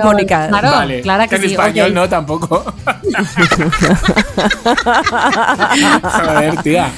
[0.03, 0.47] Mónica.
[0.47, 1.01] Claro, Vale.
[1.01, 2.73] claro que en sí, español no, tampoco.
[6.01, 6.91] Joder, tía.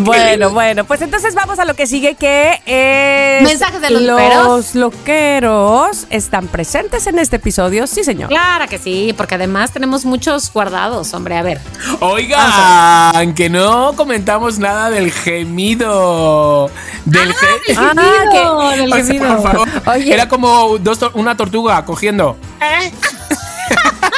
[0.00, 3.42] Bueno, bueno, pues entonces vamos a lo que sigue, que es...
[3.48, 4.74] Mensajes de los Los loqueros.
[4.74, 8.28] loqueros están presentes en este episodio, sí señor.
[8.28, 11.36] Claro que sí, porque además tenemos muchos guardados, hombre.
[11.36, 11.60] A ver,
[12.00, 16.70] Oigan, que no comentamos nada del gemido.
[17.04, 17.46] Del ge-
[17.76, 17.92] Ah,
[18.32, 19.26] que- del O sea, gemido.
[19.42, 20.12] por favor, Oye.
[20.14, 22.36] Era como dos tor- una tortuga cogiendo.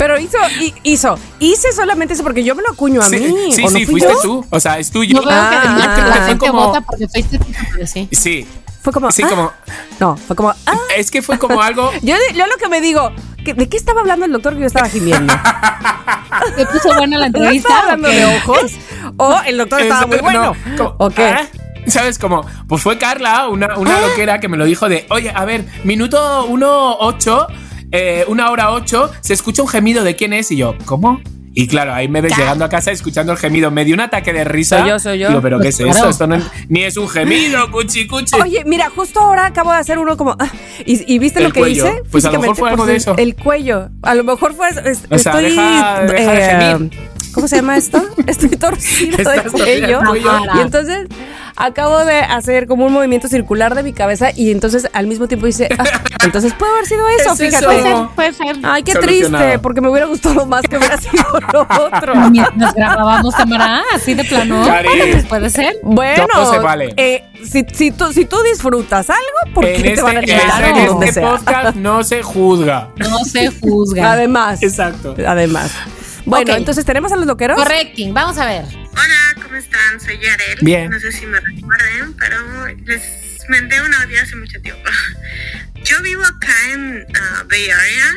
[0.00, 3.52] Pero hizo, hi- hizo, hice solamente eso porque yo me lo acuño a sí, mí.
[3.52, 4.20] sí, ¿o no sí, fui fuiste yo?
[4.22, 4.46] tú.
[4.48, 5.20] O sea, es tuyo.
[5.20, 6.24] Que Ah, ah, que la ah.
[6.26, 6.74] Fue como-
[7.86, 8.08] sí.
[8.10, 8.46] Sí,
[8.82, 9.52] Fue como, sí, ah, como.
[10.00, 10.74] no, fue como, ah.
[10.96, 11.90] Es que fue como algo.
[12.02, 13.12] Yo, yo lo que me digo,
[13.44, 15.34] ¿que- ¿de qué estaba hablando el doctor que yo estaba gimiendo?
[16.56, 17.68] ¿Te puso buena la ¿No entrevista?
[17.68, 18.72] estaba hablando de ojos?
[19.18, 20.56] ¿O el doctor estaba muy No, bueno?
[20.78, 21.24] como- ¿O qué?
[21.24, 21.46] ah,
[21.86, 22.44] ¿Sabes cómo?
[22.68, 24.00] Pues fue Carla, una, una Ah.
[24.08, 27.46] loquera que me lo dijo de, oye, a ver, minuto 1.8,
[27.92, 31.20] eh, una hora 8, se escucha un gemido de quién es y yo, ¿cómo?
[31.52, 33.72] Y claro, ahí me ves llegando a casa escuchando el gemido.
[33.72, 34.78] Me dio un ataque de risa.
[34.78, 35.28] Soy yo, soy yo.
[35.30, 36.26] Digo, ¿pero qué es esto?
[36.28, 38.36] No es- ni es un gemido, cuchi, cuchi.
[38.40, 40.36] Oye, mira, justo ahora acabo de hacer uno como.
[40.38, 40.48] ah,
[40.86, 41.88] y, y viste El lo que cuello.
[41.88, 42.02] hice?
[42.08, 43.16] Pues a lo mejor fue algo de eso.
[43.18, 43.88] El cuello.
[44.02, 44.68] A lo mejor fue.
[44.68, 45.50] es- O sea, estoy.
[45.50, 47.09] deja- deja de gemir.
[47.32, 48.02] ¿Cómo se llama esto?
[48.26, 50.00] Estoy torcido de cuello.
[50.56, 51.06] Y entonces
[51.56, 55.46] acabo de hacer como un movimiento circular de mi cabeza y entonces al mismo tiempo
[55.46, 55.68] hice.
[55.78, 55.84] ah,
[56.24, 57.56] entonces puede haber sido eso, Es fíjate.
[57.78, 58.10] eso.
[58.14, 58.56] Puede ser, puede ser.
[58.64, 61.60] Ay, qué triste, porque me hubiera gustado más que hubiera sido lo
[61.94, 62.14] otro.
[62.30, 64.64] Mientras grabábamos cámara, así de plano.
[64.66, 64.88] Cari.
[65.12, 65.76] Pues puede ser.
[65.82, 66.94] Bueno, Todo se vale.
[66.96, 70.20] eh, si, si, tú, si tú disfrutas algo, ¿por qué en te este, van a
[70.20, 72.88] quitar este- en este podcast no se juzga.
[72.96, 74.12] No se juzga.
[74.12, 74.62] Además.
[74.62, 75.14] Exacto.
[75.26, 75.72] Además.
[76.30, 77.56] Bueno, entonces tenemos a los loqueros.
[77.56, 78.64] Correcting, vamos a ver.
[78.64, 80.00] Hola, ¿cómo están?
[80.00, 80.58] Soy Yarel.
[80.62, 80.88] Bien.
[80.88, 83.02] No sé si me recuerden, pero les
[83.48, 84.88] mandé un audio hace mucho tiempo.
[85.84, 88.14] Yo vivo acá en ah, Bay Area,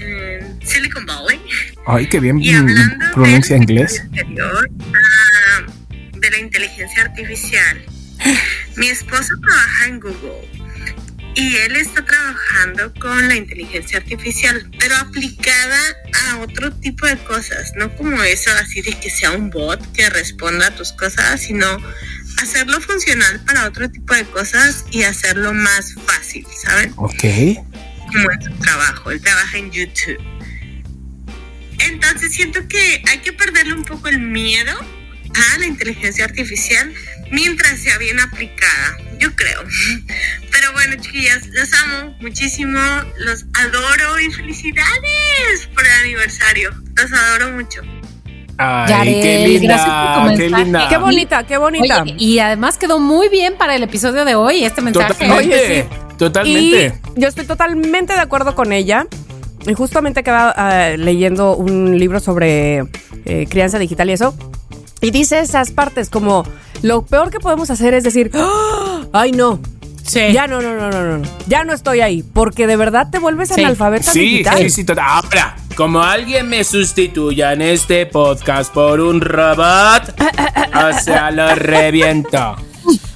[0.00, 1.40] en Silicon Valley.
[1.86, 4.00] Ay, qué bien Y mm, pronuncia inglés.
[4.12, 5.72] exterior, ah,
[6.14, 7.80] de la inteligencia artificial.
[8.76, 10.61] Mi esposo trabaja en Google
[11.34, 15.78] y él está trabajando con la inteligencia artificial, pero aplicada
[16.28, 20.08] a otro tipo de cosas, no como eso así de que sea un bot que
[20.10, 21.66] responda a tus cosas, sino
[22.42, 26.92] hacerlo funcional para otro tipo de cosas y hacerlo más fácil, ¿saben?
[26.96, 27.24] Ok.
[28.06, 29.10] como en su trabajo.
[29.10, 30.18] Él trabaja en YouTube.
[31.78, 34.72] Entonces siento que hay que perderle un poco el miedo
[35.54, 36.92] a la inteligencia artificial
[37.32, 39.62] mientras sea bien aplicada, yo creo.
[40.50, 42.78] Pero bueno, chiquillas, los amo muchísimo,
[43.18, 46.70] los adoro y felicidades por el aniversario.
[46.94, 47.80] Los adoro mucho.
[48.58, 50.62] Ay, Yarel, qué linda, qué mensaje.
[50.64, 50.88] linda.
[50.88, 52.02] Qué bonita, qué bonita.
[52.02, 55.14] Oye, y además quedó muy bien para el episodio de hoy este mensaje.
[55.14, 55.86] Totalmente, Oye,
[56.18, 57.00] totalmente.
[57.16, 59.06] Y yo estoy totalmente de acuerdo con ella.
[59.66, 62.84] Y justamente acaba ah, leyendo un libro sobre
[63.24, 64.34] eh, crianza digital y eso.
[65.02, 66.44] Y dice esas partes como
[66.82, 69.02] lo peor que podemos hacer es decir, ¡Ah!
[69.12, 69.60] ay no,
[70.04, 70.32] Sí.
[70.32, 73.50] ya no, no, no, no, no, ya no estoy ahí, porque de verdad te vuelves
[73.50, 73.60] Sí.
[73.62, 74.58] analfabeto Sí, digital.
[74.58, 75.04] sí, sí, total.
[75.08, 80.14] Ahora, como alguien me sustituya en este podcast por un robot,
[80.74, 82.56] o sea, lo reviento.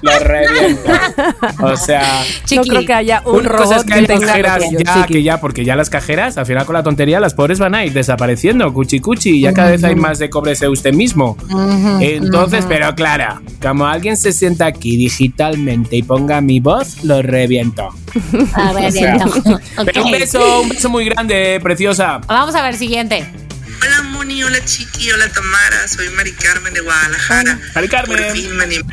[0.06, 0.90] Lo reviento.
[1.60, 4.26] O sea, No Chiqui, creo que haya un una cosa robot es que hay tenga
[4.26, 5.12] cajeras que ya, chiqui.
[5.14, 7.84] que ya, porque ya las cajeras, al final con la tontería, las pobres van a
[7.84, 11.36] ir desapareciendo, cuchi cuchi, y ya cada vez hay más de cóbrese usted mismo.
[12.00, 17.88] Entonces, pero claro, como alguien se sienta aquí digitalmente y ponga mi voz, lo reviento.
[18.54, 22.20] A ver, O sea, bien, Pero un beso, un beso muy grande, preciosa.
[22.26, 23.26] Vamos a ver, siguiente.
[23.82, 27.58] Hola Moni, hola Chiqui, hola Tamara, soy Mari Carmen de Guadalajara.
[27.74, 28.16] Mari Carmen.
[28.16, 28.84] Por fin me animé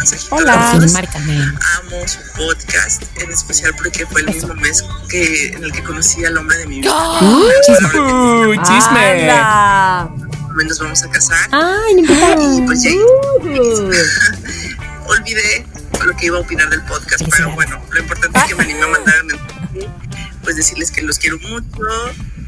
[0.00, 0.78] mensajito Hola.
[0.92, 1.58] Mari Carmen.
[1.78, 6.24] Amo su podcast, en especial porque fue el mismo mes que, en el que conocí
[6.24, 7.20] al hombre de mi vida.
[7.20, 9.30] Uy, chisme.
[9.30, 10.10] Anda.
[10.66, 11.48] Nos vamos a casar.
[11.52, 12.42] Ay, no importa.
[12.42, 13.90] Y pues ya Uh.
[15.06, 15.66] olvidé
[16.04, 18.82] lo que iba a opinar del podcast, pero bueno, lo importante es que me animé
[18.82, 19.14] a mandar
[20.42, 21.66] pues decirles que los quiero mucho,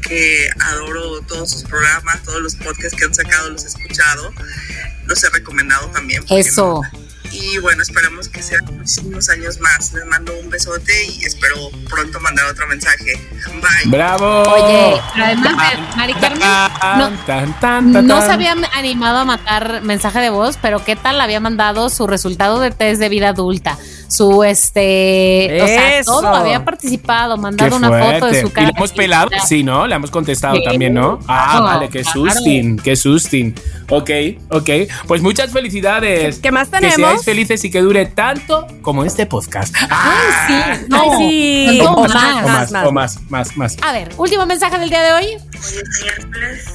[0.01, 4.33] que adoro todos sus programas, todos los podcasts que han sacado los he escuchado,
[5.05, 6.21] los he recomendado también.
[6.23, 6.81] ¿por qué Eso.
[6.91, 7.02] no?
[7.33, 9.91] Y bueno, esperamos que sean muchísimos años más.
[9.93, 13.13] Les mando un besote y espero pronto mandar otro mensaje.
[13.55, 13.91] Bye.
[13.91, 14.43] Bravo.
[14.43, 18.27] Oye, pero además de Mari Carmen, no, Tan, tan, tan, no tan.
[18.27, 22.59] se había animado a mandar mensaje de voz, pero ¿qué tal había mandado su resultado
[22.59, 23.77] de test de vida adulta?
[24.15, 28.67] Su este, o sea, todo había participado, mandado una foto de su ¿Y cara.
[28.67, 29.29] le hemos pelado?
[29.47, 29.87] Sí, ¿no?
[29.87, 30.63] Le hemos contestado Sí.
[30.63, 31.19] también, ¿no?
[31.27, 32.29] Ah, Claro, vale, qué claro.
[32.31, 33.55] sustin, qué sustin.
[33.89, 34.09] Ok,
[34.49, 34.69] ok.
[35.07, 36.37] Pues muchas felicidades.
[36.39, 36.95] ¿Qué más Que tenemos?
[36.95, 39.75] seáis felices y que dure tanto como este podcast.
[39.89, 41.79] Ay, sí, no, Ay, sí.
[41.83, 42.13] no, O más.
[42.13, 42.85] más, o más, más.
[42.85, 43.77] o más, más, más.
[43.81, 45.25] A ver, último mensaje del día de hoy.
[45.25, 46.65] Hoy es miércoles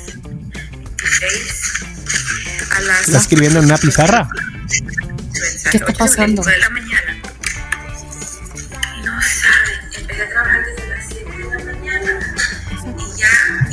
[1.21, 1.73] 6
[2.77, 4.29] a las ¿Está escribiendo en una pizarra?
[5.71, 6.43] ¿Qué está pasando?
[6.43, 7.18] de la mañana.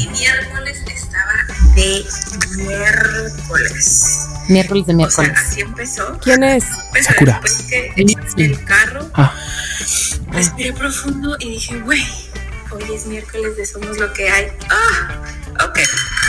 [0.05, 1.33] Mi miércoles estaba
[1.75, 2.05] de
[2.57, 4.27] miércoles.
[4.49, 5.31] Miércoles de O sea, miércoles.
[5.35, 6.19] así empezó.
[6.19, 6.65] ¿Quién es?
[6.91, 7.39] Pues Sakura.
[7.43, 9.33] después que en el carro Ah.
[10.31, 12.03] respiré profundo y dije, güey,
[12.71, 14.47] hoy es miércoles de Somos lo que hay.
[14.69, 15.21] Ah,
[15.65, 15.73] ok.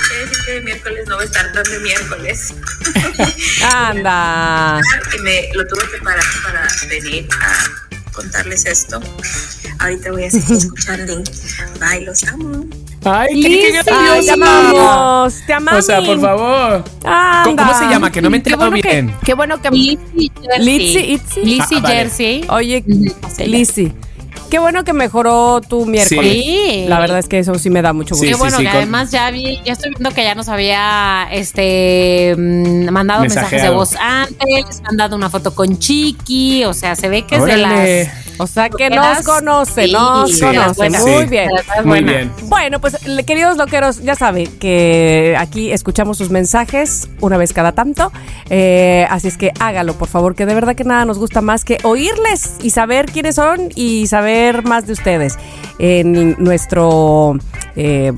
[0.09, 2.55] Quiere decir que de miércoles no va a estar tan de miércoles.
[3.65, 4.81] Anda.
[5.11, 9.01] que me lo tuve que parar para venir a contarles esto.
[9.81, 11.23] Ahorita voy a seguir escuchando.
[11.81, 12.65] Bye, los amo.
[13.05, 15.79] Ay, qué, qué Ay, te amamos, te amamos.
[15.81, 16.85] O sea, por favor.
[17.45, 18.11] ¿Cómo, cómo se llama?
[18.11, 19.15] Que no me he enterado bueno que- bien.
[19.25, 19.71] Qué bueno que...
[19.71, 21.21] Lizzy Jersey.
[21.45, 21.95] Lizzy, Ah, vale.
[21.95, 22.45] Jersey.
[22.49, 22.85] Oye.
[23.47, 23.93] Lizzy,
[24.51, 26.33] qué bueno que mejoró tu miércoles.
[26.33, 26.85] Sí.
[26.89, 28.25] La verdad es que eso sí me da mucho gusto.
[28.27, 30.49] Sí, Qué bueno, sí, que con- además ya vi, ya estoy viendo que ya nos
[30.49, 36.75] había este mm, mandado mensajes de voz antes, han dado una foto con Chiqui, o
[36.75, 38.05] sea, se ve que es de Órale.
[38.05, 40.91] las O sea que nos conoce, sí, nos sí, conoce.
[40.91, 41.27] Muy Sí.
[41.29, 41.51] bien.
[41.85, 42.33] Muy bien.
[42.45, 42.97] Bueno, pues
[43.27, 48.13] queridos loqueros, ya saben que aquí escuchamos sus mensajes una vez cada tanto.
[48.51, 51.65] Eh, así es que hágalo, por favor, que de verdad que nada nos gusta más
[51.65, 55.39] que oírles y saber quiénes son y saber más de ustedes.
[55.79, 57.37] En nuestro
[57.77, 58.13] eh,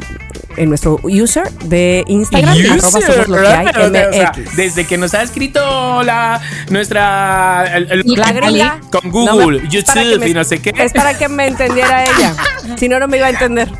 [0.56, 4.56] en nuestro user de Instagram, arroba somos lo que hay, User, o sea, MX.
[4.56, 6.40] desde que nos ha escrito la
[6.70, 8.80] nuestra el- el- La gringa.
[8.90, 10.72] con No Google, YouTube me- y no sé qué.
[10.76, 12.34] Es para que me entendiera ella.
[12.76, 13.68] si no, no me iba a entender.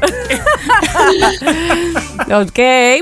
[2.30, 2.58] ok,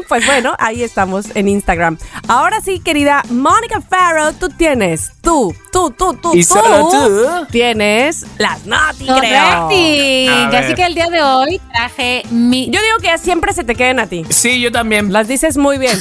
[0.08, 1.98] pues bueno, ahí estamos en Instagram.
[2.28, 7.46] Ahora sí, querida Mónica Farrow, tú tienes, tú, tú, tú, tú, Y solo tú.
[7.50, 9.68] tienes las noti, creo.
[9.68, 14.00] Así que el día de hoy traje mi Yo digo que siempre se te queden
[14.00, 14.24] a ti.
[14.28, 15.12] Sí, yo también.
[15.12, 15.98] Las dices muy bien.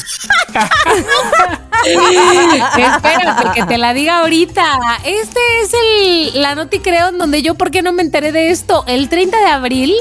[1.85, 4.63] Espérate, que te la diga ahorita.
[5.05, 8.49] Este es el la noti creo en donde yo por qué no me enteré de
[8.49, 8.83] esto.
[8.87, 9.95] El 30 de abril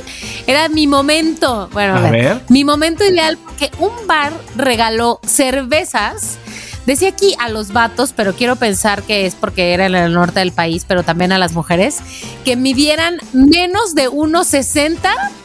[0.47, 1.69] era mi momento.
[1.73, 2.41] Bueno, a, A ver, ver.
[2.49, 6.39] Mi momento ideal porque un bar regaló cervezas.
[6.87, 10.41] Decía aquí a los vatos, pero quiero pensar que es porque era en el norte
[10.41, 11.99] del país, pero también a las mujeres,
[12.45, 14.99] que midieran menos de 1,60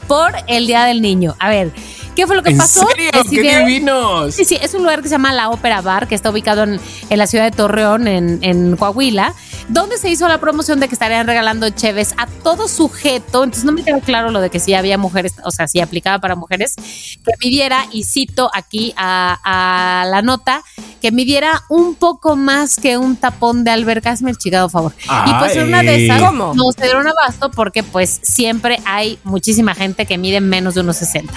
[0.08, 1.36] por el Día del Niño.
[1.40, 1.72] A ver,
[2.16, 2.86] ¿qué fue lo que ¿En pasó?
[2.88, 3.12] serio?
[3.30, 4.36] ¡Qué divinos!
[4.36, 6.80] Sí, sí, es un lugar que se llama La Ópera Bar, que está ubicado en,
[7.10, 9.34] en la ciudad de Torreón, en, en Coahuila,
[9.70, 13.44] donde se hizo la promoción de que estarían regalando cheves a todo sujeto.
[13.44, 16.20] Entonces no me quedó claro lo de que si había mujeres, o sea, si aplicaba
[16.20, 20.64] para mujeres, que midiera, y cito aquí a, a la nota,
[21.02, 24.12] que midiera un poco más que un tapón de alberca.
[24.12, 24.94] Hazme el chingado favor.
[25.04, 26.54] Y pues en una de esas ¿Cómo?
[26.56, 30.98] no se dieron abasto porque pues siempre hay muchísima gente que mide menos de unos
[30.98, 31.32] 60.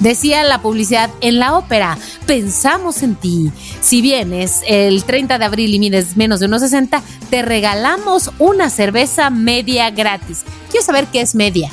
[0.00, 1.96] Decía la publicidad en la ópera,
[2.26, 3.50] pensamos en ti.
[3.80, 7.77] Si vienes el 30 de abril y mides menos de unos 60, te regalamos
[8.38, 10.44] una cerveza media gratis.
[10.70, 11.70] Quiero saber qué es media.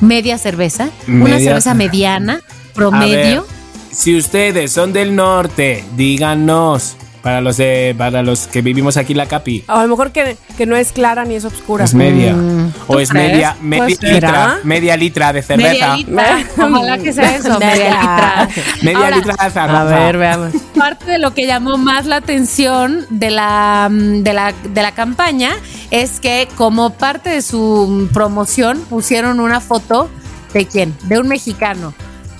[0.00, 0.90] ¿Media cerveza?
[1.08, 2.34] ¿Una cerveza mediana?
[2.34, 2.42] Ver,
[2.74, 3.46] ¿Promedio?
[3.90, 6.96] si ustedes son del norte, díganos.
[7.26, 9.64] Para los de, para los que vivimos aquí en la Capi.
[9.68, 11.82] O a lo mejor que, que no es clara ni es oscura.
[11.84, 12.34] Es media.
[12.34, 13.32] Mm, o ¿tú es crees?
[13.32, 14.14] media, media Pues, litra.
[14.20, 14.58] ¿será?
[14.62, 15.96] Media litra de Media cerveza.
[15.96, 16.38] litra.
[16.64, 18.46] Ojalá que sea eso, media Media.
[18.46, 18.48] litra.
[18.82, 19.84] Media Ahora, litra de A cerveza.
[19.84, 20.52] ver, veamos.
[20.78, 24.92] parte de lo que llamó más la atención de la, mm, de la, de la
[24.92, 25.50] campaña
[25.90, 30.08] es que como parte de su promoción pusieron una foto
[30.54, 31.92] de quién, de un mexicano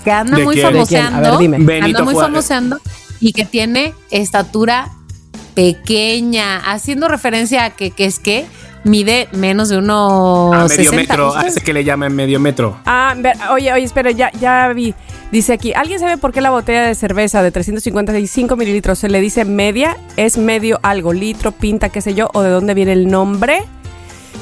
[0.05, 0.67] que anda ¿De muy quién?
[0.67, 1.57] A famoseando, ver, dime.
[1.81, 2.31] anda muy Juárez.
[2.31, 2.79] famoseando
[3.21, 4.91] y que tiene estatura
[5.55, 8.47] pequeña, haciendo referencia a que, que es que
[8.85, 10.97] mide menos de unos A medio 60.
[10.97, 11.41] metro.
[11.41, 12.79] Ese que le llaman medio metro.
[12.87, 14.95] Ah, ver, oye, oye, espera, ya, ya vi.
[15.33, 19.21] Dice aquí, ¿alguien sabe por qué la botella de cerveza de 355 mililitros se le
[19.21, 19.97] dice media?
[20.17, 22.31] ¿Es medio algo, litro, pinta, qué sé yo?
[22.33, 23.65] ¿O de dónde viene el nombre?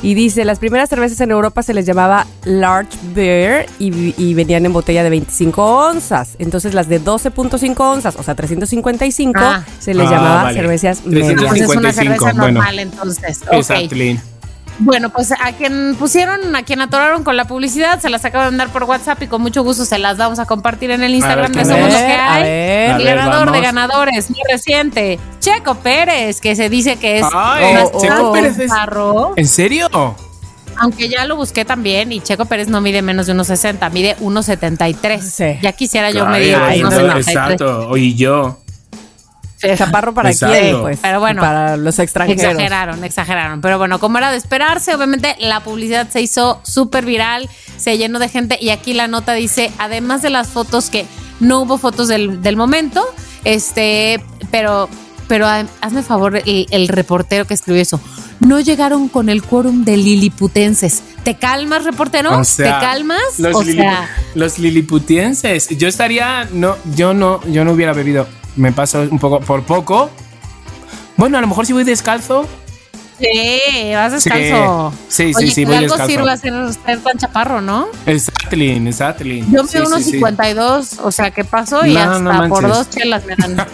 [0.03, 4.67] Y dice, las primeras cervezas en Europa se les llamaba large beer y, y venían
[4.67, 6.37] en botella de 25 onzas.
[6.39, 9.65] Entonces las de 12.5 onzas, o sea, 355, Ah.
[9.79, 10.57] se les Ah, llamaba vale.
[10.61, 11.11] cervezas 355.
[11.11, 11.31] medias.
[11.31, 12.59] Entonces es una 55, cerveza bueno.
[12.61, 13.41] normal entonces.
[13.47, 13.53] Ok.
[13.55, 14.21] Exactly.
[14.81, 18.51] Bueno, pues a quien pusieron, a quien atoraron con la publicidad, se las acabo de
[18.51, 21.53] mandar por WhatsApp y con mucho gusto se las vamos a compartir en el Instagram
[21.53, 22.97] ver, de Somos lo que hay.
[23.01, 28.33] El ganador de ganadores, muy reciente, Checo Pérez, que se dice que es Ay, Checo
[28.33, 29.89] Pérez es- zarro, ¿En serio?
[30.77, 34.17] aunque ya lo busqué también y Checo Pérez no mide menos de unos 60, mide
[34.21, 35.21] 1.73.
[35.21, 35.59] Sí.
[35.63, 37.29] Ya quisiera yo medir ay, unos no, 73.
[37.29, 37.97] Exacto.
[37.97, 38.59] Y yo.
[39.77, 40.57] Chaparro para Exacto.
[40.61, 40.99] quién, pues.
[41.01, 42.43] Pero bueno, Para los extranjeros.
[42.45, 43.61] Exageraron, exageraron.
[43.61, 48.19] Pero bueno, como era de esperarse, obviamente la publicidad se hizo súper viral, se llenó
[48.19, 51.07] de gente y aquí la nota dice, además de las fotos que
[51.41, 53.05] no hubo fotos del, del momento,
[53.45, 54.89] este, pero,
[55.29, 58.01] pero ha- hazme favor, el, el reportero que escribió eso,
[58.41, 61.03] no llegaron con el quórum de liliputenses.
[61.23, 62.39] ¿Te calmas, reportero?
[62.39, 63.39] O sea, ¿Te calmas?
[63.39, 65.69] Los, o sea, los liliputienses.
[65.79, 66.47] Yo estaría.
[66.53, 68.27] No, yo no, yo no hubiera bebido.
[68.57, 70.11] Me paso un poco por poco.
[71.17, 72.47] Bueno, a lo mejor si voy descalzo.
[73.19, 74.93] sí, vas Sí, descalzo.
[75.09, 76.13] sí, sí, Oye, sí, que voy algo descalzo.
[76.13, 77.87] sirve ser, ser tan chaparro, ¿no?
[78.07, 79.45] Exactly, exactly.
[79.51, 80.11] Yo Sí, mido unos sí, sí.
[80.13, 81.85] 52, o sea, ¿qué pasó?
[81.87, 83.57] Y No, hasta no por dos chelas me dan.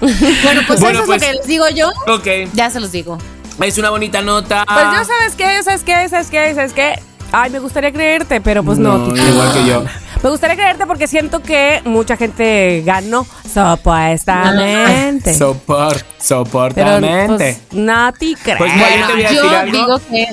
[0.00, 1.88] bueno, pues Bueno, eso pues- es lo que les digo yo.
[2.08, 2.26] Ok.
[2.54, 3.18] Ya se los digo.
[3.62, 4.64] Es una bonita nota.
[4.66, 5.62] Pues yo, ¿sabes qué?
[5.62, 6.08] ¿Sabes qué?
[6.08, 6.54] ¿Sabes qué?
[6.54, 7.00] ¿Sabes qué?
[7.32, 8.98] Ay, me gustaría creerte, pero pues no.
[8.98, 9.84] No, igual que yo.
[10.22, 15.34] Me gustaría creerte porque siento que mucha gente ganó, supuestamente.
[15.38, 17.58] Sopor, pero soportamente.
[17.68, 18.58] pues, no te crees.
[18.58, 19.72] Pues yo te voy a decir yo algo.
[19.72, 20.26] digo que.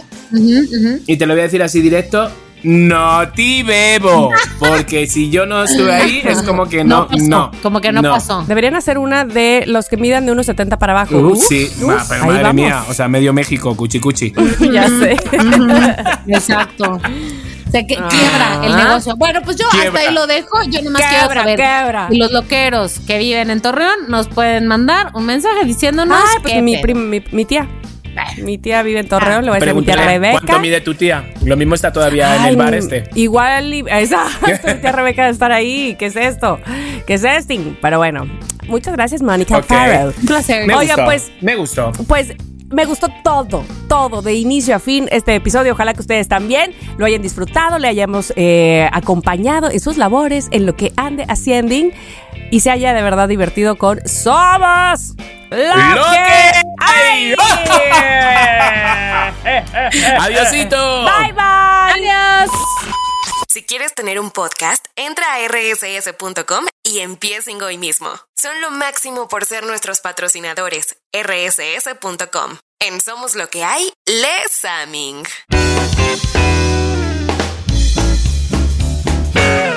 [1.06, 2.32] Y te lo voy a decir así directo.
[2.64, 4.32] No te bebo.
[4.58, 7.52] Porque si yo no estuve ahí, es como que no, pasó, no.
[7.62, 8.44] Como que no, pasó.
[8.48, 11.18] Deberían hacer una de los que midan de unos 70 para abajo.
[11.18, 12.56] Uh, Uf, sí, uf, ma, pero madre vamos.
[12.56, 14.34] mía, o sea, medio México, cuchi cuchi.
[14.74, 15.18] ya sé.
[16.28, 17.00] Exacto.
[17.74, 18.84] Se que, quiebra el Ah.
[18.88, 19.16] negocio.
[19.18, 19.90] Bueno, pues yo Quiebra.
[20.00, 20.64] hasta ahí lo dejo.
[20.70, 21.56] Yo nomás quiero Quebra, saber.
[21.58, 22.08] quebra.
[22.12, 26.62] Y los loqueros que viven en Torreón nos pueden mandar un mensaje diciéndonos Ay, pues
[26.62, 27.68] mi, prim- mi, mi tía.
[28.44, 30.34] Mi tía vive en Torreón, le voy a decir a mi tía Rebeca.
[30.34, 31.34] ¿cuánto mide tu tía?
[31.44, 33.10] Lo mismo está todavía en Ay, el bar este.
[33.16, 35.96] Igual, exacto, mi tía Rebeca de estar ahí.
[35.98, 36.60] ¿Qué es esto?
[37.08, 37.56] ¿Qué es esto?
[37.82, 38.28] Pero bueno,
[38.68, 39.66] muchas gracias, Mónica Ok.
[39.66, 40.14] Farrell.
[40.16, 40.68] Un placer.
[40.68, 41.92] Me Oiga, gustó, pues- Me gustó.
[42.08, 42.34] Pues
[42.74, 45.72] me gustó todo, todo, de inicio a fin este episodio.
[45.74, 50.66] Ojalá que ustedes también lo hayan disfrutado, le hayamos eh, acompañado en sus labores, en
[50.66, 51.54] lo que ande haciendo
[52.52, 55.16] y se haya de verdad divertido con Somos
[55.50, 57.34] lo, Lo que que hay.
[60.20, 61.04] Adiosito.
[61.04, 61.94] bye bye.
[61.94, 62.50] Adiós.
[63.50, 68.10] Si quieres tener un podcast, entra a rss.com y empiecen hoy mismo.
[68.36, 70.98] Son lo máximo por ser nuestros patrocinadores.
[71.14, 72.58] rss.com.
[72.80, 75.24] En Somos lo que hay, Les Aming.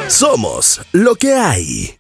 [0.08, 1.94] Somos lo que hay.